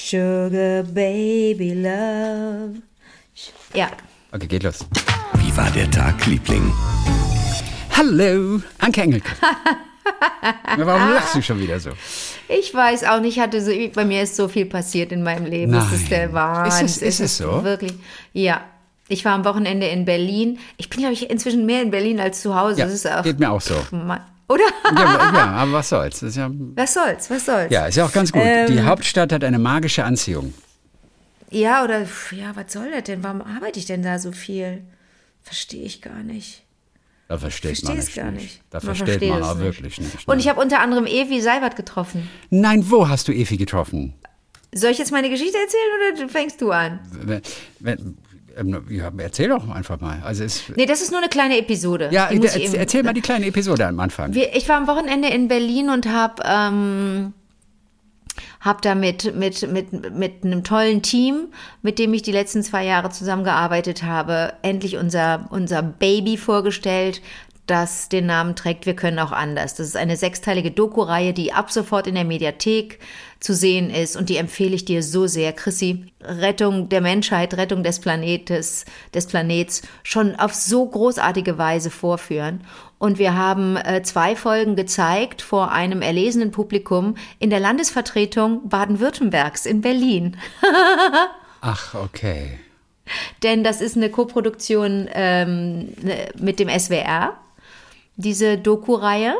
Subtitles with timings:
[0.00, 2.82] Sugar Baby Love.
[3.74, 3.88] Ja.
[4.30, 4.80] Okay, geht los.
[5.38, 6.70] Wie war der Tag, Liebling?
[7.96, 9.30] Hallo, Anke Engelke.
[10.76, 11.90] Warum lachst du schon wieder so?
[12.48, 15.72] Ich weiß auch nicht, hatte so, bei mir ist so viel passiert in meinem Leben.
[15.72, 16.34] Das ist der Nein.
[16.34, 16.86] Wahnsinn.
[16.86, 17.64] Ist es- ist es so?
[17.64, 17.94] Wirklich.
[18.34, 18.60] Ja.
[19.08, 20.58] Ich war am Wochenende in Berlin.
[20.76, 22.80] Ich bin, glaube ich, inzwischen mehr in Berlin als zu Hause.
[22.80, 23.74] Ja, das ist auch, geht mir auch so.
[23.92, 24.64] Ma- Oder?
[24.94, 26.20] Ja, ja, aber was soll's?
[26.36, 27.28] Ja, Was soll's?
[27.30, 27.70] Was soll's?
[27.72, 28.42] ja, ist ja auch ganz gut.
[28.44, 30.54] Ähm, Die Hauptstadt hat eine magische Anziehung.
[31.50, 33.22] Ja, oder, ja, was soll das denn?
[33.24, 34.82] Warum arbeite ich denn da so viel?
[35.42, 36.62] Verstehe ich gar nicht.
[37.28, 38.16] Da versteht man es nicht.
[38.16, 38.60] gar nicht.
[38.70, 39.64] Da Man versteht versteht man auch nicht.
[39.64, 40.28] wirklich nicht.
[40.28, 42.28] Und ich habe unter anderem Evi Seibert getroffen.
[42.50, 44.14] Nein, wo hast du Evi getroffen?
[44.72, 47.00] Soll ich jetzt meine Geschichte erzählen oder fängst du an?
[47.10, 47.42] Wenn,
[47.80, 48.18] wenn,
[48.56, 50.20] ähm, ja, erzähl doch einfach mal.
[50.24, 52.08] Also es, Nee, das ist nur eine kleine Episode.
[52.10, 54.34] ja, Die muss erzähl, erzähl mal die kleine Episode am Anfang.
[54.34, 57.32] Wir, ich war am Wochenende in Berlin und habe ähm,
[58.60, 61.48] hab da mit, mit, mit, mit einem tollen Team,
[61.82, 67.22] mit dem ich die letzten zwei Jahre zusammengearbeitet habe, endlich unser, unser Baby vorgestellt,
[67.66, 69.74] das den Namen trägt Wir können auch anders.
[69.74, 73.00] Das ist eine sechsteilige Doku-Reihe, die ab sofort in der Mediathek
[73.40, 76.06] zu sehen ist und die empfehle ich dir so sehr, Chrissy.
[76.22, 82.62] Rettung der Menschheit, Rettung des Planetes, des Planets schon auf so großartige Weise vorführen.
[82.98, 89.66] Und wir haben äh, zwei Folgen gezeigt vor einem erlesenen Publikum in der Landesvertretung Baden-Württembergs
[89.66, 90.36] in Berlin.
[91.60, 92.58] Ach, okay.
[93.42, 97.36] Denn das ist eine Koproduktion ähm, ne- mit dem SWR,
[98.16, 99.36] diese Doku-Reihe.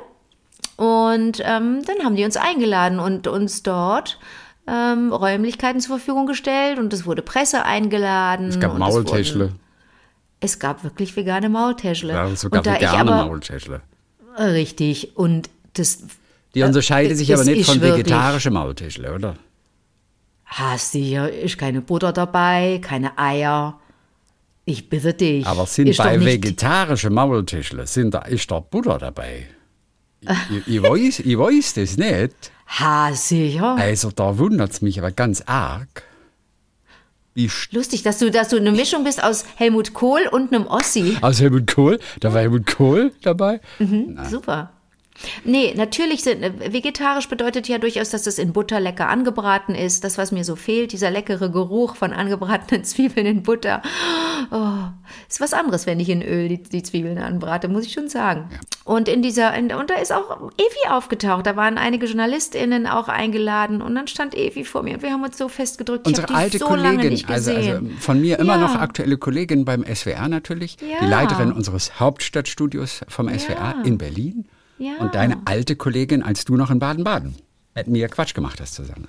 [0.77, 4.19] Und ähm, dann haben die uns eingeladen und uns dort
[4.67, 8.49] ähm, Räumlichkeiten zur Verfügung gestellt und es wurde Presse eingeladen.
[8.49, 9.53] Es gab Maultäschle.
[10.41, 12.13] Es gab wirklich vegane Maultäschle.
[12.13, 13.81] Ja, sogar und da ich vegane aber, Maultäschle.
[14.39, 15.17] Richtig.
[15.17, 16.03] Und das
[16.55, 19.37] Die unterscheiden sich es aber nicht von vegetarischen Maultäschle, oder?
[20.47, 23.79] hast du hier, ist keine Butter dabei, keine Eier.
[24.69, 25.47] Ich bitte dich.
[25.47, 29.47] Aber sind ist bei vegetarischen Maultäschle, sind da, ist da Butter dabei?
[30.21, 32.35] Ich, ich, weiß, ich weiß das nicht.
[32.81, 33.77] Ha, sicher.
[33.77, 36.03] Also da wundert es mich aber ganz arg.
[37.71, 41.17] Lustig, dass du, dass du eine Mischung bist aus Helmut Kohl und einem Ossi.
[41.21, 43.61] aus Helmut Kohl, da war Helmut Kohl dabei.
[44.29, 44.73] Super.
[45.45, 50.05] Nee, natürlich sind, äh, vegetarisch bedeutet ja durchaus, dass es in Butter lecker angebraten ist.
[50.05, 53.83] Das, was mir so fehlt, dieser leckere Geruch von angebratenen Zwiebeln in Butter.
[54.51, 54.75] Oh,
[55.29, 58.49] ist was anderes, wenn ich in Öl die, die Zwiebeln anbrate, muss ich schon sagen.
[58.85, 61.47] Und in dieser, in, und da ist auch Evi aufgetaucht.
[61.47, 65.25] Da waren einige JournalistInnen auch eingeladen und dann stand Evi vor mir und wir haben
[65.25, 66.07] uns so festgedrückt.
[66.07, 68.61] Unsere alte so Kollegin, also, also von mir immer Ja.
[68.61, 71.01] noch aktuelle Kollegin beim SWR natürlich, Ja.
[71.01, 74.47] die Leiterin unseres Hauptstadtstudios vom SWR in Berlin
[74.79, 74.97] Ja.
[74.99, 77.37] und deine alte Kollegin, als du noch in Baden-Baden
[77.75, 79.09] mit mir Quatsch gemacht hast zusammen.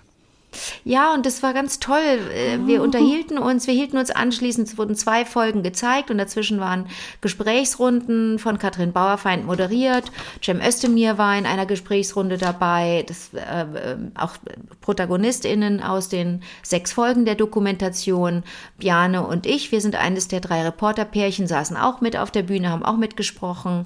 [0.83, 2.19] Ja, und das war ganz toll.
[2.33, 6.59] Äh, Wir unterhielten uns, wir hielten uns anschließend, es wurden zwei Folgen gezeigt und dazwischen
[6.59, 6.87] waren
[7.21, 10.05] Gesprächsrunden von Katrin Bauerfeind moderiert.
[10.41, 14.35] Cem Özdemir war in einer Gesprächsrunde dabei, das, äh, äh, auch
[14.81, 18.43] ProtagonistInnen aus den sechs Folgen der Dokumentation.
[18.77, 22.69] Bjane und ich, wir sind eines der drei Reporterpärchen, saßen auch mit auf der Bühne,
[22.69, 23.85] haben auch mitgesprochen.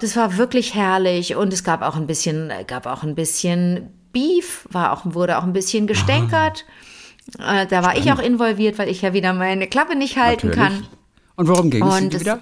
[0.00, 4.66] Das war wirklich herrlich und es gab auch ein bisschen, gab auch ein bisschen Beef,
[4.70, 6.64] war auch, wurde auch ein bisschen gestänkert.
[7.38, 10.68] Äh, da war ich auch involviert, weil ich ja wieder meine Klappe nicht halten Natürlich.
[10.72, 10.86] kann.
[11.36, 12.40] Und worum ging es wieder?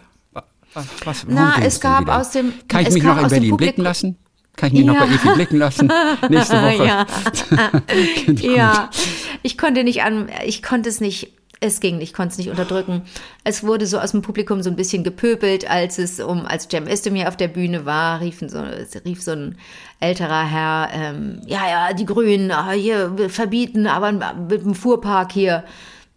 [0.74, 2.18] Was, was, Na, es gab wieder?
[2.20, 4.16] aus dem- Kann ich mich noch in Berlin blicken lassen?
[4.56, 5.04] Kann ich mich noch Ja.
[5.06, 5.92] bei Evi blicken lassen?
[6.28, 6.84] Nächste Woche.
[6.86, 7.06] ja.
[8.26, 8.40] Gut.
[8.40, 8.90] ja,
[9.42, 13.02] ich konnte nicht an, ich konnte es nicht, es ging ich konnte es nicht unterdrücken.
[13.44, 16.86] Es wurde so aus dem Publikum so ein bisschen gepöbelt, als es um, als Cem
[16.86, 18.62] Özdemir auf der Bühne war, riefen so,
[19.04, 19.58] rief so ein
[20.00, 25.64] älterer Herr, ähm, ja, ja, die Grünen, ah, hier verbieten, aber mit dem Fuhrpark hier.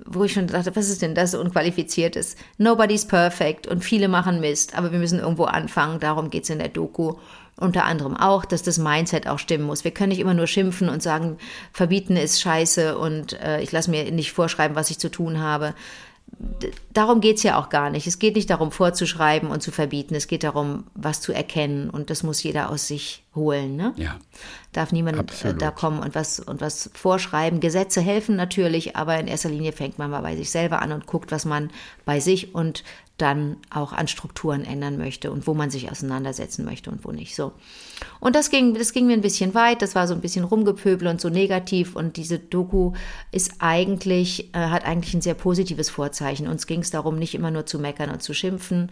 [0.06, 2.36] Wo ich schon dachte, was ist denn das Unqualifiziertes?
[2.58, 6.00] Nobody's perfect und viele machen Mist, aber wir müssen irgendwo anfangen.
[6.00, 7.16] Darum geht's in der Doku.
[7.58, 9.84] Unter anderem auch, dass das Mindset auch stimmen muss.
[9.84, 11.38] Wir können nicht immer nur schimpfen und sagen,
[11.74, 15.76] verbieten ist scheiße und äh, ich lasse mir nicht vorschreiben, was ich zu tun habe.
[16.92, 18.08] Darum geht's ja auch gar nicht.
[18.08, 20.16] Es geht nicht darum, vorzuschreiben und zu verbieten.
[20.16, 23.76] Es geht darum, was zu erkennen und das muss jeder aus sich holen.
[23.76, 23.94] Ne?
[23.96, 24.18] Ja.
[24.74, 25.62] Darf niemand äh, Absolut.
[25.62, 27.60] da kommen und was, und was vorschreiben.
[27.60, 31.06] Gesetze helfen natürlich, aber in erster Linie fängt man mal bei sich selber an und
[31.06, 31.70] guckt, was man
[32.06, 32.84] bei sich und
[33.22, 37.36] dann auch an Strukturen ändern möchte und wo man sich auseinandersetzen möchte und wo nicht.
[37.36, 37.52] So.
[38.20, 41.08] Und das ging, das ging mir ein bisschen weit, das war so ein bisschen rumgepöbel
[41.08, 42.94] und so negativ und diese Doku
[43.32, 46.48] ist eigentlich, äh, hat eigentlich ein sehr positives Vorzeichen.
[46.48, 48.90] Uns ging es darum, nicht immer nur zu meckern und zu schimpfen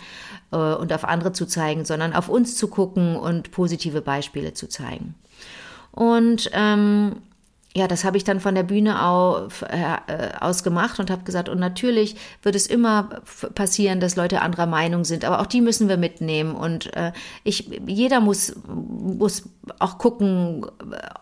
[0.52, 4.68] äh, und auf andere zu zeigen, sondern auf uns zu gucken und positive Beispiele zu
[4.68, 5.16] zeigen.
[5.92, 7.16] Und ähm,
[7.80, 9.98] ja, das habe ich dann von der Bühne auf, äh,
[10.42, 13.22] aus gemacht und habe gesagt, und natürlich wird es immer
[13.56, 16.56] passieren, dass Leute anderer Meinung sind, aber auch die müssen wir mitnehmen.
[16.56, 17.14] Und äh,
[17.46, 19.44] ich, jeder muss, muss
[19.80, 20.66] auch gucken,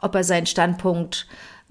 [0.01, 1.27] ob er seinen Standpunkt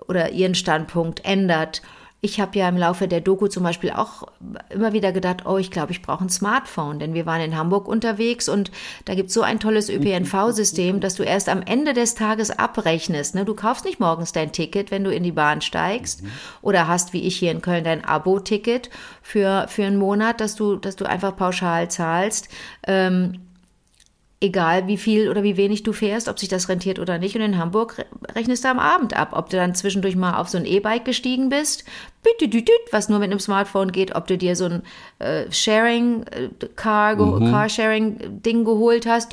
[0.06, 1.82] oder ihren Standpunkt ändert
[2.26, 4.25] ich habe ja im Laufe der Doku zum Beispiel auch
[4.69, 7.87] immer wieder gedacht, oh, ich glaube, ich brauche ein Smartphone, denn wir waren in Hamburg
[7.87, 8.73] unterwegs und
[9.05, 13.37] da gibt es so ein tolles ÖPNV-System, dass du erst am Ende des Tages abrechnest.
[13.37, 13.44] Ne?
[13.44, 16.32] Du kaufst nicht morgens dein Ticket, wenn du in die Bahn steigst mhm.
[16.62, 18.90] oder hast, wie ich hier in Köln, dein Abo-Ticket
[19.22, 22.49] für, für einen Monat, dass du, dass du einfach pauschal zahlst.
[22.88, 23.46] Ähm,
[24.40, 27.34] egal wie viel oder wie wenig du fährst, ob sich das rentiert oder nicht.
[27.37, 30.58] Und in Hamburg rechnest du am Abend ab, ob du dann zwischendurch mal auf so
[30.58, 31.84] ein E-Bike gestiegen bist,
[32.90, 34.82] was nur mit einem Smartphone geht, ob du dir so ein
[35.19, 37.50] äh, Sharing äh, Car, mhm.
[37.50, 39.32] Carsharing Ding geholt hast.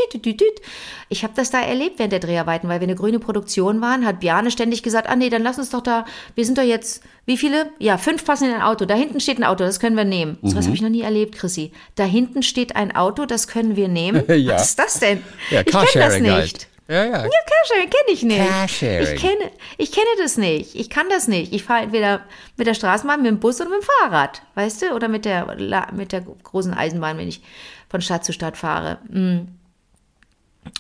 [1.10, 4.20] Ich habe das da erlebt während der Dreharbeiten, weil wir eine grüne Produktion waren, hat
[4.20, 6.06] Bjane ständig gesagt, ah nee, dann lass uns doch da,
[6.36, 7.72] wir sind doch jetzt, wie viele?
[7.80, 8.86] Ja, fünf passen in ein Auto.
[8.86, 10.38] Da hinten steht ein Auto, das können wir nehmen.
[10.42, 10.50] Mhm.
[10.50, 11.72] So was habe ich noch nie erlebt, Chrissy.
[11.96, 14.24] Da hinten steht ein Auto, das können wir nehmen.
[14.28, 14.56] ja.
[14.56, 15.24] Was ist das denn?
[15.50, 16.68] Ja, ich kenne das nicht.
[16.88, 16.98] Halt.
[16.98, 17.24] Ja, ja.
[17.24, 18.50] Ja, Carsharing kenne ich nicht.
[18.50, 19.16] Carsharing.
[19.16, 20.76] Ich kenne, ich kenne das nicht.
[20.76, 21.54] Ich kann das nicht.
[21.54, 22.22] Ich fahre entweder
[22.58, 24.94] mit der Straßenbahn, mit dem Bus oder mit dem Fahrrad, weißt du?
[24.94, 27.42] Oder mit der, mit der großen Eisenbahn, wenn ich
[27.90, 29.00] von Stadt zu Stadt fahre.
[29.10, 29.48] Mm.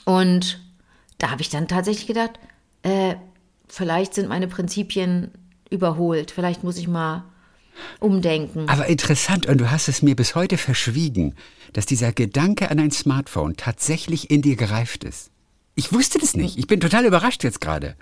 [0.05, 0.61] Und
[1.17, 2.31] da habe ich dann tatsächlich gedacht,
[2.83, 3.15] äh,
[3.67, 5.31] vielleicht sind meine Prinzipien
[5.69, 6.31] überholt.
[6.31, 7.23] Vielleicht muss ich mal
[7.99, 8.69] umdenken.
[8.69, 11.35] Aber interessant, und du hast es mir bis heute verschwiegen,
[11.73, 15.31] dass dieser Gedanke an ein Smartphone tatsächlich in dir gereift ist.
[15.75, 16.57] Ich wusste das nicht.
[16.57, 17.95] Ich bin total überrascht jetzt gerade.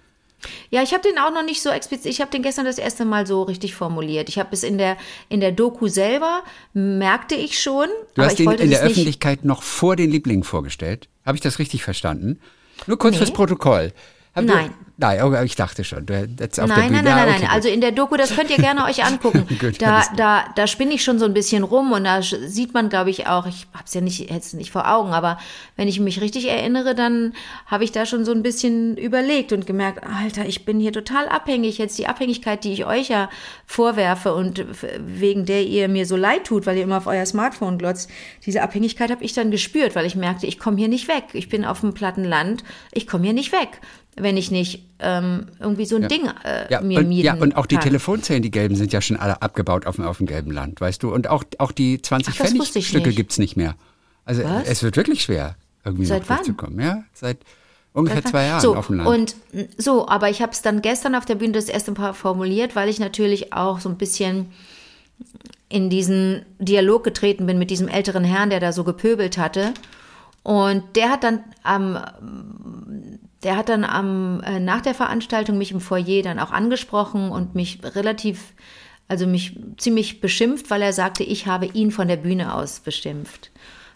[0.69, 2.07] Ja, ich habe den auch noch nicht so explizit.
[2.07, 4.29] Ich habe den gestern das erste Mal so richtig formuliert.
[4.29, 4.97] Ich habe es in der
[5.29, 7.87] in der Doku selber merkte ich schon.
[8.15, 11.09] Du hast ihn in der Öffentlichkeit noch vor den Lieblingen vorgestellt.
[11.25, 12.39] Habe ich das richtig verstanden?
[12.87, 13.19] Nur kurz nee.
[13.19, 13.93] fürs Protokoll.
[14.33, 14.67] Habt nein.
[14.67, 16.05] Ihr, nein, oh, ich dachte schon.
[16.05, 17.03] Du, jetzt auf nein, der Bühne.
[17.03, 17.49] nein, nein, nein, nein.
[17.51, 19.45] Also in der Doku, das könnt ihr gerne euch angucken.
[19.59, 22.87] Gut, da, da, da spinne ich schon so ein bisschen rum und da sieht man,
[22.87, 25.37] glaube ich, auch, ich habe es ja nicht, jetzt nicht vor Augen, aber
[25.75, 27.33] wenn ich mich richtig erinnere, dann
[27.65, 31.27] habe ich da schon so ein bisschen überlegt und gemerkt, Alter, ich bin hier total
[31.27, 31.77] abhängig.
[31.77, 33.29] Jetzt die Abhängigkeit, die ich euch ja
[33.65, 34.65] vorwerfe und
[34.97, 38.09] wegen der ihr mir so leid tut, weil ihr immer auf euer Smartphone glotzt,
[38.45, 41.25] diese Abhängigkeit habe ich dann gespürt, weil ich merkte, ich komme hier nicht weg.
[41.33, 42.63] Ich bin auf dem platten Land,
[42.93, 43.81] ich komme hier nicht weg
[44.15, 46.07] wenn ich nicht ähm, irgendwie so ein ja.
[46.07, 47.85] Ding äh, ja, mir und, mieten Ja, und auch die kann.
[47.85, 51.01] Telefonzellen, die gelben, sind ja schon alle abgebaut auf dem, auf dem gelben Land, weißt
[51.03, 51.13] du?
[51.13, 53.75] Und auch, auch die 20 Ach, Pfennigstücke gibt es nicht mehr.
[54.25, 54.67] Also Was?
[54.67, 56.79] es wird wirklich schwer, irgendwie Seit noch durchzukommen.
[56.79, 57.37] Ja, seit
[57.93, 59.09] ungefähr zwei Jahren so, auf dem Land.
[59.09, 59.35] Und
[59.77, 62.89] so, aber ich habe es dann gestern auf der Bühne das erste Mal formuliert, weil
[62.89, 64.51] ich natürlich auch so ein bisschen
[65.69, 69.73] in diesen Dialog getreten bin mit diesem älteren Herrn, der da so gepöbelt hatte.
[70.43, 71.99] Und der hat dann am
[73.43, 77.55] der hat dann am, äh, nach der Veranstaltung mich im Foyer dann auch angesprochen und
[77.55, 78.53] mich relativ,
[79.07, 83.51] also mich ziemlich beschimpft, weil er sagte, ich habe ihn von der Bühne aus beschimpft.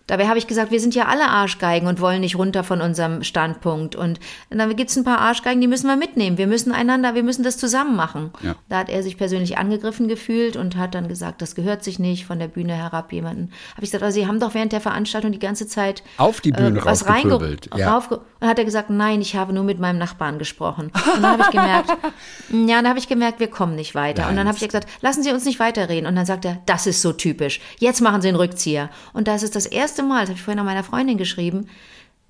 [0.08, 3.24] Dabei habe ich gesagt, wir sind ja alle Arschgeigen und wollen nicht runter von unserem
[3.24, 3.96] Standpunkt.
[3.96, 4.20] Und
[4.50, 6.38] dann gibt es ein paar Arschgeigen, die müssen wir mitnehmen.
[6.38, 8.32] Wir müssen einander, wir müssen das zusammen machen.
[8.42, 8.56] Ja.
[8.70, 12.26] Da hat er sich persönlich angegriffen gefühlt und hat dann gesagt, das gehört sich nicht
[12.26, 13.52] von der Bühne herab jemanden.
[13.72, 16.52] Habe ich gesagt, also Sie haben doch während der Veranstaltung die ganze Zeit auf die
[16.52, 17.70] Bühne äh, was reingepöbelt.
[17.76, 17.98] Ja.
[17.98, 20.92] Und hat er gesagt, nein, ich habe nur mit meinem Nachbarn gesprochen.
[20.94, 21.90] Und dann habe ich gemerkt,
[22.52, 24.24] ja, dann habe ich gemerkt, wir kommen nicht weiter.
[24.24, 24.32] Nein.
[24.32, 26.08] Und dann habe ich gesagt, lassen Sie uns nicht weiterreden.
[26.08, 27.60] Und dann sagt er, das ist so typisch.
[27.80, 28.90] Jetzt machen Sie einen Rückzieher.
[29.14, 31.68] Und das ist das erste Mal, das habe ich vorhin an meiner Freundin geschrieben,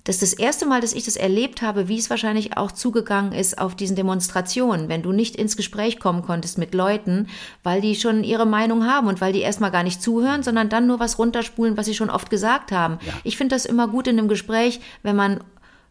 [0.06, 3.32] das ist das erste Mal, dass ich das erlebt habe, wie es wahrscheinlich auch zugegangen
[3.32, 7.26] ist auf diesen Demonstrationen, wenn du nicht ins Gespräch kommen konntest mit Leuten,
[7.64, 10.86] weil die schon ihre Meinung haben und weil die erstmal gar nicht zuhören, sondern dann
[10.86, 12.98] nur was runterspulen, was sie schon oft gesagt haben.
[13.04, 13.14] Ja.
[13.24, 15.40] Ich finde das immer gut in einem Gespräch, wenn man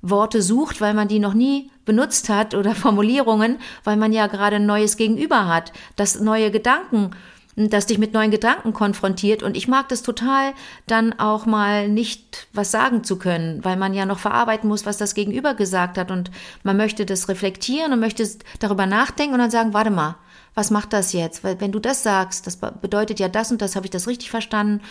[0.01, 4.55] Worte sucht, weil man die noch nie benutzt hat oder Formulierungen, weil man ja gerade
[4.55, 7.11] ein neues Gegenüber hat, das neue Gedanken
[7.55, 9.43] das dich mit neuen Gedanken konfrontiert.
[9.43, 10.53] Und ich mag das total,
[10.87, 14.97] dann auch mal nicht was sagen zu können, weil man ja noch verarbeiten muss, was
[14.97, 16.11] das Gegenüber gesagt hat.
[16.11, 16.31] Und
[16.63, 18.27] man möchte das reflektieren und möchte
[18.59, 20.15] darüber nachdenken und dann sagen, warte mal,
[20.53, 21.43] was macht das jetzt?
[21.43, 24.31] Weil wenn du das sagst, das bedeutet ja das und das, habe ich das richtig
[24.31, 24.81] verstanden?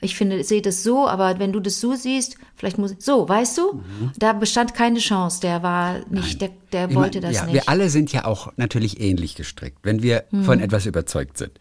[0.00, 3.28] Ich finde, sehe das so, aber wenn du das so siehst, vielleicht muss ich, so,
[3.28, 3.72] weißt du?
[3.74, 4.12] Mhm.
[4.18, 5.40] Da bestand keine Chance.
[5.40, 6.50] Der war nicht, Nein.
[6.72, 7.54] der, der wollte meine, das ja, nicht.
[7.54, 10.44] Wir alle sind ja auch natürlich ähnlich gestrickt, wenn wir mhm.
[10.44, 11.52] von etwas überzeugt sind.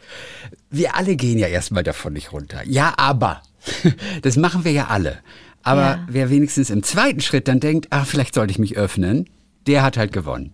[0.70, 2.62] Wir alle gehen ja erstmal davon nicht runter.
[2.66, 3.42] Ja, aber.
[4.22, 5.20] Das machen wir ja alle.
[5.62, 6.08] Aber ja.
[6.10, 9.30] wer wenigstens im zweiten Schritt dann denkt, ach, vielleicht sollte ich mich öffnen,
[9.68, 10.52] der hat halt gewonnen.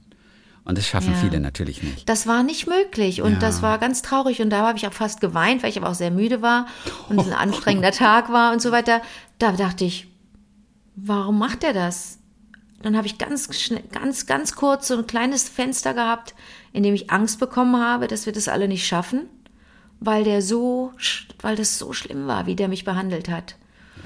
[0.70, 1.20] Und das schaffen ja.
[1.20, 2.08] viele natürlich nicht.
[2.08, 3.40] Das war nicht möglich und ja.
[3.40, 5.96] das war ganz traurig und da habe ich auch fast geweint, weil ich aber auch
[5.96, 6.68] sehr müde war
[7.10, 9.02] und es ein anstrengender Tag war und so weiter.
[9.40, 10.08] Da dachte ich,
[10.96, 12.20] warum macht er das?
[12.82, 16.34] dann habe ich ganz schnell, ganz, ganz kurz so ein kleines Fenster gehabt,
[16.72, 19.26] in dem ich Angst bekommen habe, dass wir das alle nicht schaffen,
[20.00, 20.94] weil der so,
[21.42, 23.56] weil das so schlimm war, wie der mich behandelt hat.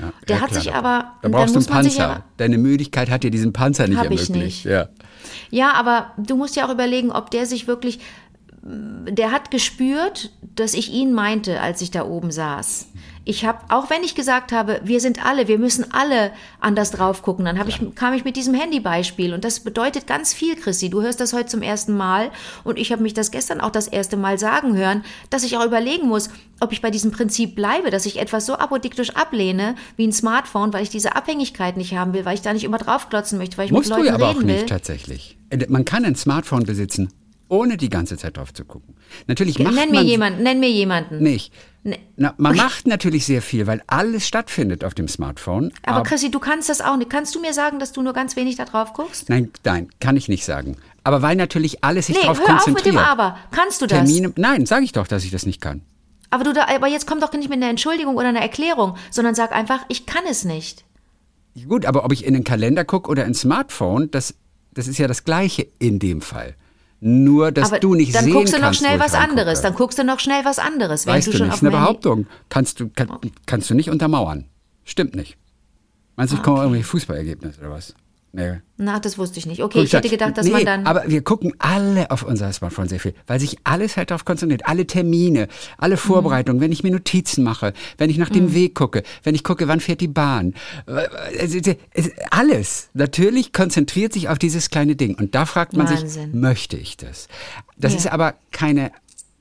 [0.02, 0.62] Ja, der hat klar.
[0.62, 2.24] sich aber, Da brauchst du einen Panzer.
[2.38, 4.64] Deine Müdigkeit hat dir diesen Panzer nicht Hab ich ermöglicht.
[4.64, 4.66] nicht.
[4.66, 4.90] Ja.
[5.50, 8.00] Ja, aber du musst ja auch überlegen, ob der sich wirklich.
[8.66, 12.88] Der hat gespürt, dass ich ihn meinte, als ich da oben saß.
[13.26, 17.22] Ich habe, auch wenn ich gesagt habe, wir sind alle, wir müssen alle anders drauf
[17.22, 20.90] gucken, dann ich, kam ich mit diesem Handybeispiel und das bedeutet ganz viel, Chrissy.
[20.90, 22.32] Du hörst das heute zum ersten Mal
[22.66, 25.66] und ich habe mich das gestern auch das erste Mal sagen hören, dass ich auch
[25.66, 30.06] überlegen muss, ob ich bei diesem Prinzip bleibe, dass ich etwas so apodiktisch ablehne wie
[30.08, 33.38] ein Smartphone, weil ich diese Abhängigkeit nicht haben will, weil ich da nicht immer draufklotzen
[33.38, 34.54] möchte, weil ich Musst mit du Leuten ja aber auch will.
[34.54, 35.38] nicht tatsächlich.
[35.50, 37.10] Äh, Man kann ein Smartphone besitzen,
[37.54, 38.96] ohne die ganze Zeit drauf zu gucken.
[39.28, 41.20] Natürlich macht Nenn mir man jemanden, nenn mir jemanden.
[41.22, 41.54] nicht.
[41.84, 42.00] Nee.
[42.16, 45.72] Na, man macht natürlich sehr viel, weil alles stattfindet auf dem Smartphone.
[45.86, 47.10] Aber Chrissy, du kannst das auch nicht.
[47.10, 49.30] Kannst du mir sagen, dass du nur ganz wenig da drauf guckst?
[49.30, 50.78] Nein, nein, kann ich nicht sagen.
[51.04, 52.96] Aber weil natürlich alles sich Nee, darauf hör auf mit konzentriert.
[52.96, 53.38] dem Aber.
[53.52, 53.98] Kannst du das?
[54.00, 55.82] Termine, nein, sage ich doch, dass ich das nicht kann.
[56.30, 59.36] Aber, du da, aber jetzt komm doch nicht mit einer Entschuldigung oder einer Erklärung, sondern
[59.36, 60.86] sag einfach, ich kann es nicht.
[61.68, 64.34] Gut, aber ob ich in den Kalender gucke oder ins Smartphone, das,
[64.74, 66.56] das ist ja das Gleiche in dem Fall.
[67.06, 69.62] Nur, dass aber du nicht dann sehen guckst du noch kannst, schnell was anderes.
[69.62, 71.06] Dann guckst du noch schnell was anderes.
[71.06, 72.28] Wenn Weißt du du schon nicht, ist eine Behauptung.
[72.48, 73.10] Kannst du, kann,
[73.46, 74.46] kannst du nicht untermauern.
[74.86, 75.36] Stimmt nicht.
[76.16, 77.94] Meinst du, ich komme irgendwelche Fußballergebnisse oder was?
[78.36, 78.62] Nee.
[78.78, 79.62] Na, das wusste ich nicht.
[79.62, 80.88] Okay, Guck ich hätte gedacht, dass nee, man dann.
[80.88, 84.66] Aber wir gucken alle auf unser Smartphone sehr viel, weil sich alles halt darauf konzentriert.
[84.66, 85.48] Alle Termine,
[85.78, 88.54] alle Vorbereitungen, wenn ich mir Notizen mache, wenn ich nach dem Mhm.
[88.56, 90.56] Weg gucke, wenn ich gucke, wann fährt die Bahn.
[91.38, 92.90] es- es- es- Alles.
[92.96, 95.14] Natürlich konzentriert sich auf dieses kleine Ding.
[95.14, 96.40] Und da fragt man sich, Wahnsinn.
[96.40, 97.28] möchte ich das?
[97.78, 98.00] Das Ja.
[98.00, 98.92] ist aber keine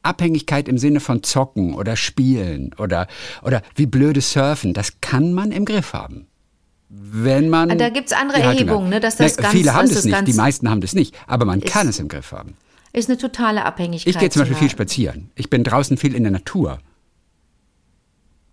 [0.03, 3.07] Abhängigkeit im Sinne von Zocken oder Spielen oder,
[3.43, 4.75] oder wie blöde Surfen.
[4.75, 6.27] Das kann man im Griff haben.
[6.95, 7.71] Wenn man.
[7.71, 9.95] Ah, Da gibt's andere die Haltung Erhebungen, ne, dass das Nee, ganz- Viele haben das
[9.97, 12.55] das nicht, die meisten haben das nicht, aber man kann es im Griff haben.
[12.93, 14.15] ist eine totale Abhängigkeit.
[14.15, 15.31] Ich gehe zum Beispiel viel spazieren.
[15.35, 16.79] Ich bin draußen viel in der Natur.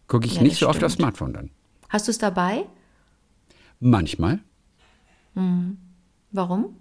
[0.08, 1.04] Gucke ich Ja, nicht so oft aufs stimmt.
[1.18, 1.50] Smartphone dann.
[1.90, 2.66] Hast du es dabei?
[3.82, 4.40] Manchmal,
[6.32, 6.76] Warum?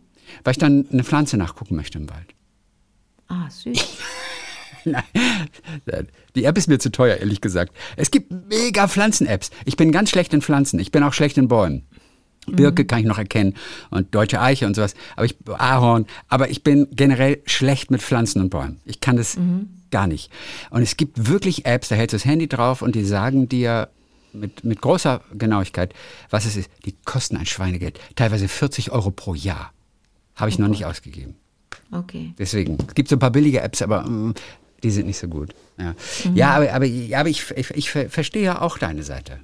[0.44, 2.34] weil ich dann eine Pflanze nachgucken möchte im Wald.
[3.28, 3.78] Ah, süß.
[4.92, 7.72] Nein, die App ist mir zu teuer, ehrlich gesagt.
[7.96, 9.50] Es gibt mega Pflanzen-Apps.
[9.64, 10.78] Ich bin ganz schlecht in Pflanzen.
[10.78, 11.86] Ich bin auch schlecht in Bäumen.
[12.46, 13.54] Birke kann ich noch erkennen
[13.90, 14.94] und deutsche Eiche und sowas.
[15.16, 16.06] Aber ich, Ahorn.
[16.28, 18.80] Aber ich bin generell schlecht mit Pflanzen und Bäumen.
[18.84, 19.36] Ich kann das
[19.90, 20.30] gar nicht.
[20.70, 23.88] Und es gibt wirklich Apps, da hältst du das Handy drauf und die sagen dir
[24.32, 25.94] mit, mit großer Genauigkeit,
[26.30, 26.70] was es ist.
[26.84, 27.98] Die kosten ein Schweinegeld.
[28.16, 29.72] Teilweise 40 Euro pro Jahr.
[30.36, 31.34] Habe ich noch nicht ausgegeben.
[31.90, 32.34] Okay.
[32.38, 32.76] Deswegen.
[32.86, 34.34] Es gibt so ein paar billige Apps, aber mm,
[34.82, 35.54] die sind nicht so gut.
[35.78, 35.94] Ja,
[36.24, 36.36] Mhm.
[36.36, 39.40] ja aber, aber, aber ich, ich, ich ver- verstehe ja auch deine Seite.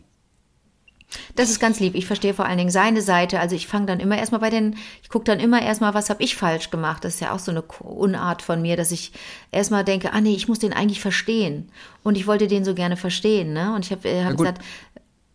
[1.36, 1.94] Das ist ganz lieb.
[1.94, 3.38] Ich verstehe vor allen Dingen seine Seite.
[3.38, 6.22] Also ich fange dann immer erstmal bei den, ich gucke dann immer erstmal, was habe
[6.24, 7.04] ich falsch gemacht.
[7.04, 9.12] Das ist ja auch so eine Unart von mir, dass ich
[9.52, 11.70] erstmal denke, ah nee, ich muss den eigentlich verstehen.
[12.02, 13.52] Und ich wollte den so gerne verstehen.
[13.52, 13.72] Ne?
[13.74, 14.46] Und ich habe äh, hab gut.
[14.46, 14.62] gesagt,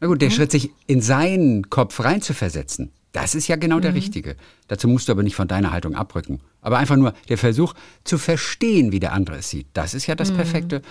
[0.02, 3.82] Na gut, der Schritt, sich in seinen Kopf reinzuversetzen, das ist ja genau Mhm.
[3.84, 4.36] der richtige.
[4.68, 6.42] Dazu musst du aber nicht von deiner Haltung abrücken.
[6.62, 7.74] Aber einfach nur der Versuch
[8.04, 9.68] zu verstehen, wie der andere es sieht.
[9.74, 10.18] Das ist ja Mhm.
[10.18, 10.82] das Perfekte,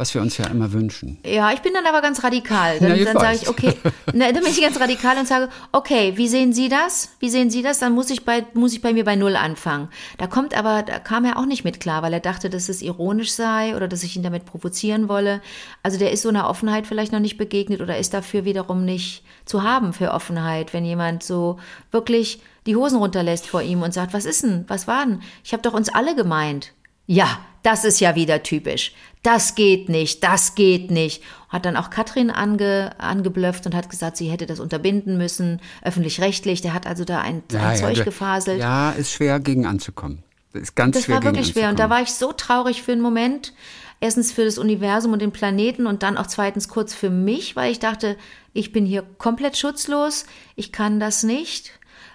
[0.00, 1.18] was wir uns ja immer wünschen.
[1.26, 2.78] Ja, ich bin dann aber ganz radikal.
[2.78, 3.74] Dann, Ja, dann sage ich, okay,
[4.14, 7.10] ne, dann bin ich ganz radikal und sage, okay, wie sehen Sie das?
[7.20, 7.80] Wie sehen Sie das?
[7.80, 9.90] Dann muss ich bei, muss ich bei mir bei Null anfangen.
[10.16, 12.80] Da kommt aber, da kam er auch nicht mit klar, weil er dachte, dass es
[12.80, 15.42] ironisch sei oder dass ich ihn damit provozieren wolle.
[15.82, 19.22] Also der ist so einer Offenheit vielleicht noch nicht begegnet oder ist dafür wiederum nicht
[19.44, 21.58] zu haben für Offenheit, wenn jemand so
[21.90, 25.20] wirklich die Hosen runterlässt vor ihm und sagt, was ist denn, was war denn?
[25.44, 26.72] Ich habe doch uns alle gemeint.
[27.10, 28.92] Ja, das ist ja wieder typisch.
[29.24, 31.24] Das geht nicht, das geht nicht.
[31.48, 36.62] Hat dann auch Katrin ange, angeblöfft und hat gesagt, sie hätte das unterbinden müssen, öffentlich-rechtlich.
[36.62, 38.60] Der hat also da ein, ein Zeug du- gefaselt.
[38.60, 40.22] Ja, ist schwer gegen anzukommen.
[40.52, 41.70] Das ist ganz das schwer war gegen wirklich schwer.
[41.70, 43.54] Und da war ich so traurig für einen Moment.
[43.98, 47.72] Erstens für das Universum und den Planeten und dann auch zweitens kurz für mich, weil
[47.72, 48.16] ich dachte,
[48.52, 51.72] ich bin hier komplett schutzlos, ich kann das nicht.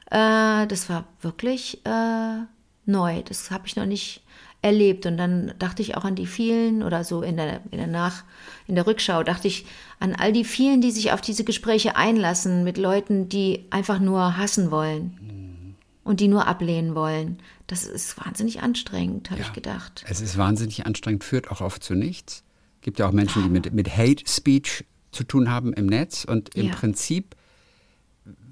[0.09, 2.45] Äh, das war wirklich äh,
[2.85, 3.23] neu.
[3.23, 4.21] Das habe ich noch nicht
[4.65, 5.05] erlebt.
[5.05, 8.23] Und dann dachte ich auch an die vielen oder so in der, in der Nach,
[8.67, 9.65] in der Rückschau dachte ich
[9.99, 14.35] an all die vielen, die sich auf diese Gespräche einlassen mit Leuten, die einfach nur
[14.37, 17.37] hassen wollen und die nur ablehnen wollen.
[17.67, 20.03] Das ist wahnsinnig anstrengend, habe ich gedacht.
[20.07, 22.43] Es ist wahnsinnig anstrengend, führt auch oft zu nichts.
[22.81, 26.53] gibt ja auch Menschen, die mit, mit Hate Speech zu tun haben im Netz und
[26.55, 26.73] im Ja.
[26.75, 27.35] Prinzip,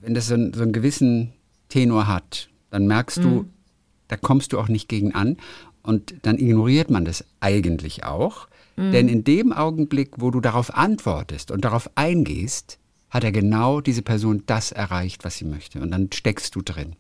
[0.02, 1.34] wenn das so, einen- so einen gewissen
[1.70, 3.22] Tenor hat, dann merkst Mhm.
[3.24, 3.46] du,
[4.08, 5.38] da kommst du auch nicht gegen an
[5.84, 8.48] und dann ignoriert man das eigentlich auch.
[8.76, 8.92] Mhm.
[8.92, 14.02] Denn in dem Augenblick, wo du darauf antwortest und darauf eingehst, hat er genau diese
[14.02, 15.80] Person das erreicht, was sie möchte.
[15.80, 16.96] Und dann steckst du drin.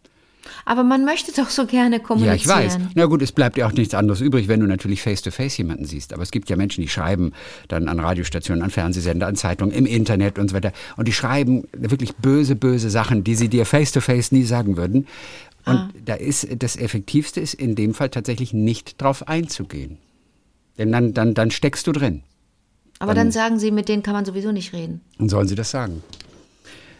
[0.65, 2.37] Aber man möchte doch so gerne kommunizieren.
[2.37, 2.79] Ja, ich weiß.
[2.95, 6.13] Na gut, es bleibt ja auch nichts anderes übrig, wenn du natürlich face-to-face jemanden siehst.
[6.13, 7.31] Aber es gibt ja Menschen, die schreiben
[7.67, 10.73] dann an Radiostationen, an Fernsehsender, an Zeitungen, im Internet und so weiter.
[10.97, 15.07] Und die schreiben wirklich böse, böse Sachen, die sie dir face-to-face nie sagen würden.
[15.65, 15.89] Und ah.
[16.03, 19.97] da ist das Effektivste ist in dem Fall tatsächlich nicht drauf einzugehen.
[20.77, 22.23] Denn dann, dann, dann steckst du drin.
[22.99, 25.01] Aber dann, dann sagen sie, mit denen kann man sowieso nicht reden.
[25.17, 26.03] Und sollen sie das sagen?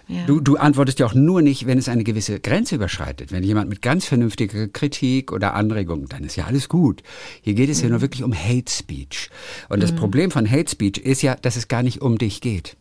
[0.08, 0.26] Ja.
[0.26, 3.32] Du, du antwortest ja auch nur nicht, wenn es eine gewisse Grenze überschreitet.
[3.32, 7.04] Wenn jemand mit ganz vernünftiger Kritik oder Anregung, dann ist ja alles gut.
[7.42, 7.84] Hier geht es mhm.
[7.84, 9.30] ja nur wirklich um Hate Speech.
[9.70, 9.98] Und das mhm.
[9.98, 12.76] Problem von Hate Speech ist ja, dass es gar nicht um dich geht.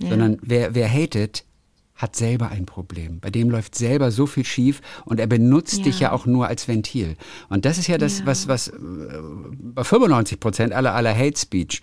[0.00, 0.10] Ja.
[0.10, 1.44] Sondern wer, wer hatet,
[2.04, 3.18] hat selber ein Problem.
[3.20, 5.84] Bei dem läuft selber so viel schief und er benutzt ja.
[5.84, 7.16] dich ja auch nur als Ventil.
[7.48, 8.26] Und das ist ja das, ja.
[8.26, 8.72] was, was äh,
[9.74, 11.82] bei 95 Prozent aller, aller Hate Speech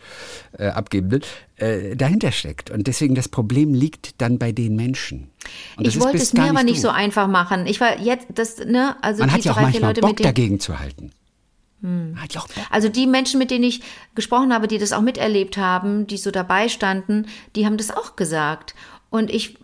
[0.57, 1.23] äh, Abgebenden
[1.55, 2.69] äh, dahinter steckt.
[2.69, 5.31] Und deswegen das Problem liegt dann bei den Menschen.
[5.77, 7.65] Und ich wollte es mir aber nicht so einfach machen.
[7.65, 10.79] Ich war jetzt, das, ne, also Man hat ja auch manchmal Leute, Bock dagegen zu
[10.79, 11.11] halten.
[11.81, 12.15] Hm.
[12.69, 13.81] Also die Menschen, mit denen ich
[14.13, 17.25] gesprochen habe, die das auch miterlebt haben, die so dabei standen,
[17.55, 18.75] die haben das auch gesagt.
[19.09, 19.57] Und ich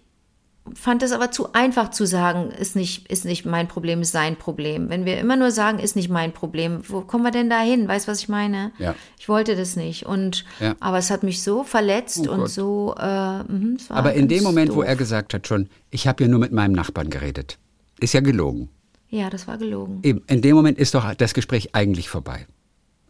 [0.76, 4.36] fand es aber zu einfach zu sagen, ist nicht, ist nicht mein Problem, ist sein
[4.36, 4.90] Problem.
[4.90, 7.88] Wenn wir immer nur sagen, ist nicht mein Problem, wo kommen wir denn da hin?
[7.88, 8.72] Weißt du, was ich meine?
[8.78, 8.96] Ja.
[9.20, 10.06] Ich wollte das nicht.
[10.06, 10.76] Und, ja.
[10.80, 12.96] aber es hat mich so verletzt oh und so.
[12.98, 14.78] Äh, mh, aber in dem Moment, doof.
[14.78, 17.58] wo er gesagt hat schon, ich habe ja nur mit meinem Nachbarn geredet,
[18.00, 18.70] ist ja gelogen.
[19.10, 20.00] Ja, das war gelogen.
[20.04, 22.46] Eben, in dem Moment ist doch das Gespräch eigentlich vorbei.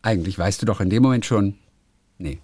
[0.02, 1.56] Eigentlich weißt du doch in dem Moment schon,
[2.18, 2.40] nee.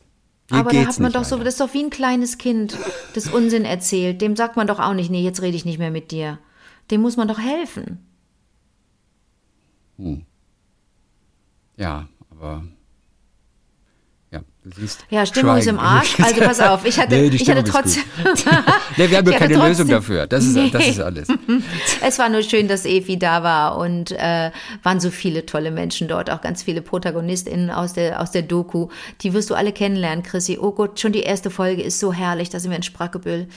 [0.49, 2.77] Hier aber da hat man doch so, das ist doch wie ein kleines Kind,
[3.13, 4.21] das Unsinn erzählt.
[4.21, 6.39] Dem sagt man doch auch nicht, nee, jetzt rede ich nicht mehr mit dir.
[6.91, 8.05] Dem muss man doch helfen.
[9.97, 10.25] Hm.
[11.77, 12.63] Ja, aber
[14.33, 14.41] ja.
[15.09, 15.59] Ja, Stimmung Schweigen.
[15.59, 16.15] ist im Arsch.
[16.23, 18.03] Also pass auf, ich hatte, nee, ich hatte trotzdem.
[18.97, 20.25] nee, wir haben ja keine Lösung dafür.
[20.25, 20.69] Das ist, nee.
[20.71, 21.27] das ist alles.
[22.01, 26.07] Es war nur schön, dass Evi da war und äh, waren so viele tolle Menschen
[26.07, 28.87] dort, auch ganz viele ProtagonistInnen aus der, aus der Doku.
[29.21, 30.57] Die wirst du alle kennenlernen, Chrissy.
[30.59, 33.47] Oh Gott, schon die erste Folge ist so herrlich, da sind wir in Sprackebüll.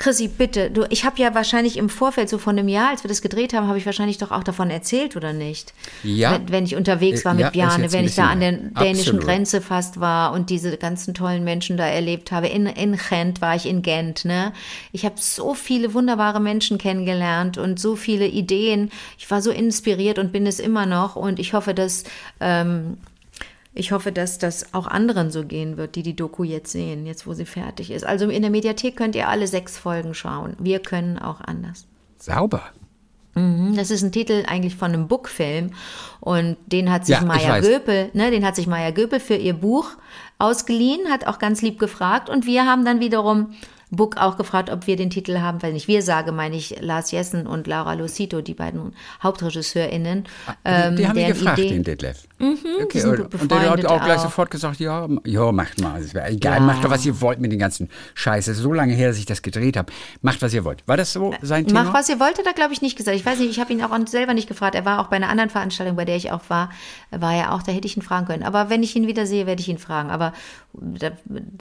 [0.00, 3.08] Chrissy, bitte, du, ich habe ja wahrscheinlich im Vorfeld, so von einem Jahr, als wir
[3.08, 5.74] das gedreht haben, habe ich wahrscheinlich doch auch davon erzählt, oder nicht?
[6.02, 6.32] Ja.
[6.32, 9.24] Wenn, wenn ich unterwegs war mit ja, Bjarne, wenn ich da an der dänischen Absolut.
[9.24, 12.48] Grenze fast war und diese ganzen tollen Menschen da erlebt habe.
[12.48, 14.54] In, in Gent war ich in Gent, ne?
[14.90, 18.90] Ich habe so viele wunderbare Menschen kennengelernt und so viele Ideen.
[19.18, 22.04] Ich war so inspiriert und bin es immer noch und ich hoffe, dass
[22.40, 22.96] ähm,
[23.72, 27.26] ich hoffe, dass das auch anderen so gehen wird, die die Doku jetzt sehen, jetzt
[27.26, 28.04] wo sie fertig ist.
[28.04, 30.56] Also in der Mediathek könnt ihr alle sechs Folgen schauen.
[30.58, 31.86] Wir können auch anders.
[32.18, 32.62] Sauber.
[33.34, 35.70] Mhm, das ist ein Titel eigentlich von einem Bookfilm
[36.18, 39.54] und den hat sich ja, Maya Göpel, ne, den hat sich Maya Göpel für ihr
[39.54, 39.92] Buch
[40.38, 43.52] ausgeliehen, hat auch ganz lieb gefragt und wir haben dann wiederum
[43.92, 47.10] Book auch gefragt, ob wir den Titel haben, weil nicht wir sage, meine ich Lars
[47.12, 50.24] Jessen und Laura Lucito, die beiden HauptregisseurInnen.
[50.64, 52.26] Ähm, die haben mich gefragt, Ideen, den Detlef.
[52.40, 56.00] Mhm, okay, und, und der hat auch, gleich sofort gesagt, ja, ja, macht mal.
[56.00, 56.60] Es wäre egal, ja.
[56.60, 58.54] macht doch, was ihr wollt mit den ganzen Scheiße.
[58.54, 59.92] so lange her, dass ich das gedreht habe.
[60.22, 60.82] Macht, was ihr wollt.
[60.88, 61.84] War das so sein Thema?
[61.84, 63.14] Macht, was ihr wollt, hat er, glaube ich, nicht gesagt.
[63.14, 64.74] Ich weiß nicht, ich habe ihn auch selber nicht gefragt.
[64.74, 66.70] Er war auch bei einer anderen Veranstaltung, bei der ich auch war,
[67.10, 68.42] war er auch, da hätte ich ihn fragen können.
[68.42, 70.10] Aber wenn ich ihn wieder sehe, werde ich ihn fragen.
[70.10, 70.32] Aber
[70.72, 71.10] da,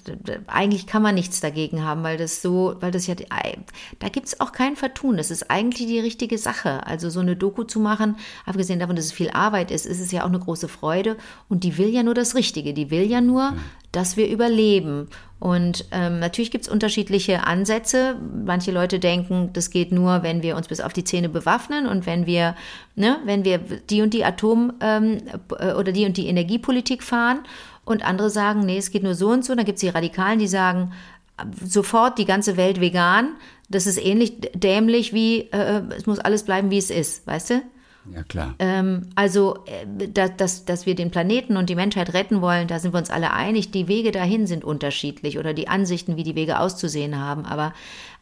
[0.06, 4.28] da, eigentlich kann man nichts dagegen haben, weil das so, weil das ja, da gibt
[4.28, 5.18] es auch kein Vertun.
[5.18, 6.88] Das ist eigentlich die richtige Sache.
[6.88, 8.16] Also so eine Doku zu machen,
[8.46, 11.18] abgesehen davon, dass es viel Arbeit ist, ist es ja auch eine große Freude.
[11.50, 12.74] Und die will ja nur das Richtige.
[12.74, 13.54] Die will ja nur,
[13.92, 15.10] dass wir überleben.
[15.40, 18.16] Und ähm, natürlich gibt es unterschiedliche Ansätze.
[18.46, 22.06] Manche Leute denken, das geht nur, wenn wir uns bis auf die Zähne bewaffnen und
[22.06, 22.56] wenn wir,
[22.96, 25.18] ne, wenn wir die und die Atom- ähm,
[25.58, 27.40] äh, oder die und die Energiepolitik fahren.
[27.86, 29.56] Und andere sagen, nee, es geht nur so und so.
[29.56, 30.92] Dann gibt es die Radikalen, die sagen,
[31.64, 33.36] sofort die ganze Welt vegan.
[33.70, 37.62] Das ist ähnlich dämlich wie, äh, es muss alles bleiben, wie es ist, weißt du?
[38.14, 38.56] Ja, klar.
[38.60, 42.80] Ähm, also, äh, dass, dass, dass wir den Planeten und die Menschheit retten wollen, da
[42.80, 43.72] sind wir uns alle einig.
[43.72, 47.46] Die Wege dahin sind unterschiedlich oder die Ansichten, wie die Wege auszusehen haben.
[47.46, 47.74] Aber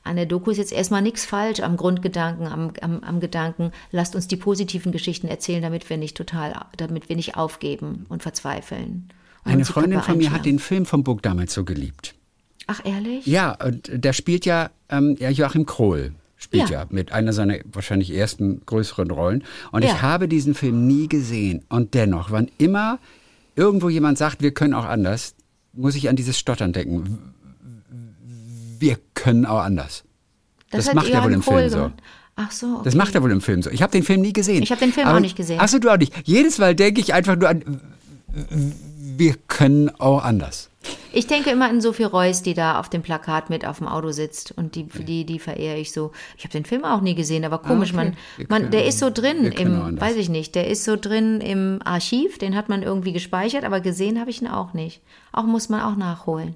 [0.04, 4.15] an der Doku ist jetzt erstmal nichts falsch am Grundgedanken, am, am, am Gedanken, lasst
[4.15, 9.10] uns die positiven Geschichten erzählen, damit wir nicht total, damit wir nicht aufgeben und verzweifeln.
[9.43, 12.15] Eine Freundin von mir hat den Film vom Burg damals so geliebt.
[12.67, 13.26] Ach, ehrlich?
[13.26, 16.82] Ja, und der spielt ja, ähm, ja Joachim Krohl spielt ja.
[16.82, 16.88] ja.
[16.89, 19.43] mit einer seiner wahrscheinlich ersten größeren Rollen.
[19.71, 19.89] Und ja.
[19.89, 21.65] ich habe diesen Film nie gesehen.
[21.67, 23.00] Und dennoch, wann immer
[23.56, 25.36] irgendwo jemand sagt, wir können auch anders,
[25.73, 27.34] muss ich an dieses Stottern denken.
[28.80, 30.04] Wir können auch anders.
[30.69, 31.91] Das, das macht er wohl im Film so.
[32.36, 32.67] Ach so.
[32.67, 32.82] Okay.
[32.84, 33.71] Das macht er wohl im Film so.
[33.71, 34.62] Ich habe den Film nie gesehen.
[34.62, 35.60] Ich habe den Film Aber, auch nicht gesehen.
[35.60, 36.13] Achso, du auch nicht.
[36.23, 37.82] Jedes Mal denke ich einfach nur an
[39.17, 40.69] wir können auch anders.
[41.12, 44.12] Ich denke immer an Sophie Reuss, die da auf dem Plakat mit auf dem Auto
[44.12, 46.12] sitzt und die, die, die verehre ich so.
[46.38, 48.13] Ich habe den Film auch nie gesehen, aber komisch, Ah, okay.
[48.38, 51.41] man, man, können- der ist so drin im, weiß ich nicht, der ist so drin
[51.41, 55.01] im Archiv, den hat man irgendwie gespeichert, aber gesehen habe ich ihn auch nicht.
[55.34, 56.56] Auch muss man auch nachholen.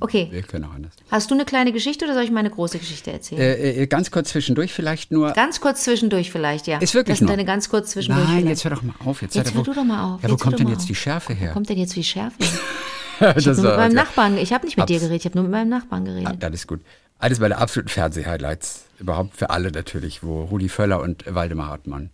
[0.00, 0.92] Okay, Wir können auch anders.
[1.10, 3.40] hast du eine kleine Geschichte oder soll ich meine große Geschichte erzählen?
[3.40, 5.32] Äh, äh, ganz kurz zwischendurch vielleicht nur.
[5.32, 6.78] Ganz kurz zwischendurch vielleicht, ja.
[6.78, 7.36] Ist wirklich Das sind nur.
[7.36, 8.26] deine ganz kurz zwischendurch.
[8.26, 8.48] Nein, vielleicht.
[8.48, 9.20] jetzt hör doch mal auf.
[9.22, 10.22] Jetzt, Jetzt hör hör du doch mal auf.
[10.22, 10.86] Ja, wo Jetzt kommt denn jetzt auf.
[10.86, 11.52] die Schärfe Wo her?
[11.52, 12.34] kommt denn jetzt die Schärfe
[13.20, 14.02] das Ich habe nur mit meinem ja.
[14.02, 16.28] Nachbarn, ich habe nicht mit dir Abs- geredet, ich habe nur mit meinem Nachbarn geredet.
[16.28, 16.80] Ah, das ist gut.
[17.18, 22.08] Eines meiner absoluten Fernseh-Highlights überhaupt für alle natürlich, wo Rudi Völler und Waldemar Hartmann.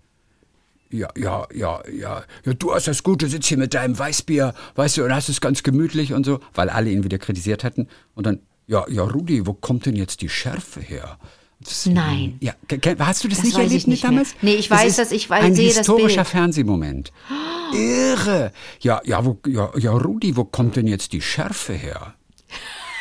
[0.90, 4.96] Ja, ja, ja, ja, ja, du hast das Gute, sitzt hier mit deinem Weißbier, weißt
[4.98, 7.88] du, und hast es ganz gemütlich und so, weil alle ihn wieder kritisiert hatten.
[8.14, 11.18] Und dann, ja, ja, Rudi, wo kommt denn jetzt die Schärfe her?
[11.60, 12.36] Das, Nein.
[12.40, 12.52] Ja,
[13.00, 14.10] hast du das, Das nicht erlebt ich nicht mehr.
[14.12, 14.34] damals?
[14.42, 16.26] Nee, ich Das weiß, dass ich weiß- ein sehe das historischer Bild.
[16.28, 17.12] Fernsehmoment.
[17.72, 18.52] Irre.
[18.80, 22.14] Ja, ja, wo, ja, ja, Rudi, wo kommt denn jetzt die Schärfe her?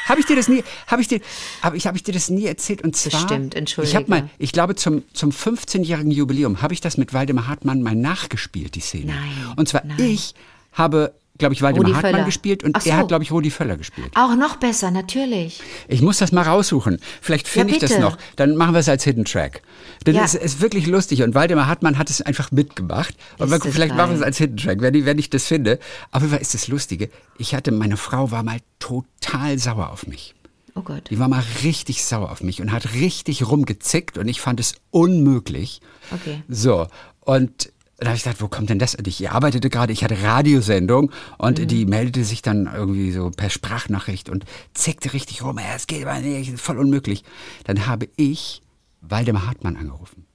[0.06, 1.20] Habe ich dir das nie, habe ich dir,
[1.62, 2.84] habe ich, habe ich dir das nie erzählt?
[2.84, 3.91] Und zwar, Bestimmt, entschuldige.
[3.91, 7.82] Ich habe mal, ich glaube zum zum 15-jährigen Jubiläum habe ich das mit Waldemar Hartmann
[7.82, 9.13] mal nachgespielt, die Szene.
[9.13, 10.00] Nein, Und zwar nein.
[10.00, 10.34] ich
[10.74, 12.26] habe, glaube ich, Waldemar Rudi Hartmann Völler.
[12.26, 12.89] gespielt und so.
[12.89, 14.12] er hat, glaube ich, Rudi Völler gespielt.
[14.15, 15.62] Auch noch besser, natürlich.
[15.88, 17.00] Ich muss das mal raussuchen.
[17.21, 18.17] Vielleicht finde ich das noch.
[18.36, 19.62] Dann machen wir es als Hidden Track.
[20.06, 20.24] Denn Ja.
[20.24, 23.15] es ist wirklich lustig und Waldemar Hartmann hat es einfach mitgemacht.
[23.38, 25.80] Und das vielleicht machen wir es als Hidden Track, wenn ich, wenn ich das finde.
[26.12, 27.10] Aber was ist das Lustige?
[27.38, 30.36] Ich hatte, meine Frau war mal total sauer auf mich.
[30.78, 31.10] Oh Gott.
[31.10, 34.76] Die war mal richtig sauer auf mich und hat richtig rumgezickt und ich fand es
[34.91, 35.80] unmöglich.
[36.12, 36.43] Okay.
[36.50, 36.88] So,
[37.21, 38.97] und dann habe ich gedacht, wo kommt denn das?
[39.05, 41.67] Ich arbeitete gerade, ich hatte Radiosendung und Mhm.
[41.67, 46.19] die meldete sich dann irgendwie so per Sprachnachricht und zickte richtig rum, es geht aber
[46.19, 47.23] nicht, es ist voll unmöglich.
[47.63, 48.62] Dann habe ich
[49.01, 50.25] Waldemar Hartmann angerufen.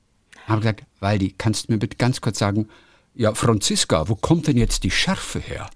[0.47, 2.69] Habe gesagt, Waldi, kannst du mir bitte ganz kurz sagen,
[3.15, 5.69] ja, Franziska, wo kommt denn jetzt die Schärfe her?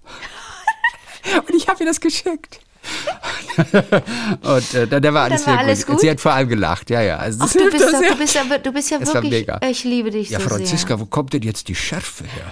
[1.47, 2.59] und ich habe ihr das geschickt.
[4.41, 5.99] und äh, dann, dann war alles, war sehr alles gut?
[6.01, 7.17] Sie hat vor allem gelacht, ja, ja.
[7.17, 10.11] Also Ach, du bist, doch du bist ja, du bist ja war wirklich, ich liebe
[10.11, 10.99] dich Ja, so Franziska, sehr.
[10.99, 12.51] wo kommt denn jetzt die Schärfe her?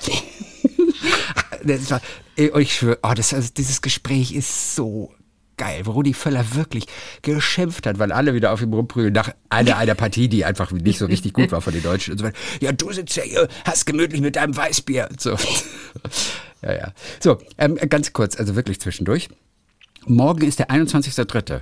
[1.63, 2.01] das war,
[2.35, 5.11] ich schwöre, oh, das, also dieses Gespräch ist so
[5.57, 6.85] geil, wo Rudi Völler wirklich
[7.21, 10.97] geschimpft hat, weil alle wieder auf ihm rumprügeln nach einer, einer Partie, die einfach nicht
[10.97, 12.37] so richtig gut war von den Deutschen und so weiter.
[12.59, 15.31] Ja, du sitzt ja hier, hast gemütlich mit deinem Weißbier so.
[16.61, 16.93] ja, ja.
[17.19, 19.29] So, ähm, ganz kurz, also wirklich zwischendurch.
[20.07, 21.61] Morgen ist der 21.3.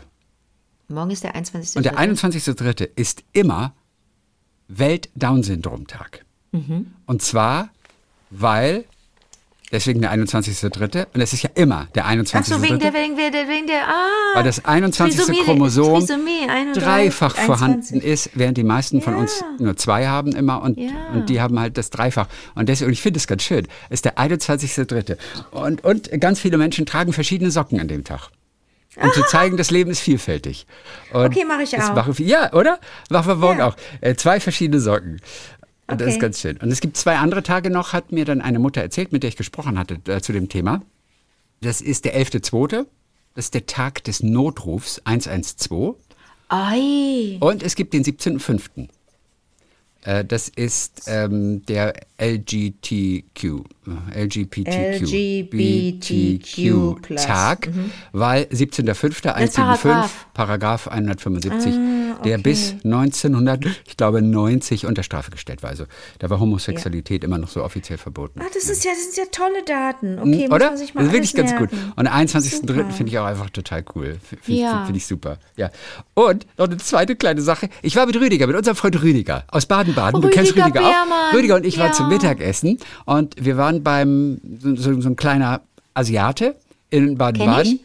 [0.88, 1.78] Morgen ist der 21.
[1.78, 2.90] Und der 21.3.
[2.96, 3.74] ist immer
[4.68, 6.26] Welt-Down-Syndrom-Tag.
[7.06, 7.70] Und zwar,
[8.30, 8.86] weil,
[9.72, 11.08] deswegen der 21.3.
[11.14, 12.38] Und es ist ja immer der 21.3.
[12.40, 14.36] Ach so, wegen der, wegen der, wegen der, ah.
[14.36, 15.20] weil das 21.
[15.20, 17.46] Trisomie- Chromosom Trisomie 31, dreifach 21.
[17.46, 19.20] vorhanden ist, während die meisten von Ja.
[19.20, 20.90] uns nur zwei haben immer und, Ja.
[21.14, 22.28] und die haben halt das Dreifach.
[22.56, 25.18] Und deswegen, ich finde es ganz schön, ist der 21.3.
[25.52, 28.30] Und, und ganz viele Menschen tragen verschiedene Socken an dem Tag.
[28.98, 30.68] Um zu zeigen, das Leben ist vielfältig.
[31.14, 31.96] Und Okay, mach ich auch.
[31.96, 32.78] Machen, wir- ja, oder?
[33.10, 33.68] Machen wir morgen Ja.
[33.70, 33.78] auch.
[34.02, 35.22] Äh, zwei verschiedene Socken.
[35.92, 36.16] Und das Okay.
[36.16, 36.58] ist ganz schön.
[36.58, 39.28] Und es gibt zwei andere Tage noch, hat mir dann eine Mutter erzählt, mit der
[39.30, 40.82] ich gesprochen hatte äh, zu dem Thema.
[41.62, 42.86] Das ist der 11.2.,
[43.36, 45.96] das ist der Tag des Notrufs 112.
[46.50, 47.38] Ei.
[47.40, 48.90] Und es gibt den 17.05.
[50.04, 53.64] Äh, Das ist ähm, der LGTQ,
[54.14, 54.24] äh,
[55.72, 57.26] LGBTQ, plus.
[57.26, 57.70] Tag,
[58.12, 59.28] weil 17.05.
[59.32, 60.26] 175, Paragraph.
[60.34, 62.44] Paragraph 175, Ah, der okay.
[62.44, 65.70] bis 1900, ich glaube 90 unter Strafe gestellt war.
[65.72, 65.86] Also
[66.20, 68.40] da war Homosexualität immer noch so offiziell verboten.
[68.44, 70.20] Ach, das ist ja, das sind ja tolle Daten.
[70.20, 70.66] Okay, muss Hm, Oder?
[70.68, 71.72] man sich mal das ist wirklich alles ganz gut.
[71.72, 71.94] merken.
[71.96, 72.68] Und den 21.03.
[72.68, 72.90] Super.
[72.92, 74.18] finde ich auch einfach total cool.
[74.44, 74.82] Finde Ja.
[74.82, 75.38] ich, find ich super.
[75.58, 75.70] Ja.
[76.14, 77.70] Und noch eine zweite kleine Sache.
[77.82, 80.22] Ich war mit Rüdiger, mit unserem Freund Rüdiger aus Baden-Baden.
[80.22, 80.92] du kennst Rüdiger Rüdiger auch.
[80.92, 81.36] Bärmann.
[81.36, 81.94] Rüdiger und ich waren Ja.
[81.94, 85.62] zum Mittagessen und wir waren beim, so, so, so ein kleiner
[85.94, 86.56] Asiate
[86.90, 87.80] in Baden-Baden.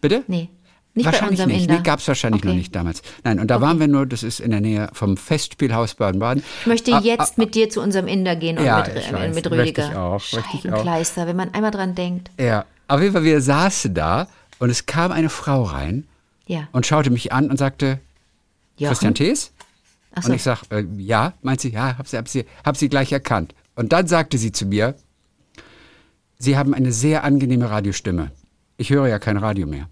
[0.00, 0.22] Bitte?
[0.28, 0.48] Nee,
[0.94, 1.62] nicht bei wahrscheinlich unserem nicht.
[1.62, 1.76] Inder.
[1.76, 2.58] Nee, gab es wahrscheinlich noch Okay.
[2.58, 3.02] nicht damals.
[3.24, 6.42] Nein, und da waren wir nur, das ist in der Nähe vom Festspielhaus Baden-Baden.
[6.60, 9.12] Ich möchte Ah, jetzt mit dir zu unserem Inder gehen und Ja, mit, ich äh,
[9.12, 9.34] weiß.
[9.34, 9.90] mit Rüdiger.
[9.90, 10.62] ich auch, ich auch.
[10.62, 12.30] Scheibenkleister, wenn man einmal dran denkt.
[12.38, 14.28] Ja, auf jeden Fall, wir saßen da
[14.58, 16.04] und es kam eine Frau rein
[16.46, 16.68] Ja.
[16.72, 17.98] und schaute mich an und sagte,
[18.76, 18.88] Jochen?
[18.90, 19.52] Christian Thees?
[20.14, 20.32] Ach Und so.
[20.34, 23.54] ich sag, äh, ja, meint sie, ja, hab sie, hab, sie, hab sie gleich erkannt.
[23.76, 24.94] Und dann sagte sie zu mir,
[26.42, 28.32] Sie haben eine sehr angenehme Radiostimme.
[28.76, 29.88] Ich höre ja kein Radio mehr.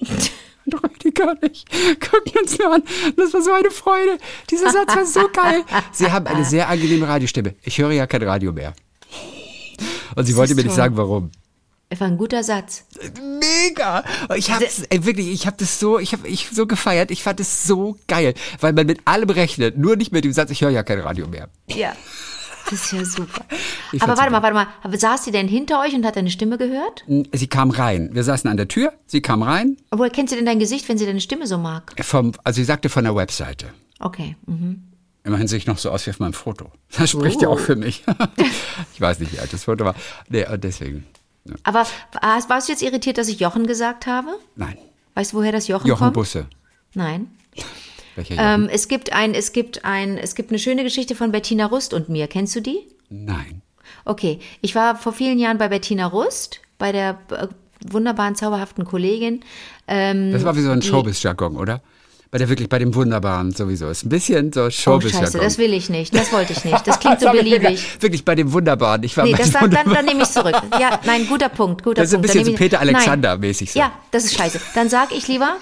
[0.00, 1.66] Und Rüdiger und ich
[2.00, 2.82] guckten uns nur an.
[3.18, 4.16] Das war so eine Freude.
[4.50, 5.62] Dieser Satz war so geil.
[5.92, 7.54] Sie haben eine sehr angenehme Radiostimme.
[7.62, 8.72] Ich höre ja kein Radio mehr.
[10.16, 10.76] Und sie wollte mir nicht toll.
[10.76, 11.30] sagen, warum.
[11.90, 12.86] War ein guter Satz.
[13.20, 14.02] Mega!
[14.36, 17.40] Ich hab's, ey, wirklich, ich hab das so, ich hab ich so gefeiert, ich fand
[17.40, 20.70] es so geil, weil man mit allem rechnet, nur nicht mit dem Satz, ich höre
[20.70, 21.50] ja kein Radio mehr.
[21.66, 21.92] Ja.
[22.70, 23.44] Das ist ja super.
[23.92, 24.96] Ich Aber warte mal, warte mal.
[24.98, 27.04] Saß sie denn hinter euch und hat deine Stimme gehört?
[27.32, 28.10] Sie kam rein.
[28.12, 29.76] Wir saßen an der Tür, sie kam rein.
[29.90, 31.92] Woher kennt sie denn dein Gesicht, wenn sie deine Stimme so mag?
[32.04, 33.66] Vom, also sie sagte von der Webseite.
[33.98, 34.36] Okay.
[34.46, 34.84] Mhm.
[35.24, 36.70] Immerhin sehe ich noch so aus wie auf meinem Foto.
[36.96, 37.52] Das spricht ja Oh.
[37.54, 38.04] auch für mich.
[38.94, 39.94] ich weiß nicht, wie alt das Foto war.
[40.28, 41.04] Nee, äh, deswegen.
[41.44, 41.54] Ja.
[41.64, 41.86] Aber
[42.48, 44.28] warst du jetzt irritiert, dass ich Jochen gesagt habe?
[44.56, 44.78] Nein.
[45.14, 46.14] Weißt du, woher das Jochen, Jochen kommt?
[46.14, 46.46] Busse.
[46.94, 47.30] Nein.
[48.30, 51.94] Ähm, es gibt ein, es gibt ein, es gibt eine schöne Geschichte von Bettina Rust
[51.94, 52.26] und mir.
[52.28, 52.78] Kennst du die?
[53.08, 53.62] Nein.
[54.04, 57.46] Okay, ich war vor vielen Jahren bei Bettina Rust, bei der äh,
[57.88, 59.40] wunderbaren, zauberhaften Kollegin.
[59.88, 61.80] Ähm, Das war wie so ein Showbiz-Jargon, oder?
[62.30, 63.88] Bei der wirklich, bei dem Wunderbaren sowieso.
[63.90, 65.26] Ist ein bisschen so Oh, Showbiz-Jargon.
[65.32, 66.14] scheiße, das will ich nicht.
[66.14, 66.86] Das wollte ich nicht.
[66.86, 68.00] Das klingt so beliebig.
[68.00, 69.02] Wirklich bei dem Wunderbaren.
[69.02, 70.54] Ich war Nee, bei das, dann, dann, dann nehme ich zurück.
[70.78, 72.28] Ja, nein, guter Punkt, guter Das ist ein Punkt.
[72.32, 72.78] bisschen Dann so Peter.
[72.80, 73.78] Alexander-mäßig so.
[73.80, 74.60] Ja, das ist scheiße.
[74.76, 75.56] Dann sage ich lieber,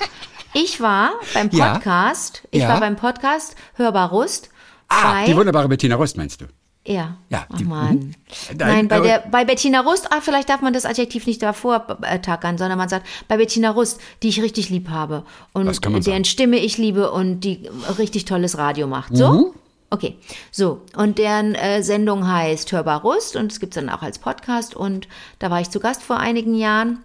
[0.55, 1.75] ich war beim Ja.
[1.75, 2.69] Podcast, ich Ja.
[2.69, 4.51] war beim Podcast Hörbar Rust
[4.89, 6.47] Ah, die wunderbare Bettina Rust meinst du?
[6.87, 7.19] ja.
[7.29, 7.95] Ja, Ach die- Mann.
[7.95, 8.15] mhm.
[8.57, 11.99] Nein, Nein, bei, der, bei Bettina Rust, ah, vielleicht darf man das Adjektiv nicht davor
[12.03, 16.03] äh, tackern, sondern man sagt, bei Bettina Rust, die ich richtig lieb habe und deren
[16.03, 16.25] sagen.
[16.25, 19.15] Stimme ich liebe und die richtig tolles Radio macht.
[19.15, 19.33] So?
[19.33, 19.45] Mhm.
[19.91, 20.17] Okay,
[20.51, 20.83] so.
[20.97, 24.75] Und deren äh, Sendung heißt Hörbar Rust und es gibt es dann auch als Podcast
[24.75, 25.09] und
[25.39, 27.01] da war ich zu Gast vor einigen Jahren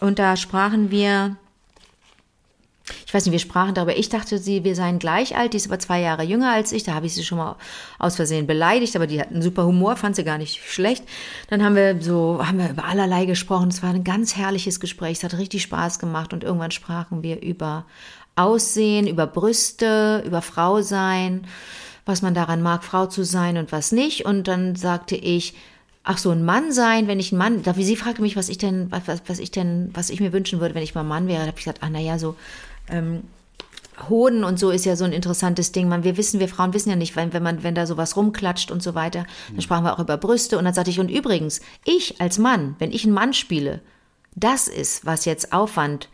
[0.00, 1.36] und da sprachen wir
[3.06, 3.96] ich weiß nicht, wir sprachen darüber.
[3.96, 5.52] Ich dachte, sie, wir seien gleich alt.
[5.52, 6.82] Die ist aber zwei Jahre jünger als ich.
[6.82, 7.56] Da habe ich sie schon mal
[7.98, 11.04] aus Versehen beleidigt, aber die hat einen super Humor, fand sie gar nicht schlecht.
[11.48, 13.68] Dann haben wir so, haben wir über allerlei gesprochen.
[13.68, 15.18] Es war ein ganz herrliches Gespräch.
[15.18, 17.86] Es hat richtig Spaß gemacht und irgendwann sprachen wir über
[18.36, 21.46] Aussehen, über Brüste, über Frau sein,
[22.06, 24.24] was man daran mag, Frau zu sein und was nicht.
[24.24, 25.54] Und dann sagte ich,
[26.02, 28.48] ach so, ein Mann sein, wenn ich ein Mann, da wie sie fragte mich, was
[28.48, 31.28] ich denn, was, was, ich denn, was ich mir wünschen würde, wenn ich mal Mann
[31.28, 32.36] wäre, da habe ich gesagt, ah, naja, so,
[32.90, 33.22] ähm,
[34.08, 35.88] Hoden und so ist ja so ein interessantes Ding.
[35.88, 38.70] Man, wir wissen, wir Frauen wissen ja nicht, wenn, wenn man, wenn da sowas rumklatscht
[38.70, 39.26] und so weiter.
[39.50, 42.76] Dann sprachen wir auch über Brüste und dann sagte ich, und übrigens, ich als Mann,
[42.78, 43.80] wenn ich einen Mann spiele,
[44.34, 46.08] das ist, was jetzt Aufwand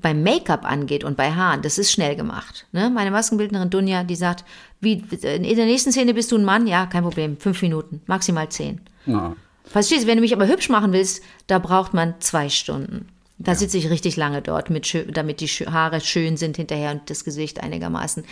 [0.00, 2.66] beim Make-up angeht und bei Haaren, das ist schnell gemacht.
[2.72, 2.90] Ne?
[2.90, 4.44] Meine Maskenbildnerin Dunja, die sagt,
[4.80, 6.66] wie, in der nächsten Szene bist du ein Mann?
[6.66, 7.36] Ja, kein Problem.
[7.36, 8.80] Fünf Minuten, maximal zehn.
[9.06, 9.36] Ja.
[9.64, 13.08] Verstehst du, wenn du mich aber hübsch machen willst, da braucht man zwei Stunden.
[13.42, 17.24] Da sitze ich richtig lange dort, mit, damit die Haare schön sind hinterher und das
[17.24, 18.24] Gesicht einigermaßen.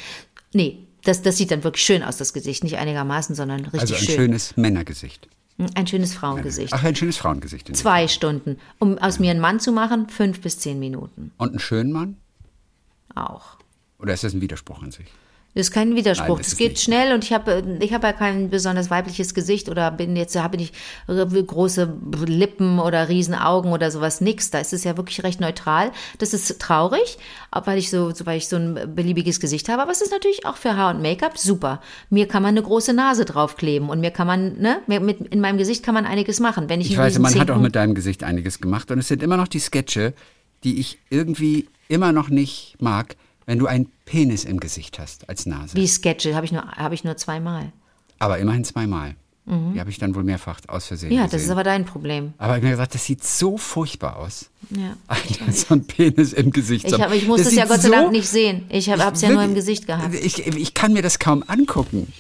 [0.53, 2.63] Nee, das, das sieht dann wirklich schön aus, das Gesicht.
[2.63, 4.15] Nicht einigermaßen, sondern richtig Also ein schön.
[4.17, 5.29] schönes Männergesicht.
[5.75, 6.73] ein schönes Frauengesicht.
[6.75, 7.75] Ach, ein schönes Frauengesicht.
[7.75, 8.59] Zwei Stunden.
[8.79, 11.33] Um aus mir einen Mann zu machen, fünf bis zehn Minuten.
[11.39, 12.17] Und einen schönen Mann?
[13.15, 13.57] Auch.
[13.99, 15.07] Oder ist das ein Widerspruch in sich?
[15.59, 16.37] Das ist kein Widerspruch.
[16.37, 16.83] Nein, es geht nicht.
[16.83, 20.57] schnell und ich habe ich habe ja kein besonders weibliches Gesicht oder bin jetzt habe
[20.57, 20.73] nicht
[21.09, 21.93] große
[22.27, 24.51] Lippen oder Riesenaugen oder sowas nix.
[24.51, 25.91] Da ist es ja wirklich recht neutral.
[26.19, 27.19] Das ist traurig,
[27.51, 30.57] weil ich so, weil ich so ein beliebiges Gesicht habe, aber es ist natürlich auch
[30.57, 31.81] für Haar und Make-up super.
[32.09, 35.59] Mir kann man eine große Nase draufkleben und mir kann man, ne, mit, in meinem
[35.59, 36.69] Gesicht kann man einiges machen.
[36.69, 38.93] Wenn ich, Ich weiß, man hat auch mit deinem Gesicht einiges gemacht.
[38.93, 40.15] Und es sind immer noch die Sketche,
[40.63, 43.17] die ich irgendwie immer noch nicht mag,
[43.47, 45.77] wenn du einen Penis im Gesicht hast als Nase.
[45.77, 47.73] wie Sketche habe ich nur habe ich nur zweimal.
[48.19, 49.15] Aber immerhin zweimal.
[49.75, 51.15] Die habe ich dann wohl mehrfach aus Versehen Mhm.
[51.17, 51.37] Ja, gesehen.
[51.39, 52.35] das ist aber dein Problem.
[52.37, 54.51] aber ich habe mir gesagt, das sieht so furchtbar aus.
[54.69, 54.95] Ja.
[55.51, 56.85] so ein Penis im Gesicht.
[56.87, 58.67] Ich, hab, ich muss Das das ja Gott sei so- Dank nicht sehen.
[58.69, 60.15] Ich habe es ja nur im Gesicht gehabt.
[60.15, 62.13] Ich, ich kann mir das kaum angucken.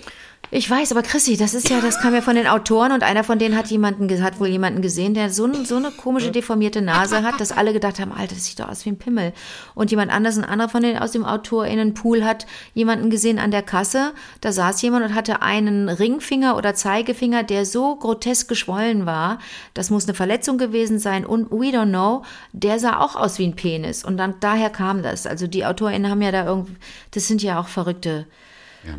[0.51, 3.23] Ich weiß, aber Chrissy, das ist ja, das kam ja von den Autoren und einer
[3.23, 7.23] von denen hat jemanden, hat wohl jemanden gesehen, der so, so eine komische deformierte Nase
[7.23, 9.35] hat, dass alle gedacht haben, Alter, das sieht doch aus wie ein Pimmel.
[9.75, 13.61] Und jemand anders, ein anderer von den aus dem AutorInnenpool hat jemanden gesehen an der
[13.61, 19.41] Kasse, da saß jemand und hatte einen Ringfinger oder Zeigefinger, der so grotesk geschwollen war,
[19.75, 22.23] das muss eine Verletzung gewesen sein und we don't know,
[22.53, 24.03] der sah auch aus wie ein Penis.
[24.03, 25.27] Und dann daher kam das.
[25.27, 26.77] Also die AutorInnen haben ja da irgendwie,
[27.11, 28.25] das sind ja auch verrückte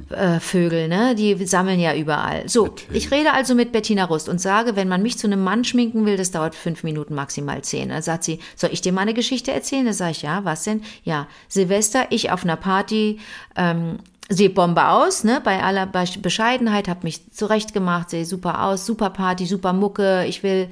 [0.10, 1.16] äh, Vögel, ne?
[1.16, 2.48] Die sammeln ja überall.
[2.48, 5.64] So, ich rede also mit Bettina Rust und sage, wenn man mich zu einem Mann
[5.64, 7.90] schminken will, das dauert fünf Minuten, maximal zehn.
[7.90, 9.86] Dann sagt sie, soll ich dir mal eine Geschichte erzählen?
[9.86, 10.84] Da sage ich, ja, was denn?
[11.04, 13.20] Ja, Silvester, ich auf einer Party,
[13.56, 15.42] ähm, sehe Bombe aus, ne?
[15.44, 20.26] Bei aller Be- Bescheidenheit, habe mich zurechtgemacht, sehe super aus, super Party, super Mucke.
[20.28, 20.68] Ich will,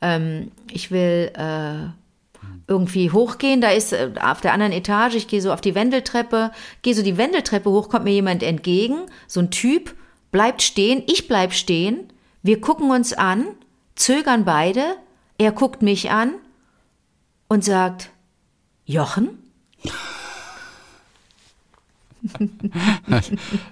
[0.00, 1.90] ähm, ich will äh,
[2.66, 3.60] irgendwie hochgehen.
[3.60, 7.02] Da ist äh, auf der anderen Etage, ich gehe so auf die Wendeltreppe, gehe so
[7.02, 9.94] die Wendeltreppe hoch, kommt mir jemand entgegen, so ein Typ,
[10.30, 13.46] bleibt stehen, ich bleib stehen, wir gucken uns an,
[13.94, 14.96] zögern beide,
[15.38, 16.34] er guckt mich an
[17.48, 18.10] und sagt,
[18.84, 19.38] Jochen?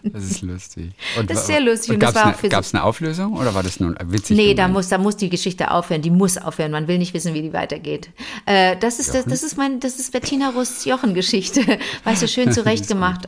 [0.03, 0.93] das ist lustig.
[1.19, 4.37] Und, Das ist sehr lustig Gab es eine, Auflösung oder war das nur witzig?
[4.37, 4.75] Nee, da gemeint?
[4.75, 6.03] muss, da muss die Geschichte aufhören.
[6.03, 6.73] Die muss aufhören.
[6.73, 8.11] Man will nicht wissen, wie die weitergeht.
[8.47, 11.61] Äh, das ist das, das ist mein, das ist Bettina Rusts Jochen-Geschichte.
[12.05, 13.27] Weißt du, schön zurecht gemacht.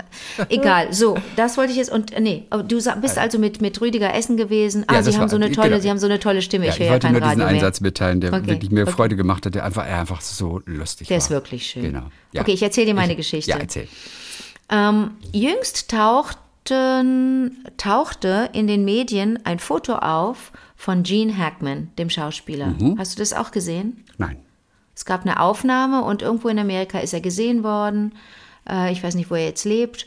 [0.48, 0.92] Egal.
[0.92, 1.90] So, das wollte ich jetzt.
[1.92, 4.84] Und äh, nee, du bist also mit mit Rüdiger Essen gewesen.
[4.88, 5.80] Ah, Ja, Sie haben so eine tolle, genau.
[5.80, 6.66] Sie haben so eine tolle Stimme.
[6.66, 7.46] Ja, ich ich ja wollte kein nur diesen mehr.
[7.46, 8.92] Einsatz mitteilen, der Okay, wirklich mir okay.
[8.92, 11.24] Freude gemacht hat, der einfach, einfach so lustig Der war.
[11.24, 11.82] ist wirklich schön.
[11.82, 12.04] Genau.
[12.32, 12.42] Ja.
[12.42, 13.50] Okay, ich erzähle dir meine Geschichte.
[13.50, 13.86] Ja, erzähl.
[14.72, 22.68] Ähm, jüngst tauchten, tauchte in den Medien ein Foto auf von Gene Hackman, dem Schauspieler.
[22.68, 22.98] Mhm.
[22.98, 24.04] Hast du das auch gesehen?
[24.16, 24.38] Nein.
[24.94, 28.14] Es gab eine Aufnahme und irgendwo in Amerika ist er gesehen worden.
[28.68, 30.06] Äh, ich weiß nicht, wo er jetzt lebt.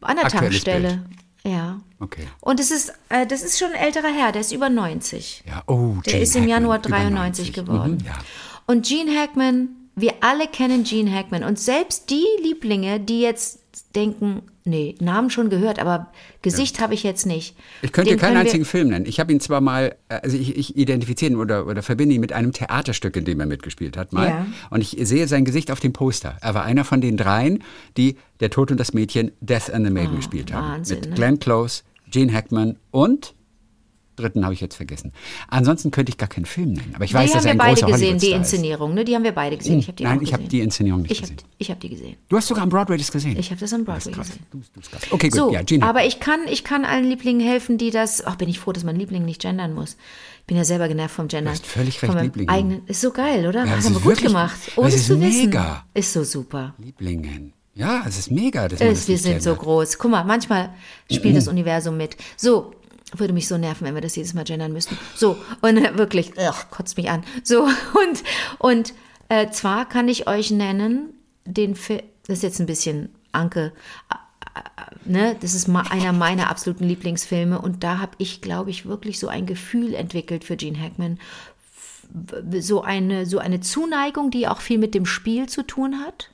[0.00, 1.04] An der Aktuelles Tankstelle.
[1.44, 1.80] Ja.
[1.98, 2.26] Okay.
[2.40, 5.44] Und es ist, äh, das ist schon ein älterer Herr, der ist über 90.
[5.46, 7.54] Ja, oh, Der Gene ist im Januar Hackman, über 93 90.
[7.54, 7.98] geworden.
[8.00, 8.18] Mhm, ja.
[8.66, 11.44] Und Gene Hackman, wir alle kennen Gene Hackman.
[11.44, 13.60] Und selbst die Lieblinge, die jetzt
[13.94, 17.56] denken, nee, Namen schon gehört, aber Gesicht habe ich jetzt nicht.
[17.82, 19.06] Ich könnte Den keinen einzigen Film nennen.
[19.06, 22.20] Ich habe ihn zwar mal, äh, also ich, ich identifiziere ihn oder, oder verbinde ihn
[22.20, 24.28] mit einem Theaterstück, in dem er mitgespielt hat mal.
[24.28, 24.46] Ja.
[24.70, 26.36] Und ich sehe sein Gesicht auf dem Poster.
[26.40, 27.62] Er war einer von den dreien,
[27.96, 30.64] die Der Tod und das Mädchen Death and the Maiden gespielt haben.
[30.64, 31.14] Ah, Wahnsinn, mit ne?
[31.14, 33.34] Glenn Close, Gene Hackman und
[34.20, 35.12] dritten habe ich jetzt vergessen.
[35.48, 36.92] Ansonsten könnte ich gar keinen Film nennen.
[36.94, 38.52] Aber ich weiß, die dass haben er wir ein beide großer gesehen, die Hollywood-Star ist.
[38.52, 38.94] Inszenierung.
[38.94, 39.04] Ne?
[39.04, 39.78] Die haben wir beide gesehen.
[39.78, 40.50] Ich habe die Nein, auch ich habe gesehen.
[40.50, 41.48] die Inszenierung nicht ich habe gesehen.
[41.58, 42.16] ich hab die gesehen.
[42.28, 43.36] Du hast sogar am Broadway das gesehen.
[43.38, 44.26] Ich habe das am Das Broadway krass.
[44.28, 44.46] gesehen.
[44.50, 45.14] Du, du.
[45.14, 45.38] Okay, gut.
[45.38, 48.24] So, ja, Gene aber ich kann, ich kann allen Lieblingen helfen, die das.
[48.24, 49.96] Ach, bin ich froh, dass mein Liebling nicht gendern muss.
[50.40, 51.52] Ich bin ja selber genervt vom Gendern.
[51.52, 52.14] hast völlig recht.
[52.48, 53.60] Eigenen, ist so geil, oder?
[53.60, 54.56] Ja, das das haben wir gut gemacht.
[54.66, 55.44] das Ohne ist zu wissen.
[55.46, 55.84] mega.
[55.94, 56.74] Ist so super.
[56.78, 57.52] Lieblingen.
[57.74, 58.66] Ja, es ist mega.
[58.68, 59.96] Dass man Es, das wir sind so groß.
[59.98, 60.70] Guck mal, manchmal
[61.10, 62.16] spielt das Universum mit.
[62.36, 62.72] So,
[63.16, 64.96] würde mich so nerven, wenn wir das jedes Mal gendern müssten.
[65.14, 67.24] So, und wirklich, ugh, kotzt mich an.
[67.42, 68.22] So, und,
[68.58, 68.94] und
[69.28, 73.72] äh, zwar kann ich euch nennen, den Film, das ist jetzt ein bisschen Anke,
[75.04, 79.28] ne, das ist einer meiner absoluten Lieblingsfilme und da habe ich, glaube ich, wirklich so
[79.28, 81.18] ein Gefühl entwickelt für Gene Hackman.
[82.58, 86.30] So eine, so eine Zuneigung, die auch viel mit dem Spiel zu tun hat.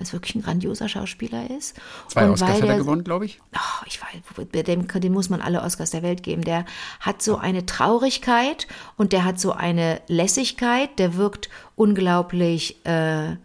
[0.00, 1.76] Weil es wirklich ein grandioser Schauspieler ist.
[2.08, 3.38] Zwei Und Oscars weil hat er der- gewonnen, glaube ich.
[3.54, 6.40] Oh, ich weiß, dem, dem muss man alle Oscars der Welt geben.
[6.42, 6.64] Der
[7.00, 10.98] hat so eine Traurigkeit und der hat so eine Lässigkeit.
[10.98, 13.36] Der wirkt unglaublich, äh,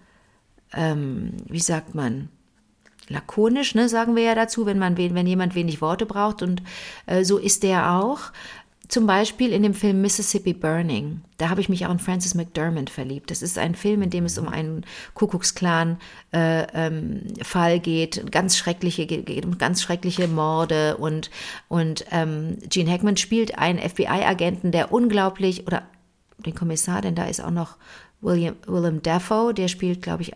[0.72, 2.30] ähm, wie sagt man,
[3.10, 6.64] lakonisch, ne, sagen wir ja dazu, wenn man wen- wenn jemand wenig Worte braucht und
[7.06, 8.32] äh, so ist der auch.
[8.88, 11.22] Zum Beispiel in dem Film Mississippi Burning.
[11.38, 13.32] Da habe ich mich auch in Francis McDermott verliebt.
[13.32, 15.98] Das ist ein Film, in dem es um einen Kuckucksklan
[16.32, 17.22] äh, ähm,
[17.82, 21.32] geht, ganz schreckliche geht um ganz schreckliche Morde und
[21.68, 25.84] und ähm, Gene Hackman spielt einen FBI-Agenten, der unglaublich oder
[26.38, 27.78] den Kommissar, denn da ist auch noch
[28.22, 30.34] William Willem Dafoe, der spielt, glaube ich,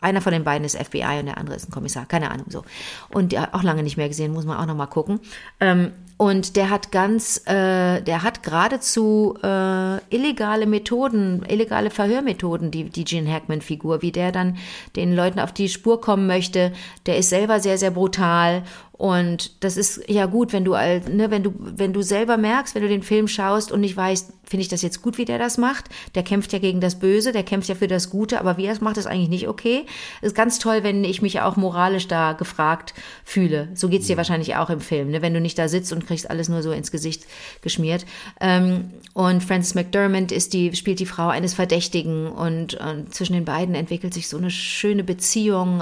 [0.00, 2.64] einer von den beiden ist FBI und der andere ist ein Kommissar, keine Ahnung so.
[3.10, 5.20] Und der auch lange nicht mehr gesehen, muss man auch noch mal gucken.
[5.60, 12.90] Ähm, und der hat ganz, äh, der hat geradezu äh, illegale Methoden, illegale Verhörmethoden, die,
[12.90, 14.58] die Gene Hackman-Figur, wie der dann
[14.96, 16.74] den Leuten auf die Spur kommen möchte.
[17.06, 18.64] Der ist selber sehr, sehr brutal
[19.00, 22.74] und das ist ja gut, wenn du, all- ne, wenn du, wenn du selber merkst,
[22.74, 25.38] wenn du den Film schaust und nicht weißt, finde ich das jetzt gut, wie der
[25.38, 25.86] das macht.
[26.14, 28.74] Der kämpft ja gegen das Böse, der kämpft ja für das Gute, aber wie er
[28.74, 29.86] es macht, ist eigentlich nicht okay.
[30.20, 32.92] Ist ganz toll, wenn ich mich auch moralisch da gefragt
[33.24, 33.68] fühle.
[33.74, 35.22] So geht's dir wahrscheinlich auch im Film, ne?
[35.22, 37.24] wenn du nicht da sitzt und kriegst alles nur so ins Gesicht
[37.62, 38.04] geschmiert.
[38.38, 43.46] Ähm, und Frances McDermott ist die, spielt die Frau eines Verdächtigen und, und zwischen den
[43.46, 45.80] beiden entwickelt sich so eine schöne Beziehung.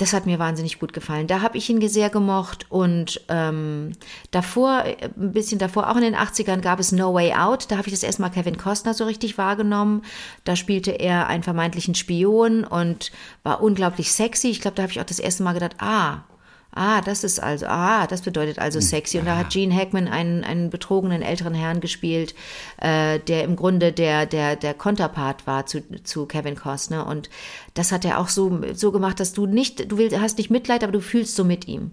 [0.00, 1.26] Das hat mir wahnsinnig gut gefallen.
[1.26, 3.92] Da habe ich ihn sehr gemocht und ähm,
[4.30, 7.70] davor, äh, ein bisschen davor, auch in den 80ern gab es No Way Out.
[7.70, 10.02] Da habe ich das erstmal Kevin Costner so richtig wahrgenommen.
[10.44, 14.48] Da spielte er einen vermeintlichen Spion und war unglaublich sexy.
[14.48, 16.22] Ich glaube, da habe ich auch das erste Mal gedacht, ah,
[16.72, 19.18] Ah, das ist also, ah, das bedeutet also sexy.
[19.18, 22.34] Und da hat Gene Hackman einen, einen betrogenen älteren Herrn gespielt,
[22.80, 27.06] äh, der im Grunde der, der, der Konterpart war zu, zu Kevin Costner.
[27.06, 27.28] Und
[27.74, 30.84] das hat er auch so, so gemacht, dass du nicht, du willst, hast nicht Mitleid,
[30.84, 31.90] aber du fühlst so mit ihm.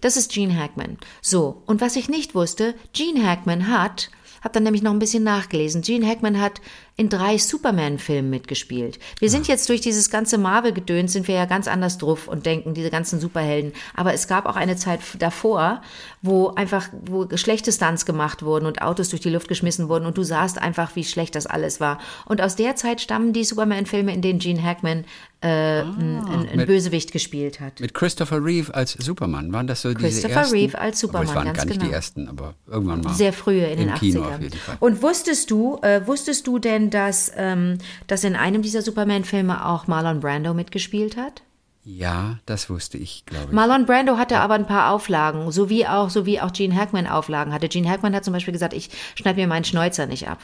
[0.00, 0.98] Das ist Gene Hackman.
[1.22, 4.10] So, und was ich nicht wusste, Gene Hackman hat,
[4.42, 6.60] hab dann nämlich noch ein bisschen nachgelesen, Gene Hackman hat
[6.98, 8.98] in drei Superman-Filmen mitgespielt.
[9.20, 12.74] Wir sind jetzt durch dieses ganze Marvel-Gedöns, sind wir ja ganz anders drauf und denken,
[12.74, 13.72] diese ganzen Superhelden.
[13.94, 15.80] Aber es gab auch eine Zeit davor,
[16.22, 20.18] wo einfach, wo schlechte Stunts gemacht wurden und Autos durch die Luft geschmissen wurden und
[20.18, 22.00] du sahst einfach, wie schlecht das alles war.
[22.26, 25.04] Und aus der Zeit stammen die Superman-Filme, in denen Gene Hackman
[25.40, 27.78] äh, ein, ein, ein mit- Bösewicht gespielt hat.
[27.78, 29.52] Mit Christopher Reeve als Superman.
[29.52, 30.56] Waren das so diese Christopher ersten?
[30.56, 31.94] Reeve als Superman, es waren ganz gar nicht die genau.
[31.94, 33.14] ersten, aber irgendwann mal.
[33.14, 34.34] Sehr frühe in den Im Kino 80ern.
[34.34, 34.76] auf jeden Fall.
[34.80, 39.86] Und wusstest du, äh, wusstest du denn, dass, ähm, dass in einem dieser Superman-Filme auch
[39.86, 41.42] Marlon Brando mitgespielt hat?
[41.90, 43.52] Ja, das wusste ich, glaube ich.
[43.52, 47.06] Marlon Brando hatte aber ein paar Auflagen, so wie auch, so wie auch Gene Hackman
[47.06, 47.70] Auflagen hatte.
[47.70, 50.38] Gene Hackman hat zum Beispiel gesagt, ich schneide mir meinen Schnäuzer nicht ab.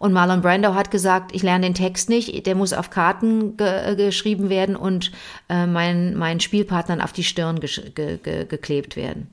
[0.00, 3.92] Und Marlon Brando hat gesagt, ich lerne den Text nicht, der muss auf Karten ge
[3.92, 5.12] äh, geschrieben werden und
[5.48, 9.28] äh, meinen mein Spielpartnern auf die Stirn ge ge geklebt werden.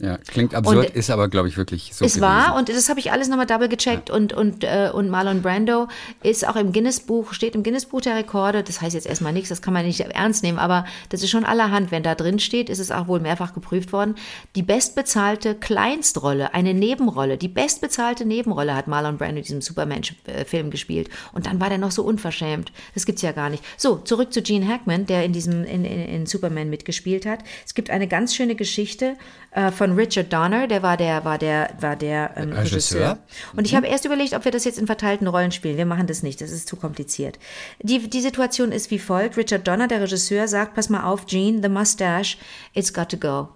[0.00, 2.04] Ja, klingt absurd, und ist aber, glaube ich, wirklich so.
[2.04, 4.10] Es war, und das habe ich alles nochmal double gecheckt.
[4.10, 4.14] Ja.
[4.14, 5.88] Und, und, äh, und Marlon Brando
[6.22, 8.62] ist auch im Guinness-Buch, steht im Guinness-Buch der Rekorde.
[8.62, 11.44] Das heißt jetzt erstmal nichts, das kann man nicht ernst nehmen, aber das ist schon
[11.44, 11.90] allerhand.
[11.90, 14.14] Wenn da drin steht, ist es auch wohl mehrfach geprüft worden.
[14.54, 21.10] Die bestbezahlte Kleinstrolle, eine Nebenrolle, die bestbezahlte Nebenrolle hat Marlon Brando in diesem Superman-Film gespielt.
[21.32, 22.70] Und dann war der noch so unverschämt.
[22.94, 23.64] Das gibt's ja gar nicht.
[23.76, 27.40] So, zurück zu Gene Hackman, der in diesem, in, in, in Superman mitgespielt hat.
[27.66, 29.16] Es gibt eine ganz schöne Geschichte
[29.50, 33.18] äh, von Richard Donner, der war der, war der, war der ähm, Regisseur.
[33.56, 33.76] Und ich mhm.
[33.78, 35.76] habe erst überlegt, ob wir das jetzt in verteilten Rollen spielen.
[35.76, 37.38] Wir machen das nicht, das ist zu kompliziert.
[37.82, 39.36] Die, die Situation ist wie folgt.
[39.36, 42.36] Richard Donner, der Regisseur, sagt, pass mal auf, Gene, the mustache,
[42.74, 43.48] it's got to go.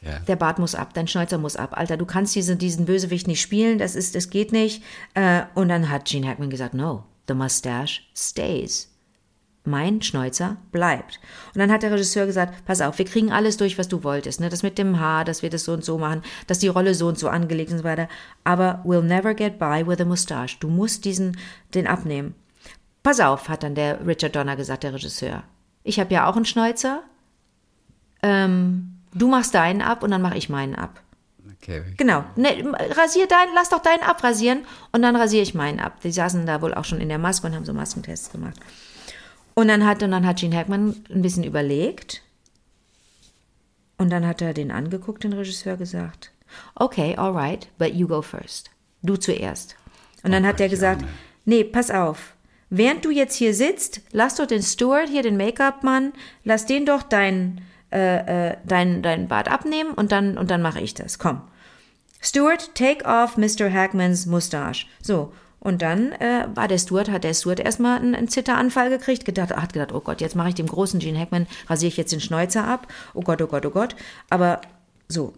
[0.00, 0.20] Ja.
[0.20, 1.76] Der Bart muss ab, dein Schnäuzer muss ab.
[1.76, 4.82] Alter, du kannst diesen, diesen Bösewicht nicht spielen, das ist, das geht nicht.
[5.14, 8.88] Äh, und dann hat Gene Hackman gesagt, no, the mustache stays
[9.68, 11.20] mein Schnäuzer bleibt.
[11.54, 14.40] Und dann hat der Regisseur gesagt, pass auf, wir kriegen alles durch, was du wolltest,
[14.40, 14.48] ne?
[14.48, 17.06] Das mit dem Haar, dass wir das so und so machen, dass die Rolle so
[17.06, 18.08] und so angelegt und so weiter.
[18.44, 20.56] Aber we'll never get by with a mustache.
[20.60, 21.36] Du musst diesen,
[21.74, 22.34] den abnehmen.
[23.02, 25.44] Pass auf, hat dann der Richard Donner gesagt, der Regisseur.
[25.84, 27.02] Ich habe ja auch einen Schnäuzer.
[28.22, 31.00] Ähm, du machst deinen ab und dann mache ich meinen ab.
[31.62, 31.82] Okay.
[31.96, 32.24] Genau.
[32.36, 36.00] Ne, rasier deinen, lass doch deinen abrasieren und dann rasiere ich meinen ab.
[36.02, 38.56] Die saßen da wohl auch schon in der Maske und haben so Maskentests gemacht.
[39.58, 42.22] Und dann hat, und dann hat Gene Hackman ein bisschen überlegt.
[43.96, 46.30] Und dann hat er den angeguckt, den Regisseur, gesagt,
[46.76, 48.70] okay, alright, but you go first.
[49.02, 49.74] Du zuerst.
[50.22, 51.12] Und dann oh, hat er gesagt, Jane.
[51.44, 52.36] nee, pass auf.
[52.70, 56.12] Während du jetzt hier sitzt, lass doch den Steward hier, den Make-up-Mann,
[56.44, 60.80] lass den doch dein, äh, äh, dein, dein Bart abnehmen und dann, und dann mache
[60.80, 61.18] ich das.
[61.18, 61.40] Komm.
[62.20, 63.72] Steward, take off Mr.
[63.72, 64.86] Hackmans Mustache.
[65.02, 65.32] So.
[65.60, 69.50] Und dann äh, war der Stuart, hat der Stuart erstmal einen, einen Zitteranfall gekriegt, gedacht,
[69.50, 72.20] hat gedacht, oh Gott, jetzt mache ich dem großen Gene Hackman, rasiere ich jetzt den
[72.20, 72.86] Schnäuzer ab.
[73.14, 73.96] Oh Gott, oh Gott, oh Gott.
[74.30, 74.60] Aber
[75.08, 75.34] so.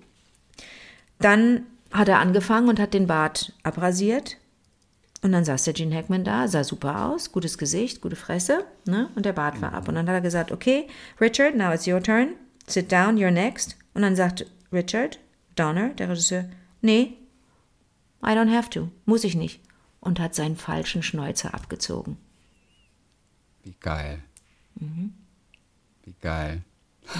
[1.18, 4.36] Dann hat er angefangen und hat den Bart abrasiert.
[5.22, 9.10] Und dann saß der Gene Hackman da, sah super aus, gutes Gesicht, gute Fresse, ne?
[9.16, 9.88] Und der Bart war ab.
[9.88, 10.86] Und dann hat er gesagt, okay,
[11.20, 12.34] Richard, now it's your turn.
[12.66, 13.76] Sit down, you're next.
[13.92, 15.18] Und dann sagt Richard,
[15.56, 16.44] Donner, der Regisseur,
[16.80, 17.16] nee,
[18.22, 19.60] I don't have to, muss ich nicht
[20.01, 22.16] und hat seinen falschen Schnäuzer abgezogen.
[23.62, 24.22] Wie geil.
[24.74, 25.14] Mhm.
[26.05, 26.62] Wie geil.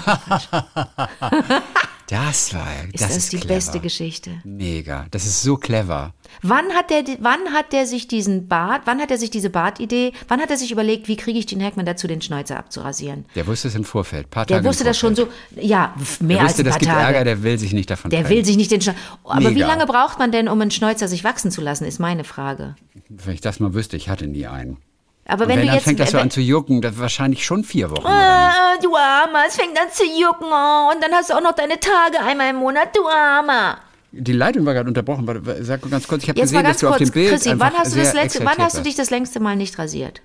[2.11, 3.55] Das war ist das, das ist die clever.
[3.55, 4.31] beste Geschichte.
[4.45, 6.13] Mega, das ist so clever.
[6.43, 10.13] Wann hat der, wann hat der sich diesen Bart, wann hat er sich diese Bartidee,
[10.27, 13.27] wann hat er sich überlegt, wie kriege ich den Hackman dazu, den Schnäuzer abzurasieren?
[13.37, 16.47] Der wusste es im Vorfeld, paar Tage Der wusste das schon so, ja, mehr der
[16.47, 17.05] wusste, als ein paar das gibt Tage.
[17.07, 18.37] Ärger, der will sich nicht davon Der trennen.
[18.37, 18.99] will sich nicht den Schnäuzer.
[19.25, 19.55] Aber Mega.
[19.55, 22.75] wie lange braucht man denn, um einen Schnäuzer sich wachsen zu lassen, ist meine Frage.
[23.09, 24.79] Wenn ich das mal wüsste, ich hatte nie einen.
[25.27, 27.91] Aber wenn, wenn, du jetzt fängt das so an zu jucken, das wahrscheinlich schon vier
[27.91, 28.07] Wochen.
[28.07, 31.55] Äh, du Armer, es fängt an zu jucken oh, und dann hast du auch noch
[31.55, 33.79] deine Tage einmal im Monat, du Armer.
[34.13, 35.27] Die Leitung war gerade unterbrochen.
[35.61, 37.95] Sag ganz kurz, ich habe gesehen, dass du kurz, auf dem Bild Chrissy, wann hast,
[37.95, 40.21] du das letzte, wann hast du dich das längste Mal nicht rasiert?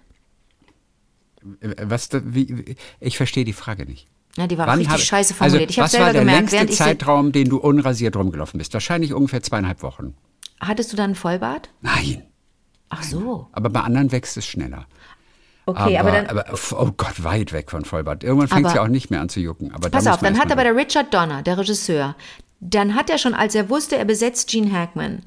[1.62, 4.08] Was, wie, ich verstehe die Frage nicht.
[4.38, 5.70] Ja, die war wann richtig hab, scheiße formuliert.
[5.70, 8.74] Also, ich habe selber gemerkt, während ich Zeitraum, den du unrasiert rumgelaufen bist?
[8.74, 10.16] Wahrscheinlich ungefähr zweieinhalb Wochen.
[10.60, 11.70] Hattest du dann einen Vollbart?
[11.82, 12.24] Nein.
[12.89, 13.47] Ach so.
[13.51, 14.86] Aber bei anderen wächst es schneller.
[15.65, 16.27] Okay, aber, aber dann.
[16.27, 16.45] Aber,
[16.77, 18.23] oh Gott, weit weg von Vollbart.
[18.23, 19.73] Irgendwann fängt es ja auch nicht mehr an zu jucken.
[19.73, 22.15] Aber pass auf, dann hat aber der Richard Donner, der Regisseur,
[22.59, 25.23] dann hat er schon, als er wusste, er besetzt Gene Hackman,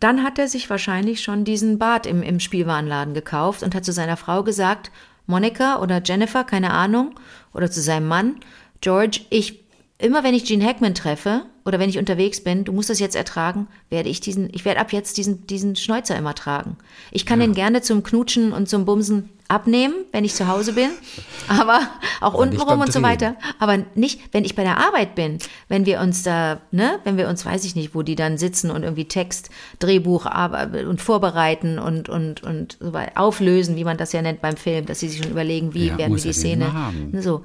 [0.00, 3.92] dann hat er sich wahrscheinlich schon diesen Bart im, im Spielwarenladen gekauft und hat zu
[3.92, 4.90] seiner Frau gesagt,
[5.26, 7.14] Monika oder Jennifer, keine Ahnung,
[7.52, 8.36] oder zu seinem Mann,
[8.80, 9.64] George, ich,
[9.98, 13.16] immer wenn ich Gene Hackman treffe oder wenn ich unterwegs bin, du musst das jetzt
[13.16, 16.76] ertragen, werde ich diesen, ich werde ab jetzt diesen, diesen Schnäuzer immer tragen.
[17.10, 17.46] Ich kann ja.
[17.46, 20.90] den gerne zum Knutschen und zum Bumsen abnehmen, wenn ich zu Hause bin,
[21.48, 21.80] aber
[22.20, 23.34] auch aber untenrum und so weiter.
[23.58, 25.38] Aber nicht, wenn ich bei der Arbeit bin,
[25.68, 28.70] wenn wir uns da, ne, wenn wir uns, weiß ich nicht, wo die dann sitzen
[28.70, 30.26] und irgendwie Text, Drehbuch
[30.88, 34.86] und vorbereiten und, und, und so weiter, auflösen, wie man das ja nennt beim Film,
[34.86, 36.72] dass sie sich schon überlegen, wie ja, werden wir die Szene,
[37.20, 37.42] so,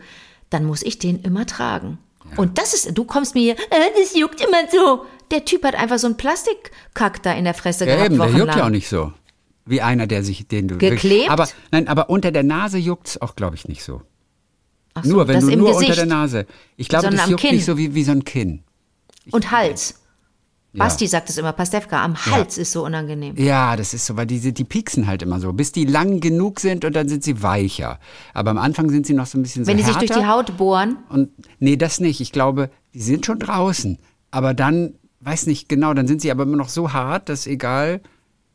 [0.51, 1.97] dann muss ich den immer tragen.
[2.37, 3.57] Und das ist, du kommst mir, äh,
[3.97, 5.05] das juckt immer so.
[5.31, 8.11] Der Typ hat einfach so einen Plastikkack da in der Fresse ja, gehabt.
[8.11, 9.13] Eben, der juckt ja auch nicht so.
[9.65, 10.77] Wie einer, der sich, den du.
[10.77, 11.29] Geklebt?
[11.29, 14.01] Aber, nein, aber unter der Nase juckt es auch, glaube ich, nicht so.
[14.93, 16.45] Ach so, nur, wenn du nur Gesicht, unter der Nase.
[16.75, 17.55] Ich glaube, das juckt Kinn.
[17.55, 18.63] nicht so wie, wie so ein Kinn.
[19.25, 20.02] Ich Und Hals.
[20.73, 23.35] Basti sagt es immer, Pastewka, am Hals ist so unangenehm.
[23.37, 26.59] Ja, das ist so, weil die, die pieksen halt immer so, bis die lang genug
[26.59, 27.99] sind und dann sind sie weicher.
[28.33, 30.25] Aber am Anfang sind sie noch so ein bisschen Wenn so die sich durch die
[30.25, 32.21] Haut bohren, Und nee, das nicht.
[32.21, 33.99] Ich glaube, die sind schon draußen.
[34.31, 38.01] Aber dann, weiß nicht genau, dann sind sie aber immer noch so hart, dass egal,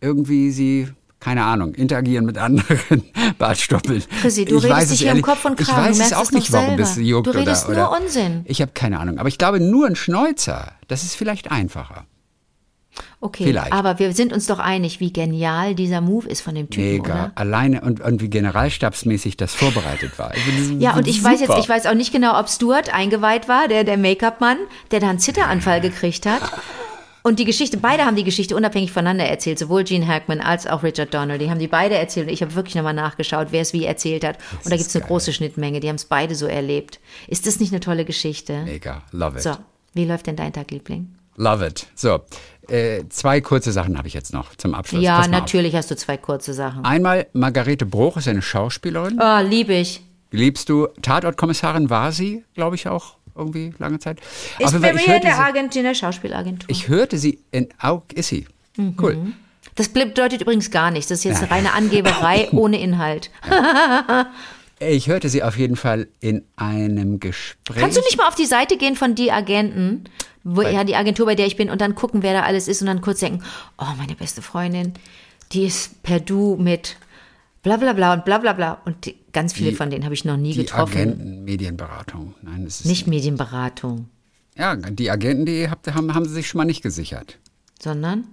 [0.01, 0.89] irgendwie sie,
[1.21, 3.03] keine Ahnung, interagieren mit anderen
[3.39, 4.03] Bartstoppeln.
[4.21, 5.93] Chrissy, du Ich redest weiß dich hier ehrlich- Kopf und Ich Kragen.
[5.93, 7.09] Du weiß es auch nicht, warum das selber.
[7.09, 7.27] juckt.
[7.27, 8.43] Du redest oder, nur oder Unsinn.
[8.45, 9.19] Ich habe keine Ahnung.
[9.19, 12.05] Aber ich glaube, nur ein Schnäuzer, das ist vielleicht einfacher.
[13.21, 13.73] okay, Vielleicht.
[13.73, 17.13] aber wir sind uns doch einig, wie genial dieser Move ist von dem Typen, Mega.
[17.15, 17.33] oder?
[17.35, 20.31] Alleine und, und wie generalstabsmäßig das vorbereitet war.
[20.31, 21.61] Also das Ja, und ich weiß jetzt, super.
[21.61, 24.57] ich weiß auch nicht genau, ob Stuart eingeweiht war, der, der Make-up-Mann,
[24.93, 26.43] der da einen Zitteranfall gekriegt hat.
[27.23, 30.83] Und die Geschichte, beide haben die Geschichte unabhängig voneinander erzählt, sowohl Gene Hackman als auch
[30.83, 31.41] Richard Donald.
[31.41, 32.29] Die haben die beide erzählt.
[32.29, 34.39] Und ich habe wirklich nochmal nachgeschaut, wer es wie erzählt hat.
[34.65, 35.81] Und da gibt es eine große Schnittmenge.
[35.81, 37.01] Die haben es beide so erlebt.
[37.27, 38.63] Ist das nicht eine tolle Geschichte?
[38.65, 39.03] Mega.
[39.13, 39.43] Love it.
[39.43, 39.57] So,
[39.95, 41.15] wie läuft denn dein Tag, Liebling?
[41.37, 41.87] Love it.
[41.95, 42.21] So,
[42.69, 45.03] äh, zwei kurze Sachen habe ich jetzt noch zum Abschluss.
[45.03, 45.31] Ja, mal auf.
[45.31, 46.85] natürlich hast du zwei kurze Sachen.
[46.85, 49.21] Einmal, Margarete Bruch ist eine Schauspielerin.
[49.23, 50.03] Oh, lieb ich.
[50.31, 50.89] Liebst du?
[51.01, 54.21] Tatortkommissarin war sie, glaube ich, auch irgendwie lange Zeit.
[54.59, 56.69] Ich bin hier in hörte der sie, Agentur, in der Schauspielagentur.
[56.71, 58.47] ich hörte sie in Aug, ist sie.
[58.77, 58.97] Mhm.
[59.01, 59.17] Cool.
[59.75, 61.09] das bedeutet übrigens gar nichts.
[61.09, 63.31] Das ist jetzt eine reine Angeberei ohne Inhalt.
[64.81, 67.79] Ich hörte sie auf jeden Fall in einem Gespräch.
[67.81, 70.05] Kannst du nicht mal auf die Seite gehen von die Agenten,
[70.45, 72.81] wo ja die Agentur, bei der ich bin, und dann gucken, wer da alles ist
[72.81, 73.43] und dann kurz denken,
[73.79, 74.95] oh, meine beste Freundin,
[75.53, 76.97] die ist per Du mit
[77.63, 78.73] bla bla bla und bla bla bla.
[78.85, 80.93] Und die, ganz viele Die- von denen habe ich noch nie die getroffen.
[80.97, 82.35] Agenten, Medienberatung.
[82.43, 84.09] Nein, das ist Nicht Medienberatung,
[84.57, 87.39] Ja, die Agenten, die habt, haben, haben sie sich schon mal nicht gesichert.
[87.81, 88.25] sondern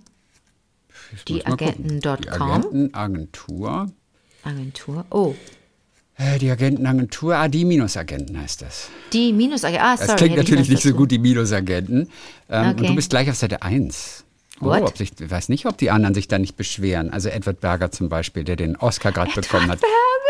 [1.27, 2.41] Die Agenten.com?
[2.41, 3.91] Agentenagentur.
[4.43, 5.05] Agentur.
[5.11, 5.35] Oh,
[6.17, 8.89] Äh, Die Agentenagentur, ah, die Minusagenten heißt das.
[9.11, 9.81] die Minusagent.
[9.83, 10.07] Ah, sorry.
[10.07, 12.09] Das klingt natürlich nicht so gut, die Minusagenten.
[12.49, 12.87] Ähm, Und Okay.
[12.87, 14.23] du bist gleich auf Seite 1.
[14.61, 17.09] Oh, ob sich, ich weiß nicht, ob die anderen sich da nicht beschweren.
[17.11, 19.79] Also Edward Berger zum Beispiel, der den Oscar gerade bekommen hat.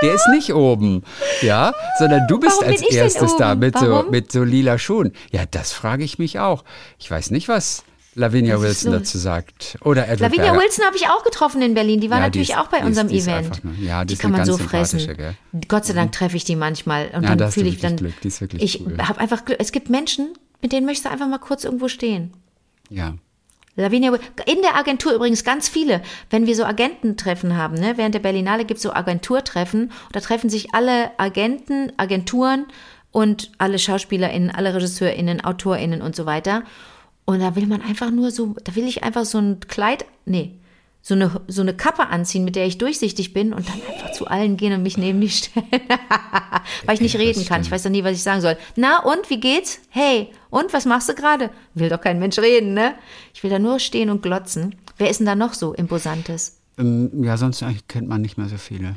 [0.02, 1.04] Der ist nicht oben,
[1.42, 5.14] ja, sondern du bist Warum als erstes da mit so, mit so lila Schuhen.
[5.32, 6.64] Ja, das frage ich mich auch.
[7.00, 7.84] Ich weiß nicht, was
[8.16, 9.02] Lavinia Wilson los?
[9.04, 9.78] dazu sagt.
[9.82, 10.60] Oder Edward Lavinia Berger.
[10.66, 12.00] Wilson habe ich auch getroffen in Berlin.
[12.02, 13.38] Die war Ja, die natürlich ist- auch bei die ist- unserem die ist Event.
[13.46, 15.00] einfach nur- ja, die die ist kann man so fressen.
[15.00, 15.36] sympathische,
[15.68, 17.96] Gott sei Dank treffe ich die manchmal und Ja, dann fühle ich dann.
[17.98, 18.20] Glück.
[18.22, 18.98] Die ist wirklich ich cool.
[19.00, 19.58] habe einfach Glück.
[19.62, 22.34] Es gibt Menschen, mit denen möchtest du einfach mal kurz irgendwo stehen.
[22.90, 23.14] Ja.
[23.76, 24.14] Lavinia,
[24.46, 26.02] in der Agentur übrigens ganz viele.
[26.30, 30.50] Wenn wir so Agententreffen haben, ne, während der Berlinale gibt es so Agenturtreffen, da treffen
[30.50, 32.66] sich alle Agenten, Agenturen
[33.12, 36.64] und alle SchauspielerInnen, alle RegisseurInnen, AutorInnen und so weiter.
[37.26, 40.54] Und da will man einfach nur so, da will ich einfach so ein Kleid, nee,
[41.08, 44.26] so eine, so eine Kappe anziehen, mit der ich durchsichtig bin und dann einfach zu
[44.26, 45.68] allen gehen und mich neben die stellen.
[46.86, 47.62] Weil ich nicht reden kann.
[47.62, 48.58] Ich weiß doch nie, was ich sagen soll.
[48.76, 49.82] Na, und, wie geht's?
[49.90, 51.52] Hey, und, was machst du gerade?
[51.76, 52.96] Will doch kein Mensch reden, ne?
[53.36, 54.74] Ich will da nur stehen und glotzen.
[54.98, 56.58] Wer ist denn da noch so imposantes?
[56.80, 58.96] Ähm, ja, sonst eigentlich kennt man nicht mehr so viele.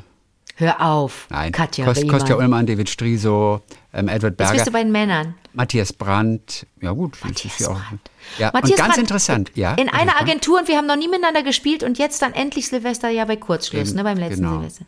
[0.59, 2.17] Hör auf, Nein, Katja Kost, Riemann.
[2.19, 3.61] Kostja Ullmann, David Striso,
[3.93, 4.53] ähm, Edward Jetzt Berger.
[4.55, 5.35] bist du bei den Männern.
[5.53, 7.17] Matthias Brandt, ja gut.
[7.23, 8.11] Matthias auch, Brandt.
[8.39, 9.75] Ja, Matthias und ganz Brandt, interessant, ja.
[9.75, 10.19] In einer.
[10.19, 13.37] Agentur und wir haben noch nie miteinander gespielt und jetzt dann endlich Silvester ja bei
[13.37, 14.57] Kurzschluss, ne, beim letzten Genau.
[14.57, 14.85] Silvester.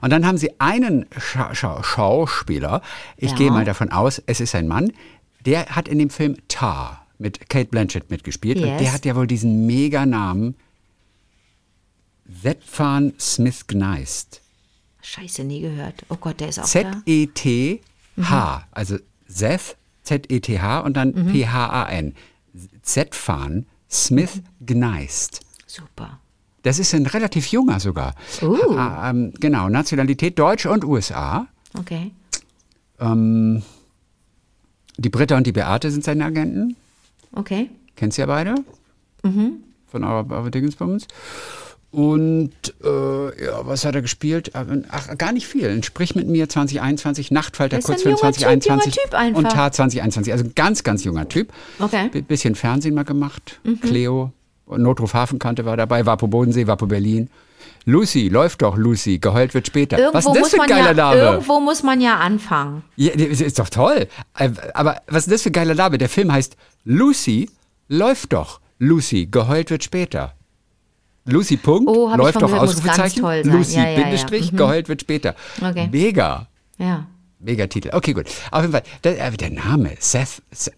[0.00, 2.82] Und dann haben sie einen Scha Scha Schauspieler,
[3.16, 3.36] ich Ja.
[3.36, 4.92] gehe mal davon aus, es ist ein Mann,
[5.46, 8.78] der hat in dem Film Tar mit Kate Blanchett mitgespielt und Yes.
[8.82, 10.56] der hat ja wohl diesen Mega-Namen
[12.42, 14.40] Zetfan Smith Gneist.
[15.02, 16.04] Scheiße, nie gehört.
[16.08, 16.68] Oh Gott, der ist auch da.
[17.04, 18.96] Z-E-T-H, also
[19.26, 21.32] Seth, Z-E-T-H und dann Mhm.
[21.32, 22.14] P-H-A-N.
[22.82, 25.40] Zetfan Smith Gneist.
[25.66, 26.18] Super.
[26.62, 28.14] Das ist ein relativ junger sogar.
[28.40, 28.76] Uh.
[28.76, 31.46] Ah, ähm, genau, Nationalität Deutsch und USA.
[31.76, 32.12] Okay.
[33.00, 33.62] Ähm,
[34.96, 36.76] die Britta und die Beate sind seine Agenten.
[37.32, 37.70] Okay.
[37.96, 38.54] Kennst du ja beide?
[39.22, 41.06] Von eurer, eurer Dingensbums.
[41.92, 44.52] Und äh, ja, was hat er gespielt?
[44.54, 45.84] Ach, gar nicht viel.
[45.84, 49.38] Sprich mit mir 2021, Nachtfalter, Kurzfilm junger Typ, 2021 junger Typ einfach.
[49.38, 50.32] und Tat 2021.
[50.32, 51.52] Also ein ganz, ganz junger Typ.
[51.78, 52.04] Okay.
[52.06, 52.10] Mhm.
[52.10, 53.60] B bisschen Fernsehen mal gemacht.
[53.82, 54.32] Cleo,
[54.66, 57.28] Notruf Hafenkante war dabei, Wapo Bodensee, Wapo Berlin.
[57.84, 59.98] Lucy, läuft doch, Lucy, geheult wird später.
[59.98, 61.20] was Irgendwo ist das muss, für ein man geiler ja, Name?
[61.20, 62.84] irgendwo muss man ja anfangen.
[62.96, 64.06] Ja, ist doch toll.
[64.38, 65.98] Äh, Aber was ist das für ein geiler Name?
[65.98, 67.50] Der Film heißt Lucy,
[67.88, 68.60] läuft doch.
[68.78, 70.34] Lucy, geheult wird später.
[71.24, 73.22] Lucy, Punkt, Oh, läuft doch, Ausrufezeichen.
[73.44, 74.00] Lucy, Ja, ja, ja.
[74.02, 74.56] Bindestrich, Mhm.
[74.56, 75.34] geheult wird später.
[75.60, 75.88] Okay.
[75.92, 76.48] Mega.
[76.78, 77.06] Ja.
[77.38, 77.90] Mega Titel.
[77.92, 78.26] Okay, gut.
[78.50, 80.74] Auf jeden Fall, der, äh, der Name, Seth, Seth,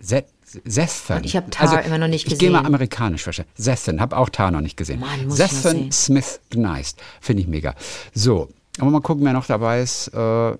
[0.00, 0.26] Seth
[0.64, 1.18] Sethan.
[1.18, 2.66] Und ich hab Tar immer noch nicht Ich gehe mal gesehen.
[2.74, 3.54] amerikanisch wahrscheinlich.
[3.56, 4.98] Sethan, habe auch Tar noch nicht gesehen.
[5.00, 5.92] Mann, sehen.
[5.92, 6.98] Smith Gneist.
[7.20, 7.74] Finde ich mega.
[8.14, 8.48] So,
[8.80, 10.08] aber mal gucken, wer noch dabei ist.
[10.08, 10.58] Äh, gar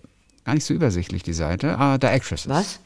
[0.54, 1.76] nicht so übersichtlich, die Seite.
[1.78, 2.48] Ah, The Actresses.
[2.48, 2.78] Was?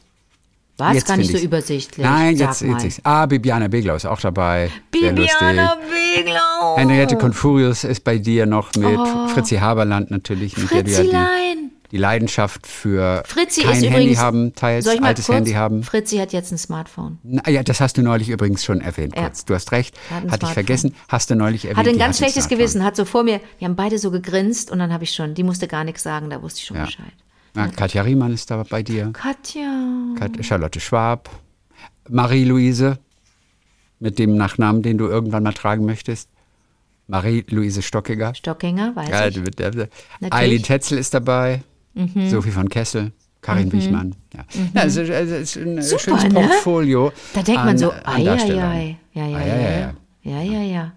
[0.77, 2.05] War es Jetzt gar nicht so übersichtlich.
[2.05, 2.99] Nein, jetzt, jetzt ich's.
[3.03, 4.69] Ah, Bibiana Beglau ist auch dabei.
[4.91, 5.77] Bibiana.
[6.15, 6.77] Beglau.
[6.77, 8.97] Henriette Confurius ist bei dir noch mit.
[8.99, 9.27] Oh.
[9.29, 10.57] Fritzi Haberland natürlich.
[10.57, 14.17] Mit der du die, die Leidenschaft für Fritzi kein Handy übrigens.
[14.19, 15.35] haben, teils ich altes kurz?
[15.37, 15.81] Handy haben.
[15.83, 17.19] Fritzi hat jetzt ein Smartphone.
[17.23, 19.15] Na, ja, das hast du neulich übrigens schon erwähnt.
[19.15, 19.23] Ja.
[19.23, 19.45] Kurz.
[19.45, 19.95] Du hast recht.
[20.09, 20.53] Hat ein Hatte ich Smartphone.
[20.53, 20.95] vergessen.
[21.07, 21.77] Hast du neulich erwähnt.
[21.77, 22.57] Hat ein ganz hat schlechtes Smartphone.
[22.57, 25.35] Gewissen, hat so vor mir, wir haben beide so gegrinst und dann habe ich schon,
[25.35, 26.83] die musste gar nichts sagen, da wusste ich schon Ja.
[26.85, 27.05] Bescheid.
[27.55, 29.11] Na, Katja Riemann ist da bei dir.
[29.13, 29.69] Katja.
[30.19, 31.29] Kat Charlotte Schwab.
[32.09, 32.97] Marie-Louise.
[33.99, 36.29] Mit dem Nachnamen, den du irgendwann mal tragen möchtest.
[37.07, 38.35] Marie-Louise Stockiger.
[38.35, 40.33] Stockinger, weiß Ja, ich.
[40.33, 41.61] Eileen Tetzel ist dabei,
[41.93, 42.29] Mhm.
[42.29, 44.15] Sophie von Kessel, Karin Wichmann.
[44.33, 44.43] Ja.
[44.73, 46.29] Ja, also, also, es ist ein Super, schönes ne?
[46.33, 47.13] Portfolio.
[47.33, 48.97] Da denkt an, man so, ai, ai, ai.
[49.13, 49.87] Ja, ja, Ai, ja, ai, ja.
[49.87, 49.93] ai.
[50.23, 50.93] Ja, ja, ja.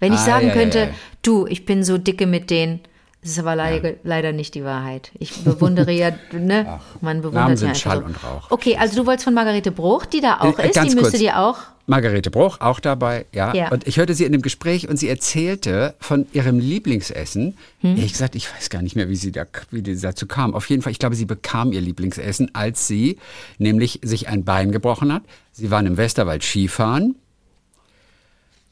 [0.00, 0.94] Wenn ich Ai, sagen ai, könnte, ai.
[1.22, 2.80] du, ich bin so dicke mit denen,
[3.24, 5.10] das ist aber leider, leider nicht die Wahrheit.
[5.18, 6.78] Ich bewundere ja, ne?
[7.00, 8.04] Man bewundert Namen ja sind einfach Schall so.
[8.04, 8.50] und Rauch.
[8.50, 11.18] Okay, also du wolltest von Margarete Bruch, die da auch Äh, ist, die müsste kurz.
[11.18, 11.56] dir auch.
[11.86, 13.54] Margarete Bruch auch dabei, ja.
[13.54, 13.70] Ja.
[13.70, 17.56] Und ich hörte sie in dem Gespräch und sie erzählte von ihrem Lieblingsessen.
[17.80, 17.96] Hm?
[17.96, 20.54] Ehrlich gesagt, ich weiß gar nicht mehr, wie sie, da, wie sie dazu kam.
[20.54, 23.16] Auf jeden Fall, ich glaube, sie bekam ihr Lieblingsessen, als sie
[23.56, 25.22] nämlich sich ein Bein gebrochen hat.
[25.52, 27.14] Sie waren im Westerwald Skifahren.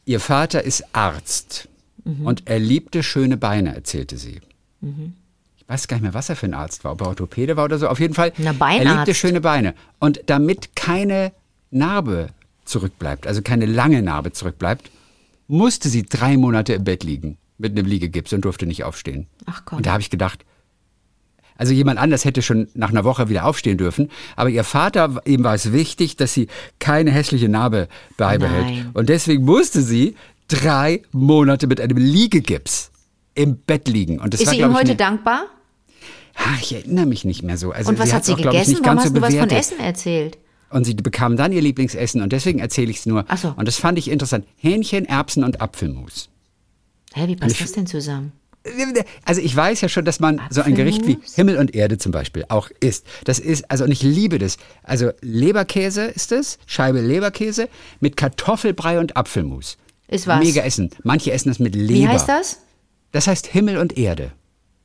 [0.04, 1.68] Ihr Vater ist Arzt
[2.04, 2.26] Mhm.
[2.26, 4.40] und er liebte schöne Beine, erzählte sie.
[5.56, 7.64] Ich weiß gar nicht mehr, was er für ein Arzt war, ob er Orthopäde war
[7.64, 7.88] oder so.
[7.88, 9.74] Auf jeden Fall, Na, er liebte schöne Beine.
[10.00, 11.32] Und damit keine
[11.70, 12.30] Narbe
[12.64, 14.90] zurückbleibt, also keine lange Narbe zurückbleibt,
[15.48, 19.26] musste sie drei Monate im Bett liegen mit einem Liegegips und durfte nicht aufstehen.
[19.46, 19.78] Ach komm.
[19.78, 20.44] Und da habe ich gedacht,
[21.56, 25.44] also jemand anders hätte schon nach einer Woche wieder aufstehen dürfen, aber ihr Vater, ihm
[25.44, 26.48] war es wichtig, dass sie
[26.80, 28.64] keine hässliche Narbe beibehält.
[28.64, 28.90] Nein.
[28.94, 30.16] Und deswegen musste sie
[30.52, 32.90] drei Monate mit einem Liegegips
[33.34, 34.18] im Bett liegen.
[34.20, 35.46] Und das Ist war, sie ihm ich, heute eine- dankbar?
[36.34, 37.72] Ah, ich erinnere mich nicht mehr so.
[37.72, 38.70] Also Und was hat hat's sie auch, ich, gegessen?
[38.70, 39.58] nicht Warum hast so du was von bewertet.
[39.58, 40.38] Essen erzählt?
[40.70, 43.24] Und sie bekam dann ihr Lieblingsessen und deswegen erzähle ich es nur.
[43.28, 43.52] Ach so.
[43.56, 44.46] Und das fand ich interessant.
[44.56, 46.30] Hähnchen, Erbsen und Apfelmus.
[47.14, 48.32] Hä, wie passt ich- das denn zusammen?
[49.24, 51.34] Also ich weiß ja schon, dass man so ein Gericht wie Apfelmus?
[51.34, 53.04] Himmel und Erde zum Beispiel auch isst.
[53.24, 54.56] Das ist, also und ich liebe das.
[54.84, 57.68] Also Leberkäse ist es, Scheibe Leberkäse
[58.00, 59.76] mit Kartoffelbrei und Apfelmus.
[60.12, 60.38] Ist was?
[60.44, 60.90] Mega Essen.
[61.02, 61.94] Manche essen das mit Leber.
[61.94, 62.60] Wie heißt das?
[63.12, 64.32] Das heißt Himmel und Erde.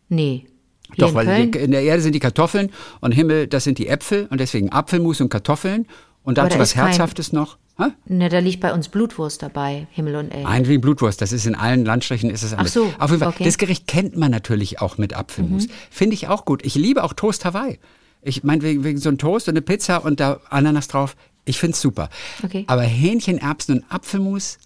[0.09, 0.45] Nee.
[0.93, 1.53] Hier Doch, in weil Köln?
[1.65, 2.71] in der Erde sind die Kartoffeln
[3.01, 5.85] und Himmel, das sind die Äpfel und deswegen Apfelmus und Kartoffeln
[6.23, 7.57] und dazu da was kein- Herzhaftes noch.
[7.77, 7.89] Hä?
[8.07, 10.43] Ne, da liegt bei uns Blutwurst dabei, Himmel und Erde.
[10.43, 12.73] Nein, wie Blutwurst, das ist in allen Landstrichen ist es anders.
[12.73, 13.43] so, Auf jeden Fall, okay.
[13.43, 15.67] das Gericht kennt man natürlich auch mit Apfelmus.
[15.67, 15.71] Mhm.
[15.91, 16.65] Finde ich auch gut.
[16.65, 17.77] Ich liebe auch Toast Hawaii.
[18.23, 21.15] Ich meine, wegen, wegen so einem Toast und eine Pizza und da Ananas drauf,
[21.45, 22.09] ich finde es super.
[22.43, 22.63] Okay.
[22.67, 24.57] Aber Hähnchen, Erbsen und Apfelmus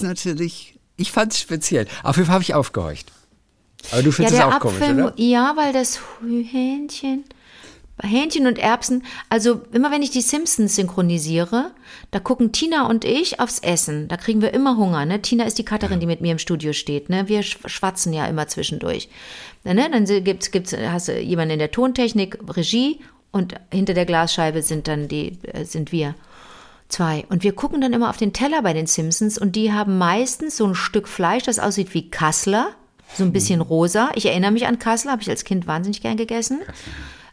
[0.00, 1.86] ist natürlich, ich fand es speziell.
[2.02, 3.10] Auf jeden Fall habe ich aufgehorcht.
[3.90, 5.12] Aber du findest es auch komisch, oder?
[5.16, 7.24] Ja, weil das Hähnchen,
[8.00, 11.72] Hähnchen und Erbsen, also immer wenn ich die Simpsons synchronisiere,
[12.10, 14.08] da gucken Tina und ich aufs Essen.
[14.08, 15.04] Da kriegen wir immer Hunger.
[15.04, 15.20] Ne?
[15.20, 17.10] Tina ist die Cutterin, die mit mir im Studio steht.
[17.10, 17.28] Ne?
[17.28, 19.08] Wir sch- schwatzen ja immer zwischendurch.
[19.64, 19.74] Ne?
[19.90, 24.86] Dann gibt's, gibt's, hast du jemanden in der Tontechnik, Regie und hinter der Glasscheibe sind
[24.88, 26.14] dann die, äh, sind wir.
[26.92, 27.24] Zwei.
[27.30, 30.58] Und wir gucken dann immer auf den Teller bei den Simpsons und die haben meistens
[30.58, 32.74] so ein Stück Fleisch, das aussieht wie Kassler,
[33.14, 34.10] so ein bisschen rosa.
[34.14, 36.60] Ich erinnere mich an Kassler, habe ich als Kind wahnsinnig gern gegessen.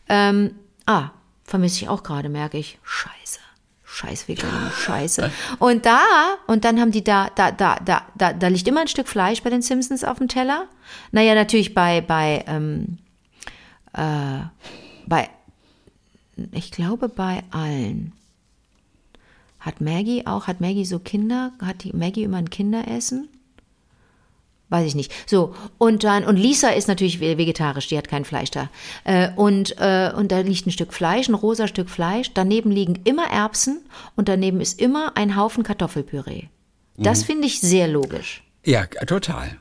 [0.07, 0.55] Ähm,
[0.85, 1.09] ah,
[1.43, 2.79] vermisse ich auch gerade, merke ich.
[2.83, 3.39] Scheiße.
[3.83, 5.29] Scheiß vegan, scheiße.
[5.59, 5.99] Und da,
[6.47, 9.43] und dann haben die da, da, da, da, da, da liegt immer ein Stück Fleisch
[9.43, 10.69] bei den Simpsons auf dem Teller.
[11.11, 12.97] Naja, natürlich bei, bei, ähm,
[13.91, 14.39] äh,
[15.05, 15.29] bei,
[16.53, 18.13] ich glaube bei allen.
[19.59, 21.51] Hat Maggie auch, hat Maggie so Kinder?
[21.61, 23.27] Hat die Maggie immer ein Kinderessen?
[24.69, 25.11] Weiß ich nicht.
[25.27, 28.69] So, und dann, und Lisa ist natürlich ve- vegetarisch, die hat kein Fleisch da.
[29.03, 32.31] Äh, und, äh, und da liegt ein Stück Fleisch, ein rosa Stück Fleisch.
[32.35, 33.81] Daneben liegen immer Erbsen
[34.15, 36.43] und daneben ist immer ein Haufen Kartoffelpüree.
[36.97, 38.43] Das finde ich sehr logisch.
[38.65, 39.57] Ja, total.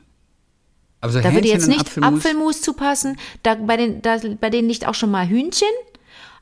[1.01, 3.17] Aber so Da würde jetzt nicht Apfelmus, Apfelmus zupassen.
[3.43, 5.67] Da, bei, den, da, bei denen liegt auch schon mal Hühnchen.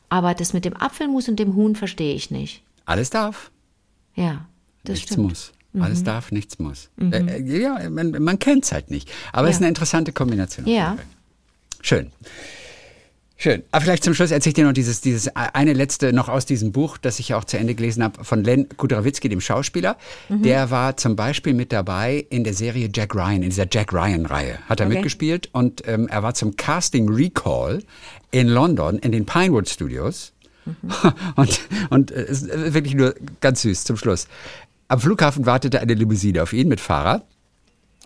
[0.09, 2.63] Aber das mit dem Apfelmus und dem Huhn verstehe ich nicht.
[2.87, 3.51] Alles darf.
[4.15, 4.47] Ja,
[4.83, 5.23] das nichts stimmt.
[5.23, 5.29] Mhm.
[5.29, 5.53] muss.
[5.79, 6.89] Alles darf, nichts muss.
[6.99, 9.11] Äh, äh, ja, man, man kennt es halt nicht.
[9.31, 9.65] Aber es ist Ja.
[9.65, 10.65] eine interessante Kombination.
[10.65, 10.97] Ja.
[11.81, 12.11] Schön.
[13.39, 13.61] Schön.
[13.69, 16.71] Aber vielleicht zum Schluss erzähle ich dir noch dieses, dieses eine letzte noch aus diesem
[16.71, 19.95] Buch, das ich ja auch zu Ende gelesen habe, von Len Kudrawitzki, dem Schauspieler.
[20.29, 20.41] Mhm.
[20.41, 24.57] Der war zum Beispiel mit dabei in der Serie Jack Ryan, in dieser Jack Ryan-Reihe.
[24.67, 24.95] Hat er Okay.
[24.95, 27.83] mitgespielt und ähm, er war zum Casting Recall
[28.31, 30.33] in London in den Pinewood Studios.
[30.81, 31.13] Mhm.
[31.35, 31.59] und
[31.89, 34.27] und äh, es ist wirklich nur ganz süß zum Schluss.
[34.87, 37.23] Am Flughafen wartete eine Limousine auf ihn mit Fahrer.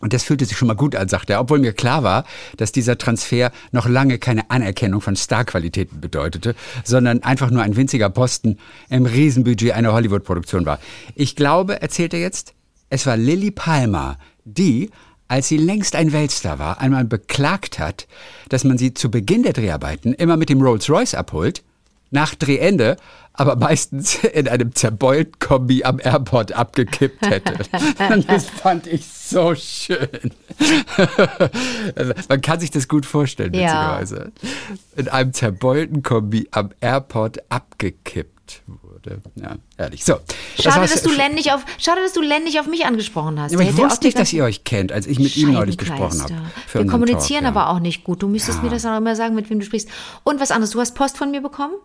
[0.02, 2.26] Und das fühlte sich schon mal gut an, sagte er, obwohl mir klar war,
[2.58, 8.10] dass dieser Transfer noch lange keine Anerkennung von Starqualitäten bedeutete, sondern einfach nur ein winziger
[8.10, 8.58] Posten
[8.90, 10.80] im Riesenbudget einer Hollywood-Produktion war.
[11.14, 12.56] Ich glaube, erzählt er jetzt,
[12.90, 14.90] es war Lily Palmer, die,
[15.28, 18.08] als sie längst ein Weltstar war, einmal beklagt hat,
[18.50, 21.64] dass man sie zu Beginn der Dreharbeiten immer mit dem Rolls-Royce abholt,
[22.12, 22.98] nach Drehende
[23.34, 27.54] aber meistens in einem zerbeulten Kombi am Airport abgekippt hätte.
[28.28, 30.32] das fand ich so schön.
[32.30, 34.32] Man kann sich das gut vorstellen, witzigerweise.
[34.42, 34.50] Ja.
[34.98, 39.22] In einem zerbeulten Kombi am Airport abgekippt wurde.
[39.36, 40.04] Ja, ehrlich.
[40.04, 40.18] So.
[40.60, 43.40] Schade, das dass du Len nicht auf, schade, dass du Len nicht auf mich angesprochen
[43.40, 43.54] hast.
[43.54, 46.36] Ja, ich wusste nicht, dass ihr euch kennt, als ich mit ihm neulich gesprochen habe.
[46.74, 47.62] Wir kommunizieren Talk, ja.
[47.62, 48.22] aber auch nicht gut.
[48.22, 48.66] Du müsstest ja.
[48.66, 49.88] mir das auch immer sagen, mit wem du sprichst.
[50.24, 51.76] Und was anderes, du hast Post von mir bekommen?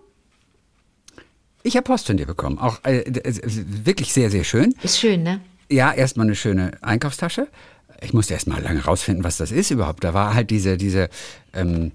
[1.66, 2.58] Ich habe Post von dir bekommen.
[2.58, 4.72] Auch äh, wirklich sehr, sehr schön.
[4.84, 5.40] Ist schön, ne?
[5.68, 7.48] Ja, erstmal eine schöne Einkaufstasche.
[8.00, 10.04] Ich musste erst mal lange rausfinden, was das ist überhaupt.
[10.04, 11.08] Da war halt diese, diese
[11.52, 11.90] ähm,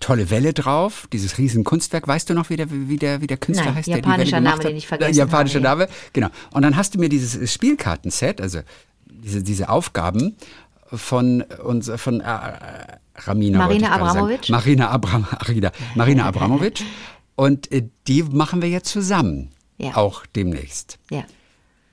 [0.00, 2.06] tolle Welle drauf, dieses riesen Kunstwerk.
[2.06, 3.88] Weißt du noch, wie der, wie der, wie der Künstler Nein, heißt?
[3.88, 5.84] Japanischer Name, den ich vergessen Japanischer habe.
[5.84, 6.28] Name, genau.
[6.52, 8.60] Und dann hast du mir dieses Spielkartenset, also
[9.06, 10.36] diese, diese Aufgaben
[10.92, 12.26] von uns, von äh,
[13.14, 13.58] Ramina.
[13.58, 14.50] Marina Abramovic.
[14.50, 15.26] Marina, Abram,
[15.94, 16.82] Marina Abramovic.
[17.36, 19.50] Und äh, die machen wir jetzt zusammen.
[19.78, 19.94] Ja.
[19.94, 20.98] Auch demnächst.
[21.10, 21.24] Ja.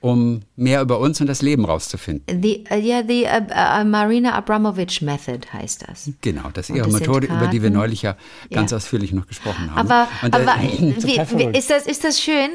[0.00, 2.42] Um mehr über uns und das Leben rauszufinden.
[2.42, 6.10] Die, uh, ja, die uh, uh, Marina Abramovic Method heißt das.
[6.20, 8.16] Genau, das ist ihre Methode, über die wir neulich ja
[8.50, 8.76] ganz ja.
[8.76, 9.90] ausführlich noch gesprochen haben.
[9.90, 12.50] Aber, und, aber wie, wie, ist, das, ist das schön,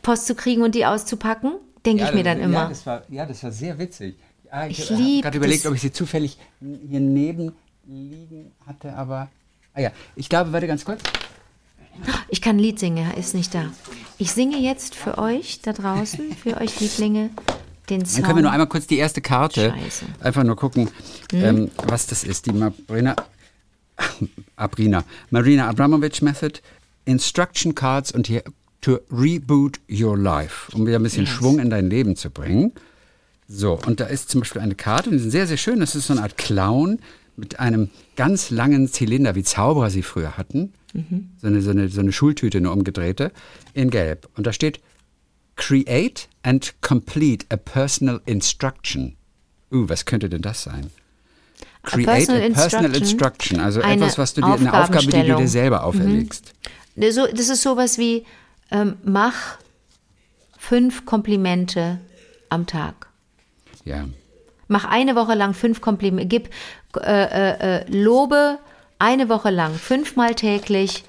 [0.00, 1.52] Post zu kriegen und die auszupacken?
[1.84, 2.62] Denke ja, ich mir dann immer.
[2.62, 4.16] Ja, das war, ja, das war sehr witzig.
[4.50, 7.52] Ja, ich ich habe gerade überlegt, ob ich sie zufällig hier neben
[7.86, 9.28] liegen hatte, aber.
[9.74, 11.00] Ah ja, ich glaube, warte ganz kurz.
[12.28, 13.72] Ich kann ein Lied singen, er ist nicht da.
[14.18, 17.30] Ich singe jetzt für euch da draußen, für euch Lieblinge,
[17.88, 18.16] den Song.
[18.16, 20.06] Dann können wir nur einmal kurz die erste Karte Scheiße.
[20.20, 20.90] einfach nur gucken,
[21.32, 21.44] hm?
[21.44, 22.46] ähm, was das ist.
[22.46, 23.16] Die Marina,
[24.56, 26.60] Abrina, Marina Abramovic Method,
[27.04, 28.44] Instruction Cards und hier
[28.80, 31.34] to reboot your life, um wieder ein bisschen yes.
[31.34, 32.72] Schwung in dein Leben zu bringen.
[33.48, 35.80] So, und da ist zum Beispiel eine Karte, die ist sehr, sehr schön.
[35.80, 37.00] Das ist so eine Art Clown
[37.36, 40.72] mit einem ganz langen Zylinder, wie Zauberer sie früher hatten.
[40.92, 41.30] Mhm.
[41.40, 43.32] So, eine, so, eine, so eine Schultüte, eine umgedrehte,
[43.74, 44.28] in Gelb.
[44.36, 44.80] Und da steht
[45.56, 49.16] Create and complete a personal instruction.
[49.70, 50.90] Uh, was könnte denn das sein?
[51.82, 55.22] Create a personal, a personal instruction, instruction, also etwas, was du dir, eine Aufgabe, die
[55.22, 56.54] du dir selber auferlegst.
[56.94, 57.00] Mhm.
[57.02, 58.24] das ist sowas wie,
[58.70, 59.58] ähm, mach
[60.58, 62.00] fünf Komplimente
[62.48, 63.08] am Tag.
[63.84, 64.08] Ja.
[64.68, 66.50] Mach eine Woche lang fünf Komplimente, gib,
[66.96, 68.58] äh, äh, äh lobe
[68.98, 71.04] eine Woche lang, fünfmal täglich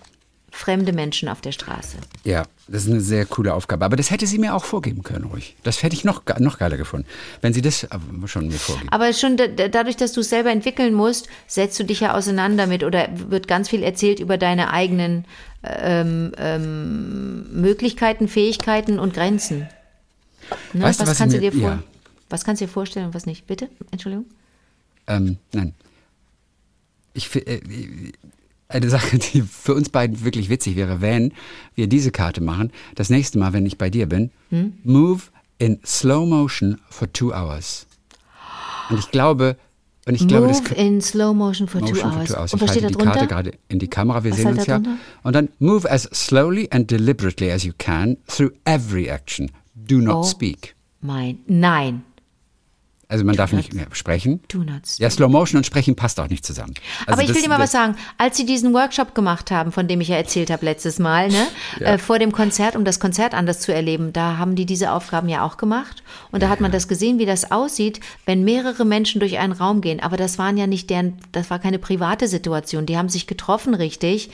[0.52, 1.98] fremde Menschen auf der Straße.
[2.26, 3.86] Ja, das ist eine sehr coole Aufgabe.
[3.86, 5.56] Aber das hätte sie mir auch vorgeben können, ruhig.
[5.64, 7.08] Das hätte ich noch, noch geiler gefunden,
[7.40, 7.88] wenn sie das
[8.26, 8.92] schon mir vorgibt.
[8.92, 12.84] Aber schon dadurch, dass du es selber entwickeln musst, setzt du dich ja auseinander mit
[12.84, 15.26] oder wird ganz viel erzählt über deine eigenen
[15.64, 19.70] ähm, ähm, Möglichkeiten, Fähigkeiten und Grenzen.
[20.74, 20.84] Ne?
[20.84, 21.84] Weißt was, was kannst du dir vor ja.
[22.30, 23.46] Was kannst du dir vorstellen und was nicht?
[23.46, 23.70] Bitte?
[23.92, 24.26] Entschuldigung?
[25.16, 25.74] Ähm, nein
[27.14, 27.62] ich, äh,
[28.68, 31.34] eine Sache, die für uns beiden wirklich witzig wäre, wenn
[31.76, 34.74] wir diese Karte machen, das nächste Mal, wenn ich bei dir bin, hm?
[34.84, 35.24] move
[35.58, 37.86] in slow motion for two hours.
[38.90, 39.58] Und ich glaube,
[40.08, 42.30] und ich move glaube, das in slow motion for, motion two, for hours.
[42.30, 42.54] two hours.
[42.54, 44.82] Und steht da die Karte gerade in die Kamera, wir was sehen uns ja.
[45.24, 49.52] Und dann move as slowly and deliberately as you can through every action.
[49.76, 50.76] Do not oh speak.
[51.02, 52.04] Mein, nein.
[53.12, 54.40] Also man darf nicht mehr sprechen.
[54.98, 56.76] Ja, Slow Motion und Sprechen passt auch nicht zusammen.
[57.06, 57.98] Also Aber ich will dir mal was sagen.
[58.18, 61.46] Als sie diesen Workshop gemacht haben, von dem ich ja erzählt habe letztes Mal, ne,
[61.82, 61.88] ja.
[61.88, 65.28] äh, vor dem Konzert, um das Konzert anders zu erleben, da haben die diese Aufgaben
[65.28, 66.04] ja auch gemacht.
[66.32, 69.52] Und da ja, hat man das gesehen, wie das aussieht, wenn mehrere Menschen durch einen
[69.52, 70.00] Raum gehen.
[70.00, 72.86] Aber das waren ja nicht deren, das war keine private Situation.
[72.86, 74.30] Die haben sich getroffen, richtig,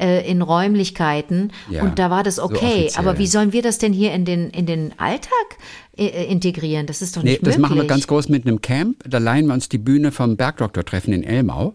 [0.00, 1.52] äh, in Räumlichkeiten.
[1.68, 2.88] Ja, und da war das okay.
[2.88, 5.58] So Aber wie sollen wir das denn hier in den, in den Alltag
[5.96, 6.86] integrieren.
[6.86, 7.62] Das ist doch nicht nee, das möglich.
[7.62, 9.04] Das machen wir ganz groß mit einem Camp.
[9.08, 11.74] Da leihen wir uns die Bühne vom Bergdoktor-Treffen in Elmau.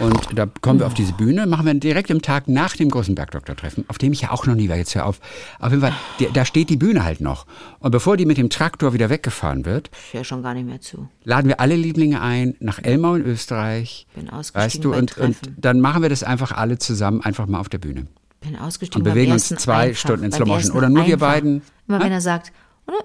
[0.00, 3.14] Und da kommen wir auf diese Bühne, machen wir direkt im Tag nach dem großen
[3.14, 5.20] Bergdoktor-Treffen, auf dem ich ja auch noch nie war, jetzt hör auf.
[5.60, 5.94] Auf jeden Fall,
[6.32, 7.46] da steht die Bühne halt noch.
[7.78, 11.08] Und bevor die mit dem Traktor wieder weggefahren wird, ja schon gar nicht mehr zu.
[11.22, 14.08] laden wir alle Lieblinge ein nach Elmau in Österreich.
[14.16, 17.60] Bin ausgestiegen weißt du, und, und dann machen wir das einfach alle zusammen einfach mal
[17.60, 18.08] auf der Bühne.
[18.40, 19.06] Bin ausgestiegen.
[19.06, 20.76] Und bewegen uns zwei einfach, Stunden in Slow Motion.
[20.76, 21.62] Oder nur wir beiden.
[21.86, 22.52] Immer wenn er sagt,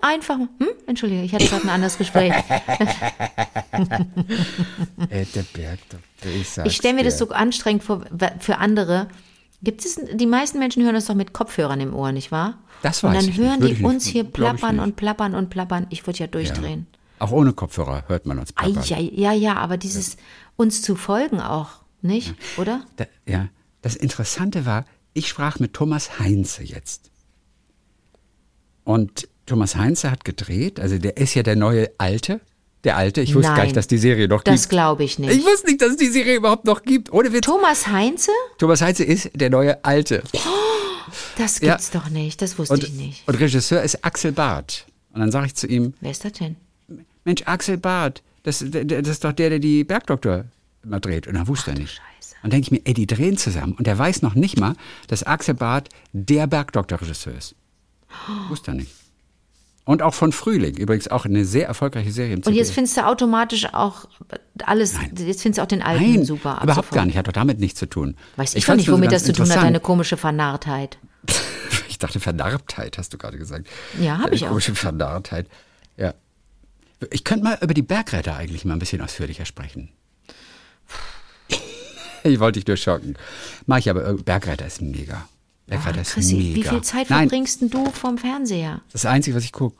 [0.01, 0.67] Einfach, hm?
[0.87, 2.33] Entschuldige, ich hatte gerade ein anderes Gespräch.
[5.09, 5.25] äh,
[5.55, 5.77] der
[6.23, 8.05] ich Ich stelle mir das so anstrengend vor
[8.39, 9.07] für andere.
[9.61, 12.59] Gibt es, die meisten Menschen hören das doch mit Kopfhörern im Ohr, nicht wahr?
[12.81, 15.87] Das weiß Und dann hören die uns hier plappern und plappern und plappern.
[15.89, 16.87] Ich würde ja durchdrehen.
[16.91, 17.25] Ja.
[17.25, 18.83] Auch ohne Kopfhörer hört man uns plappern.
[18.85, 20.17] ja, ja, ja, aber dieses
[20.55, 22.35] uns zu folgen auch, nicht?
[22.57, 22.85] Oder?
[22.95, 23.49] Da, ja,
[23.81, 27.11] das Interessante war, ich sprach mit Thomas Heinze jetzt.
[28.85, 32.39] Und Thomas Heinze hat gedreht, also der ist ja der neue Alte.
[32.85, 34.69] Der Alte, ich wusste gar Nein, nicht, dass die Serie noch Das gibt.
[34.69, 35.31] glaube ich nicht.
[35.35, 37.11] Ich wusste nicht, dass es die Serie überhaupt noch gibt.
[37.11, 37.45] Ohne Witz.
[37.45, 38.31] Thomas Heinze?
[38.57, 40.23] Thomas Heinze ist der neue Alte.
[41.37, 41.71] Das Ja.
[41.73, 42.41] gibt's doch nicht.
[42.41, 43.27] Das wusste Und, ich nicht.
[43.27, 44.85] und Regisseur ist Axel Barth.
[45.13, 46.55] Und dann sage ich zu ihm, Wer ist das denn?
[47.25, 50.45] Mensch, Axel Barth, das, das ist doch der, der die Bergdoktor
[50.83, 51.27] immer dreht.
[51.27, 51.95] Und dann wusste er nicht.
[51.95, 52.35] Scheiße.
[52.43, 53.73] Und denke ich mir, ey, die drehen zusammen.
[53.73, 54.75] Und der weiß noch nicht mal,
[55.07, 57.55] dass Axel Barth der Bergdoktor-Regisseur ist.
[58.47, 58.91] Wusste er nicht.
[59.89, 63.07] Und auch von Frühling, übrigens auch eine sehr erfolgreiche Serie im Und jetzt findest du
[63.07, 64.05] automatisch auch
[64.63, 66.57] alles, jetzt findest du auch den alten Nein, super.
[66.57, 66.95] ab überhaupt sofort.
[66.95, 67.17] gar nicht.
[67.17, 68.15] Hat doch damit nichts zu tun.
[68.35, 70.99] Weiß ich, doch fand's nicht, nur so womit das zu tun hat, deine komische Vernarrtheit.
[71.89, 73.67] Ich dachte Vernarrtheit, hast du gerade gesagt.
[73.99, 74.49] Ja, hab Deine ich auch.
[74.49, 75.47] Komische Vernarrtheit.
[75.97, 76.13] Ja.
[77.09, 79.89] Ich könnte mal über die Bergretter eigentlich mal ein bisschen ausführlicher sprechen.
[82.23, 83.17] Ich wollte dich durchschocken.
[83.65, 85.27] Mach ich aber, äh, Bergretter ist mega.
[85.69, 86.55] Ist Ah, Chrissy, mega.
[86.55, 88.81] wie viel Zeit Nein, verbringst denn du vom Fernseher?
[88.87, 89.77] das ist das Einzige, was ich gucke.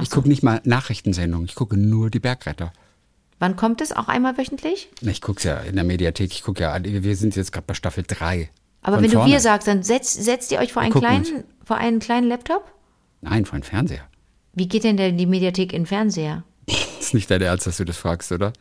[0.00, 2.72] Ich gucke nicht mal Nachrichtensendungen, ich gucke nur die Bergretter.
[3.38, 3.92] Wann kommt es?
[3.92, 4.88] Auch einmal wöchentlich?
[5.00, 7.66] Na, Ich gucke es ja in der Mediathek, ich gucke ja, wir sind jetzt gerade
[7.66, 8.50] bei Staffel 3.
[8.82, 9.32] Aber Von wenn du vorne.
[9.32, 12.70] wir sagst, dann setzt, setzt ihr euch vor einen, kleinen, vor einen kleinen Laptop?
[13.20, 14.06] Nein, vor einem Fernseher.
[14.54, 16.44] Wie geht denn denn die Mediathek in den Fernseher?
[17.00, 18.52] Ist nicht dein Ernst, dass du das fragst, oder?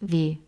[0.00, 0.38] Wie?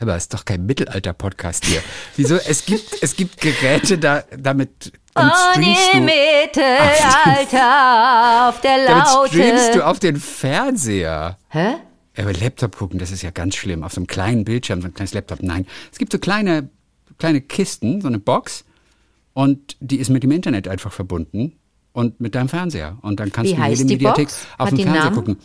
[0.00, 1.82] Aber es ist doch kein Mittelalter-Podcast hier.
[2.16, 2.36] Wieso?
[2.36, 6.00] Es gibt, es gibt Geräte, da, damit, damit streamst du.
[7.10, 9.86] Mittelalter auf der Damit streamst du Laute.
[9.86, 11.38] auf den Fernseher.
[11.48, 11.74] Hä?
[12.16, 13.82] Aber Laptop gucken, das ist ja ganz schlimm.
[13.84, 15.42] Auf so einem kleinen Bildschirm, so ein kleines Laptop.
[15.42, 15.66] Nein.
[15.92, 16.68] Es gibt so kleine,
[17.18, 18.64] kleine Kisten, so eine Box.
[19.32, 21.56] Und die ist mit dem Internet einfach verbunden.
[21.92, 22.98] Und mit deinem Fernseher.
[23.02, 24.46] Und dann kannst Wie du jede Mediathek Box?
[24.58, 25.16] auf Hat dem Fernseher Namen?
[25.16, 25.36] gucken.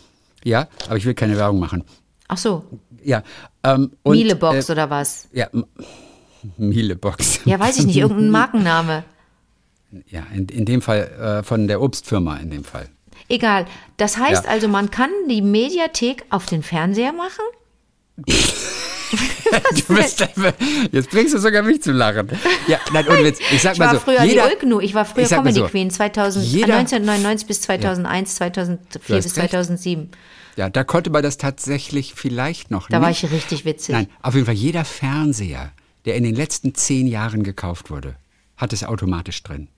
[0.44, 1.82] Ja, aber ich will keine Werbung machen.
[2.28, 2.64] Ach so,
[3.04, 3.22] Ja.
[3.62, 5.28] Ähm, und, Miele-Box äh, oder was?
[5.32, 5.48] Ja,
[6.56, 7.40] Miele-Box.
[7.44, 9.04] Ja, weiß ich nicht, irgendein Markenname.
[10.08, 12.88] Ja, in, in dem Fall äh, von der Obstfirma in dem Fall.
[13.28, 13.66] Egal.
[13.96, 14.50] Das heißt Ja.
[14.50, 17.44] also, man kann die Mediathek auf den Fernseher machen?
[19.86, 20.20] Du bist
[20.92, 22.28] jetzt bringst du sogar mich zu lachen.
[22.66, 23.38] Ja, nein, ohne Witz.
[23.52, 25.60] Ich sag Ich mal war so, früher jeder, die Ulknu, ich war früher ich Comedy
[25.60, 29.54] so, Queen 2000, äh, jeder- 1999 bis 2001, 2004 Du hast bis recht.
[30.56, 30.58] 2007.
[30.58, 33.04] Ja, da konnte man das tatsächlich vielleicht noch Da nicht.
[33.04, 33.92] war ich richtig witzig.
[33.94, 35.70] Nein, auf jeden Fall jeder Fernseher,
[36.04, 38.16] der in den letzten zehn Jahren gekauft wurde,
[38.56, 39.68] hat es automatisch drin.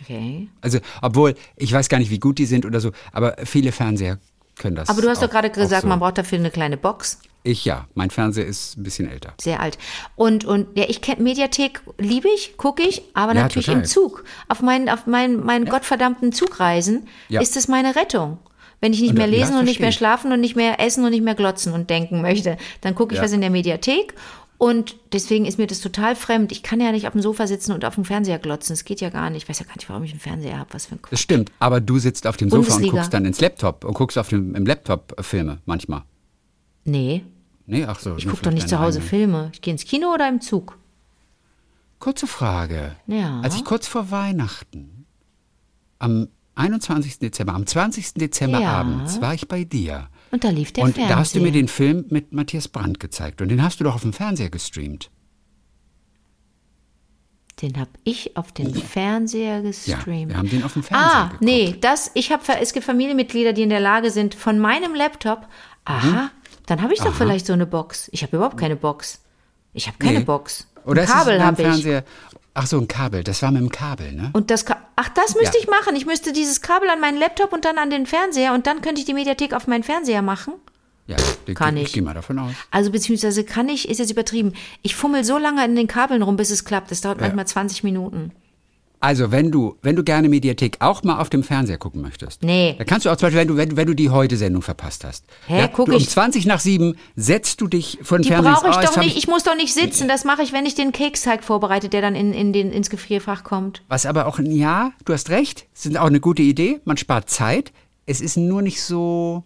[0.00, 0.48] Okay.
[0.60, 4.18] Also, obwohl, ich weiß gar nicht, wie gut die sind oder so, aber viele Fernseher
[4.56, 4.88] können das.
[4.88, 5.88] Aber du hast auch, doch gerade gesagt, so.
[5.88, 7.20] man braucht dafür eine kleine Box.
[7.44, 9.32] Ich ja, mein Fernseher ist ein bisschen älter.
[9.40, 9.78] Sehr alt.
[10.16, 13.82] Und, und ja, ich kenne Mediathek, liebe ich, gucke ich, aber Ja, natürlich total.
[13.82, 14.24] im Zug.
[14.48, 17.40] Auf meinen, auf meinen, meinen gottverdammten Zugreisen Ja.
[17.40, 18.38] ist es meine Rettung.
[18.80, 21.04] Wenn ich nicht Und mehr ja, lesen und nicht mehr schlafen und nicht mehr essen
[21.04, 23.24] und nicht mehr glotzen und denken möchte, dann gucke ich Ja.
[23.24, 24.14] was in der Mediathek.
[24.56, 26.50] Und deswegen ist mir das total fremd.
[26.50, 28.74] Ich kann ja nicht auf dem Sofa sitzen und auf dem Fernseher glotzen.
[28.74, 29.44] Das geht ja gar nicht.
[29.44, 30.72] Ich weiß ja gar nicht, warum ich einen Fernseher habe.
[30.74, 31.12] Was für ein Quatsch.
[31.12, 34.18] Das stimmt, aber du sitzt auf dem Sofa und guckst dann ins Laptop und guckst
[34.18, 36.02] auf dem, im Laptop Filme manchmal.
[36.84, 37.24] Nee,
[37.66, 38.16] Nee, ach so.
[38.16, 39.08] ich gucke doch nicht zu Hause eigenen.
[39.10, 39.50] Filme.
[39.52, 40.78] Ich gehe ins Kino oder im Zug.
[41.98, 42.96] Kurze Frage.
[43.06, 43.40] Ja.
[43.42, 45.04] Als ich kurz vor Weihnachten,
[45.98, 46.28] am
[46.58, 47.18] 21.
[47.18, 48.14] Dezember, am 20.
[48.14, 48.72] Dezember Ja.
[48.72, 50.08] abends, war ich bei dir.
[50.30, 51.14] Und da lief der und Fernseher.
[51.14, 53.40] da hast du mir den Film mit Matthias Brandt gezeigt.
[53.40, 55.10] Und den hast du doch auf dem Fernseher gestreamt.
[57.62, 60.30] Den habe ich auf den Fernseher Ja, gestreamt.
[60.30, 61.42] wir haben den auf dem Fernseher ah, geguckt.
[61.42, 65.48] nee, das, ich habe, es gibt Familienmitglieder, die in der Lage sind, von meinem Laptop,
[65.84, 66.30] aha,
[66.66, 68.08] dann habe ich doch vielleicht so eine Box.
[68.12, 69.22] Ich habe überhaupt keine Box.
[69.72, 70.24] Ich habe keine Nee.
[70.24, 70.68] Box.
[70.84, 71.84] Oder Kabel habe ich.
[72.60, 73.22] Ach so, ein Kabel.
[73.22, 74.30] Das war mit dem Kabel, ne?
[74.32, 75.62] Und das, Ka ach, das müsste Ja.
[75.62, 75.94] ich machen.
[75.94, 79.00] Ich müsste dieses Kabel an meinen Laptop und dann an den Fernseher und dann könnte
[79.00, 80.54] ich die Mediathek auf meinen Fernseher machen.
[81.06, 81.82] Ja, die, Kann ich.
[81.82, 81.88] ich.
[81.88, 82.52] Ich gehe mal davon aus.
[82.70, 84.52] Also beziehungsweise kann ich, ist jetzt übertrieben.
[84.82, 86.90] Ich fummel so lange in den Kabeln rum, bis es klappt.
[86.90, 88.32] Das dauert manchmal 20 Minuten.
[89.00, 92.42] Also, wenn du, wenn du gerne Mediathek auch mal auf dem Fernseher gucken möchtest.
[92.42, 92.74] Nee.
[92.78, 95.04] Da kannst du auch zum Beispiel, wenn du, wenn, du- wenn du die Heute-Sendung verpasst
[95.04, 95.24] hast.
[95.46, 96.08] Hä, guck du, um ich.
[96.10, 98.54] 20 nach 7 setzt du dich vor den Die Fernseher.
[98.54, 99.16] brauche ich oh, doch nicht.
[99.16, 100.08] Ich muss doch nicht sitzen.
[100.08, 103.44] Das mache ich, wenn ich den Keksteig vorbereite, der dann in, in den, ins Gefrierfach
[103.44, 103.82] kommt.
[103.88, 107.30] Was aber auch, ja, du hast recht, es ist auch eine gute Idee, man spart
[107.30, 107.72] Zeit.
[108.06, 109.44] Es ist nur nicht so.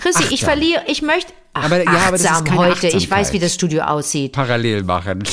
[0.00, 0.48] Chrissy, ich Achtsam.
[0.48, 1.32] verliere, ich möchte.
[1.52, 2.88] Ach, Aber- ja, aber das achtsam heute.
[2.88, 4.32] Ich weiß, wie das Studio aussieht.
[4.32, 5.24] parallel machen.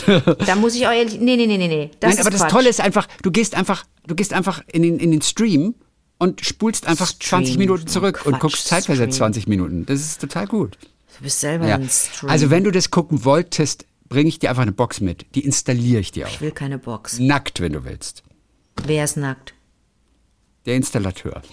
[0.46, 1.20] Da muss ich euch.
[1.20, 1.92] Nee, nee, nee, nee, nee.
[2.00, 2.52] Das Nein, aber das Quatsch.
[2.52, 5.76] Tolle ist einfach, du gehst einfach, du gehst einfach in den, in den Stream
[6.18, 9.34] und spulst einfach Stream, 20 Minuten zurück Quatsch, und guckst zeitversetzt Stream.
[9.34, 9.86] 20 Minuten.
[9.86, 10.78] Das ist total gut.
[11.18, 11.76] Du bist selber Ja.
[11.76, 12.30] ein Stream.
[12.32, 15.26] Also wenn du das gucken wolltest, bringe ich dir einfach eine Box mit.
[15.36, 16.32] Die installiere ich dir auch.
[16.32, 17.20] ich will keine Box.
[17.20, 18.24] Nackt, wenn du willst.
[18.86, 19.54] Wer ist nackt?
[20.66, 21.42] Der Installateur.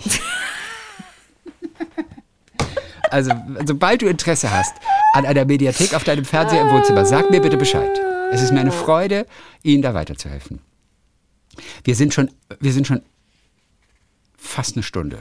[3.14, 3.30] Also,
[3.64, 4.74] sobald du Interesse hast
[5.12, 7.88] an einer Mediathek auf deinem Fernseher im Wohnzimmer, sag mir bitte Bescheid.
[8.32, 9.24] Es ist mir eine Freude,
[9.62, 10.58] Ihnen da weiterzuhelfen.
[11.84, 13.02] Wir sind schon, wir sind schon
[14.36, 15.18] fast eine Stunde.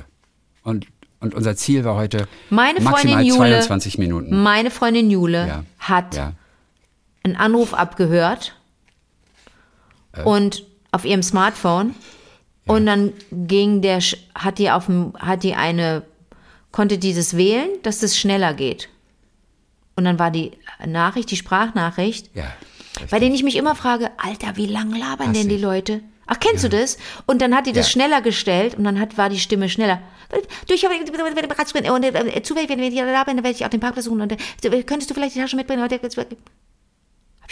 [0.64, 0.88] Und,
[1.20, 4.42] und unser Ziel war heute Meine maximal Freundin Jule, 22 Minuten.
[4.42, 5.64] Meine Freundin Jule Ja.
[5.78, 6.34] hat Ja.
[7.24, 8.56] einen Anruf abgehört
[10.14, 10.24] Äh.
[10.24, 11.94] und auf ihrem Smartphone
[12.66, 14.00] und dann ging der
[14.34, 16.02] hat die auf dem hat die eine
[16.74, 18.90] konnte dieses wählen, dass das schneller geht.
[19.96, 20.52] Und dann war die
[20.86, 22.52] Nachricht, die Sprachnachricht, ja.
[23.10, 25.62] bei denen ich mich immer frage, Alter, wie lange labern Hasse denn die ich.
[25.62, 26.02] Leute?
[26.26, 26.98] Ach, kennst du das?
[27.26, 27.92] Und dann hat die das Ja.
[27.92, 30.02] schneller gestellt und dann hat, war die Stimme schneller.
[30.68, 33.80] Du, ich habe und äh, zufällig, wenn wir hier labern, dann werde ich auch den
[33.80, 35.86] Parkplatz suchen und äh, könntest du vielleicht die Tasche mitbringen?
[35.86, 35.92] Ich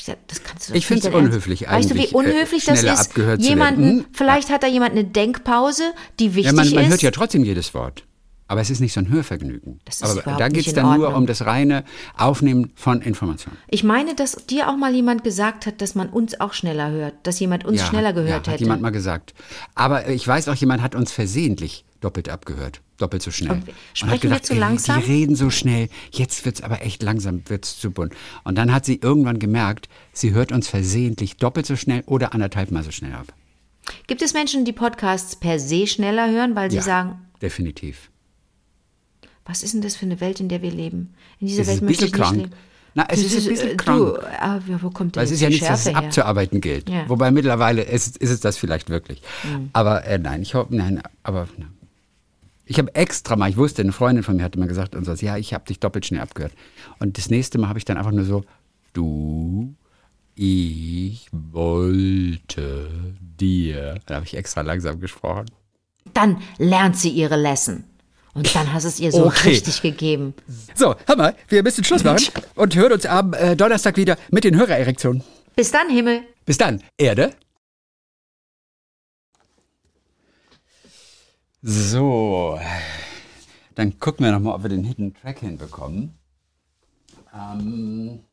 [0.06, 1.34] gesagt, das kannst du doch Ich find's nicht dein Ernst.
[1.34, 3.18] unhöflich Weißt du, wie eigentlich, äh, unhöflich das ist?
[3.38, 3.84] Jemanden.
[3.84, 4.06] Hm?
[4.14, 5.84] vielleicht hat da jemand eine Denkpause,
[6.20, 6.90] die wichtig Ja, man, man ist.
[6.90, 8.04] hört ja trotzdem jedes Wort.
[8.52, 9.80] Aber es ist nicht so ein Hörvergnügen.
[9.86, 11.86] Das ist Aber da geht es dann nur um das reine
[12.18, 13.56] Aufnehmen von Informationen.
[13.70, 17.14] ich meine, dass dir auch mal jemand gesagt hat, dass man uns auch schneller hört,
[17.24, 18.64] dass jemand uns Ja, schneller gehört ja, hat hätte.
[18.66, 19.34] jemand mal gesagt.
[19.74, 22.82] Aber ich weiß auch, jemand hat uns versehentlich doppelt abgehört.
[22.98, 23.52] Doppelt so schnell.
[23.54, 25.00] Und Und sprechen hat gedacht, wir zu langsam?
[25.02, 25.88] Die reden so schnell.
[26.12, 28.14] Jetzt wird's aber echt langsam, wird's zu bunt.
[28.44, 32.70] Und dann hat sie irgendwann gemerkt, sie hört uns versehentlich doppelt so schnell oder anderthalb
[32.72, 33.28] Mal so schnell ab.
[34.08, 38.11] Gibt es Menschen, die Podcasts per se schneller hören, weil sie ja, sagen, definitiv.
[39.46, 41.14] Was ist denn das für eine Welt, in der wir leben?
[41.40, 42.38] In dieser Es ist Welt ein möchte ich nicht krank.
[42.38, 42.52] leben.
[42.94, 44.00] Na, es Das ist ein bisschen krank.
[44.00, 46.90] Du, aber wo kommt denn Weil es ist ja nichts, Schärfe es abzuarbeiten gilt.
[46.90, 47.08] Ja.
[47.08, 49.22] Wobei mittlerweile ist, ist es das vielleicht wirklich.
[49.44, 49.70] Mhm.
[49.74, 51.48] Aber äh, nein, ich hoffe, nein, aber
[52.66, 55.14] ich habe extra mal, ich wusste, eine Freundin von mir hatte mir gesagt, und so,
[55.14, 56.54] ja, ich habe dich doppelt schnell abgehört.
[57.00, 58.44] Und das nächste Mal habe ich dann einfach nur so,
[58.94, 59.74] du,
[60.36, 62.90] ich wollte
[63.20, 64.00] dir.
[64.06, 65.46] Da habe ich extra langsam gesprochen.
[66.14, 67.84] Dann lernt sie ihre Lesson.
[68.34, 69.50] Und dann hast es ihr so Okay.
[69.50, 70.34] richtig gegeben.
[70.76, 72.26] So, hör mal, wir müssen Schluss machen
[72.56, 75.24] und hören uns am äh, Donnerstag wieder mit den Hörererektionen.
[75.56, 76.22] Bis dann, Himmel.
[76.46, 77.34] Bis dann, Erde.
[81.62, 82.60] So,
[83.76, 86.18] dann gucken wir nochmal, ob wir den Hidden Track hinbekommen.
[87.34, 88.24] Ähm,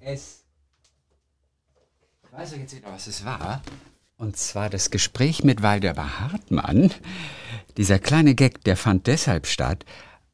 [0.00, 0.44] es,
[2.24, 3.62] ich weiß jetzt wieder, was es war.
[4.16, 6.90] Und zwar das Gespräch mit Waldemar Hartmann.
[7.76, 9.84] Dieser kleine Gag, der fand deshalb statt,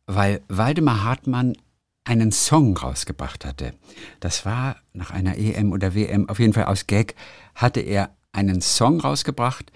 [0.07, 1.57] weil Waldemar Hartmann
[2.05, 3.75] einen Song rausgebracht hatte.
[4.21, 7.15] Das war nach einer EM oder WM, auf jeden Fall aus Gag,
[7.55, 9.71] hatte er einen Song rausgebracht,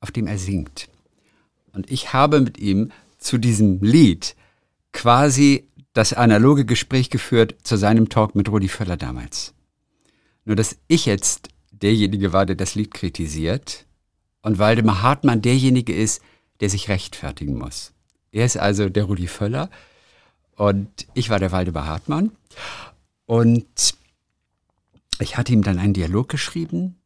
[0.00, 0.88] auf dem er singt.
[1.72, 4.34] Und ich habe mit ihm zu diesem Lied
[4.92, 9.54] quasi das analoge Gespräch geführt zu seinem Talk mit Rudi Völler damals.
[10.44, 13.86] Nur dass ich jetzt derjenige war, der das Lied kritisiert
[14.42, 16.22] und Waldemar Hartmann derjenige ist,
[16.60, 17.92] der sich rechtfertigen muss.
[18.32, 19.70] Er ist also der Rudi Völler
[20.56, 22.32] und ich war der Waldemar Hartmann.
[23.26, 23.94] Und
[25.20, 26.96] ich hatte ihm dann einen Dialog geschrieben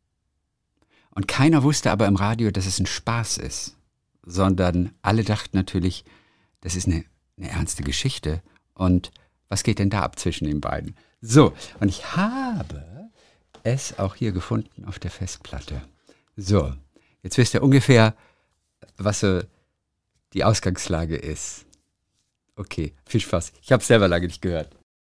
[1.10, 3.76] und keiner wusste aber im Radio, dass es ein Spaß ist,
[4.24, 6.04] sondern alle dachten natürlich,
[6.60, 7.04] das ist eine,
[7.36, 8.42] eine ernste Geschichte
[8.74, 9.10] und
[9.48, 10.96] was geht denn da ab zwischen den beiden?
[11.20, 13.10] So, und ich habe
[13.62, 15.82] es auch hier gefunden auf der Festplatte.
[16.36, 16.72] So,
[17.22, 18.14] jetzt wisst ihr ungefähr,
[18.96, 19.40] was so
[20.32, 21.66] die Ausgangslage ist.
[22.56, 23.52] Okay, viel Spaß.
[23.62, 24.70] Ich habe es selber lange nicht gehört.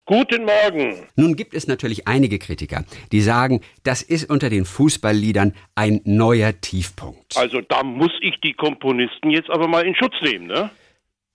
[0.07, 1.07] Guten Morgen.
[1.15, 6.61] Nun gibt es natürlich einige Kritiker, die sagen, das ist unter den Fußballliedern ein neuer
[6.61, 7.35] Tiefpunkt.
[7.35, 10.69] Also da muss ich die Komponisten jetzt aber mal in Schutz nehmen, ne?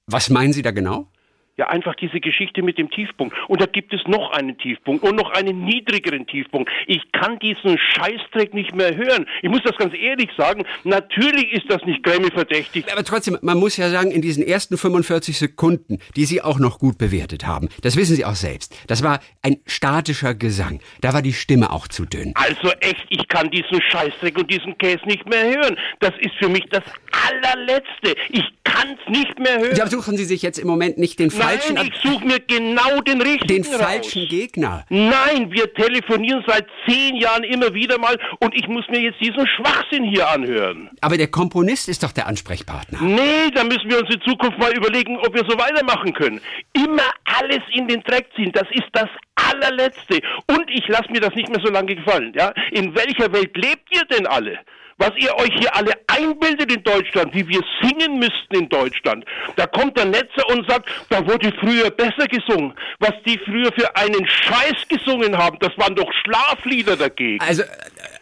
[0.06, 1.08] Was meinen Sie da genau?
[1.56, 3.36] Ja, einfach diese Geschichte mit dem Tiefpunkt.
[3.48, 6.70] Und da gibt es noch einen Tiefpunkt und noch einen niedrigeren Tiefpunkt.
[6.86, 9.26] Ich kann diesen Scheißdreck nicht mehr hören.
[9.42, 10.64] Ich muss das ganz ehrlich sagen.
[10.84, 12.90] Natürlich ist das nicht Grammy-verdächtig.
[12.90, 16.78] Aber trotzdem, man muss ja sagen, in diesen ersten 45 Sekunden, die Sie auch noch
[16.78, 20.80] gut bewertet haben, das wissen Sie auch selbst, das war ein statischer Gesang.
[21.02, 22.32] Da war die Stimme auch zu dünn.
[22.36, 25.76] Also echt, ich kann diesen Scheißdreck und diesen Käse nicht mehr hören.
[25.98, 26.84] Das ist für mich das
[27.28, 28.14] allerletzte.
[28.30, 29.76] Ich kann's nicht mehr hören.
[29.76, 33.00] Ja, suchen Sie sich jetzt im Moment nicht den falschen, Nein, ich suche mir genau
[33.00, 34.28] den richtigen den falschen raus.
[34.30, 34.84] Gegner.
[34.88, 39.46] Nein, wir telefonieren seit zehn Jahren immer wieder mal und ich muss mir jetzt diesen
[39.46, 40.90] Schwachsinn hier anhören.
[41.00, 43.00] Aber der Komponist ist doch der Ansprechpartner.
[43.02, 46.40] Nee, da müssen wir uns in Zukunft mal überlegen, ob wir so weitermachen können.
[46.72, 50.20] Immer alles in den Dreck ziehen, das ist das allerletzte.
[50.46, 52.32] Und ich lasse mir das nicht mehr so lange gefallen.
[52.36, 52.52] Ja?
[52.72, 54.58] In welcher Welt lebt ihr denn alle?
[55.00, 59.24] Was ihr euch hier alle einbildet in Deutschland, wie wir singen müssten in Deutschland.
[59.56, 62.74] Da kommt der Netzer und sagt, da wurde früher besser gesungen.
[63.00, 67.40] Was die früher für einen Scheiß gesungen haben, das waren doch Schlaflieder dagegen.
[67.40, 67.62] Also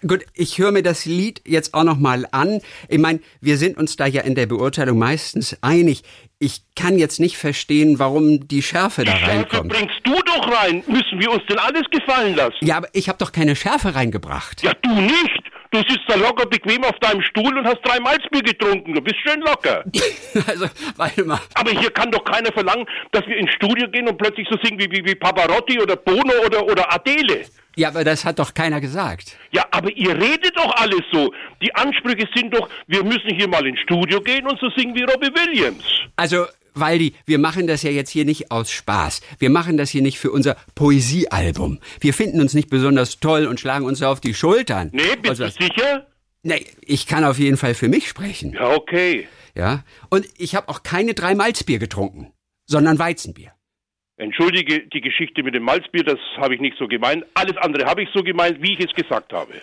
[0.06, 2.60] gut, ich höre mir das Lied jetzt auch noch mal an.
[2.88, 6.02] Ich meine, wir sind uns da ja in der Beurteilung meistens einig.
[6.38, 9.72] Ich kann jetzt nicht verstehen, warum die Schärfe da Die Schärfe reinkommt.
[9.72, 10.84] bringst du doch rein.
[10.86, 12.54] Müssen wir uns denn alles gefallen lassen?
[12.60, 14.62] Ja, aber ich habe doch keine Schärfe reingebracht.
[14.62, 15.42] Ja, du nicht.
[15.70, 18.94] Du sitzt da locker bequem auf deinem Stuhl und hast drei Malzbier getrunken.
[18.94, 19.84] Du bist schön locker.
[20.46, 20.66] Also,
[20.96, 21.40] warte mal.
[21.54, 24.78] Aber hier kann doch keiner verlangen, dass wir ins Studio gehen und plötzlich so singen
[24.78, 27.44] wie, wie, wie Pavarotti oder Bono oder, oder Adele.
[27.76, 29.36] Ja, aber das hat doch keiner gesagt.
[29.52, 31.32] Ja, aber ihr redet doch alles so.
[31.62, 35.02] Die Ansprüche sind doch, wir müssen hier mal ins Studio gehen und so singen wie
[35.02, 35.84] Robbie Williams.
[36.16, 39.20] Also, Waldi, wir machen das ja jetzt hier nicht aus Spaß.
[39.38, 41.80] Wir machen das hier nicht für unser Poesiealbum.
[42.00, 44.90] Wir finden uns nicht besonders toll und schlagen uns auf die Schultern.
[44.92, 46.06] Nee, bist Also, du sicher?
[46.42, 48.52] nee, ich kann auf jeden Fall für mich sprechen.
[48.52, 49.28] Ja, okay.
[49.54, 49.84] Ja.
[50.08, 52.32] Und ich habe auch keine drei Malzbier getrunken,
[52.66, 53.52] sondern Weizenbier.
[54.16, 57.24] Entschuldige die Geschichte mit dem Malzbier, das habe ich nicht so gemeint.
[57.34, 59.52] Alles andere habe ich so gemeint, wie ich es gesagt habe.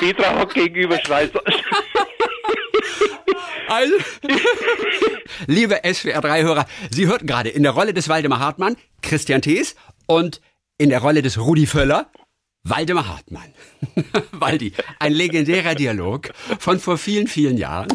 [0.00, 1.30] Petra hockt gegenüber schreit.
[3.70, 3.94] so- Also,
[5.46, 9.74] liebe SWR3-Hörer, Sie hörten gerade in der Rolle des Waldemar Hartmann Christian Thees
[10.06, 10.40] und
[10.78, 12.10] in der Rolle des Rudi Völler
[12.62, 13.54] Waldemar Hartmann.
[14.32, 17.88] Waldi, ein legendärer Dialog von vor vielen, vielen Jahren.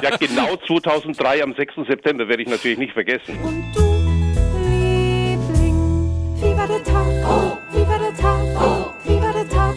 [0.00, 1.72] Ja, genau 2003 am 6.
[1.88, 3.36] September werde ich natürlich nicht vergessen.
[3.42, 3.80] Und du,
[4.68, 7.06] Liebling, wie war der Tag?
[7.72, 8.94] wie war der Tag?
[9.04, 9.74] wie war der Tag?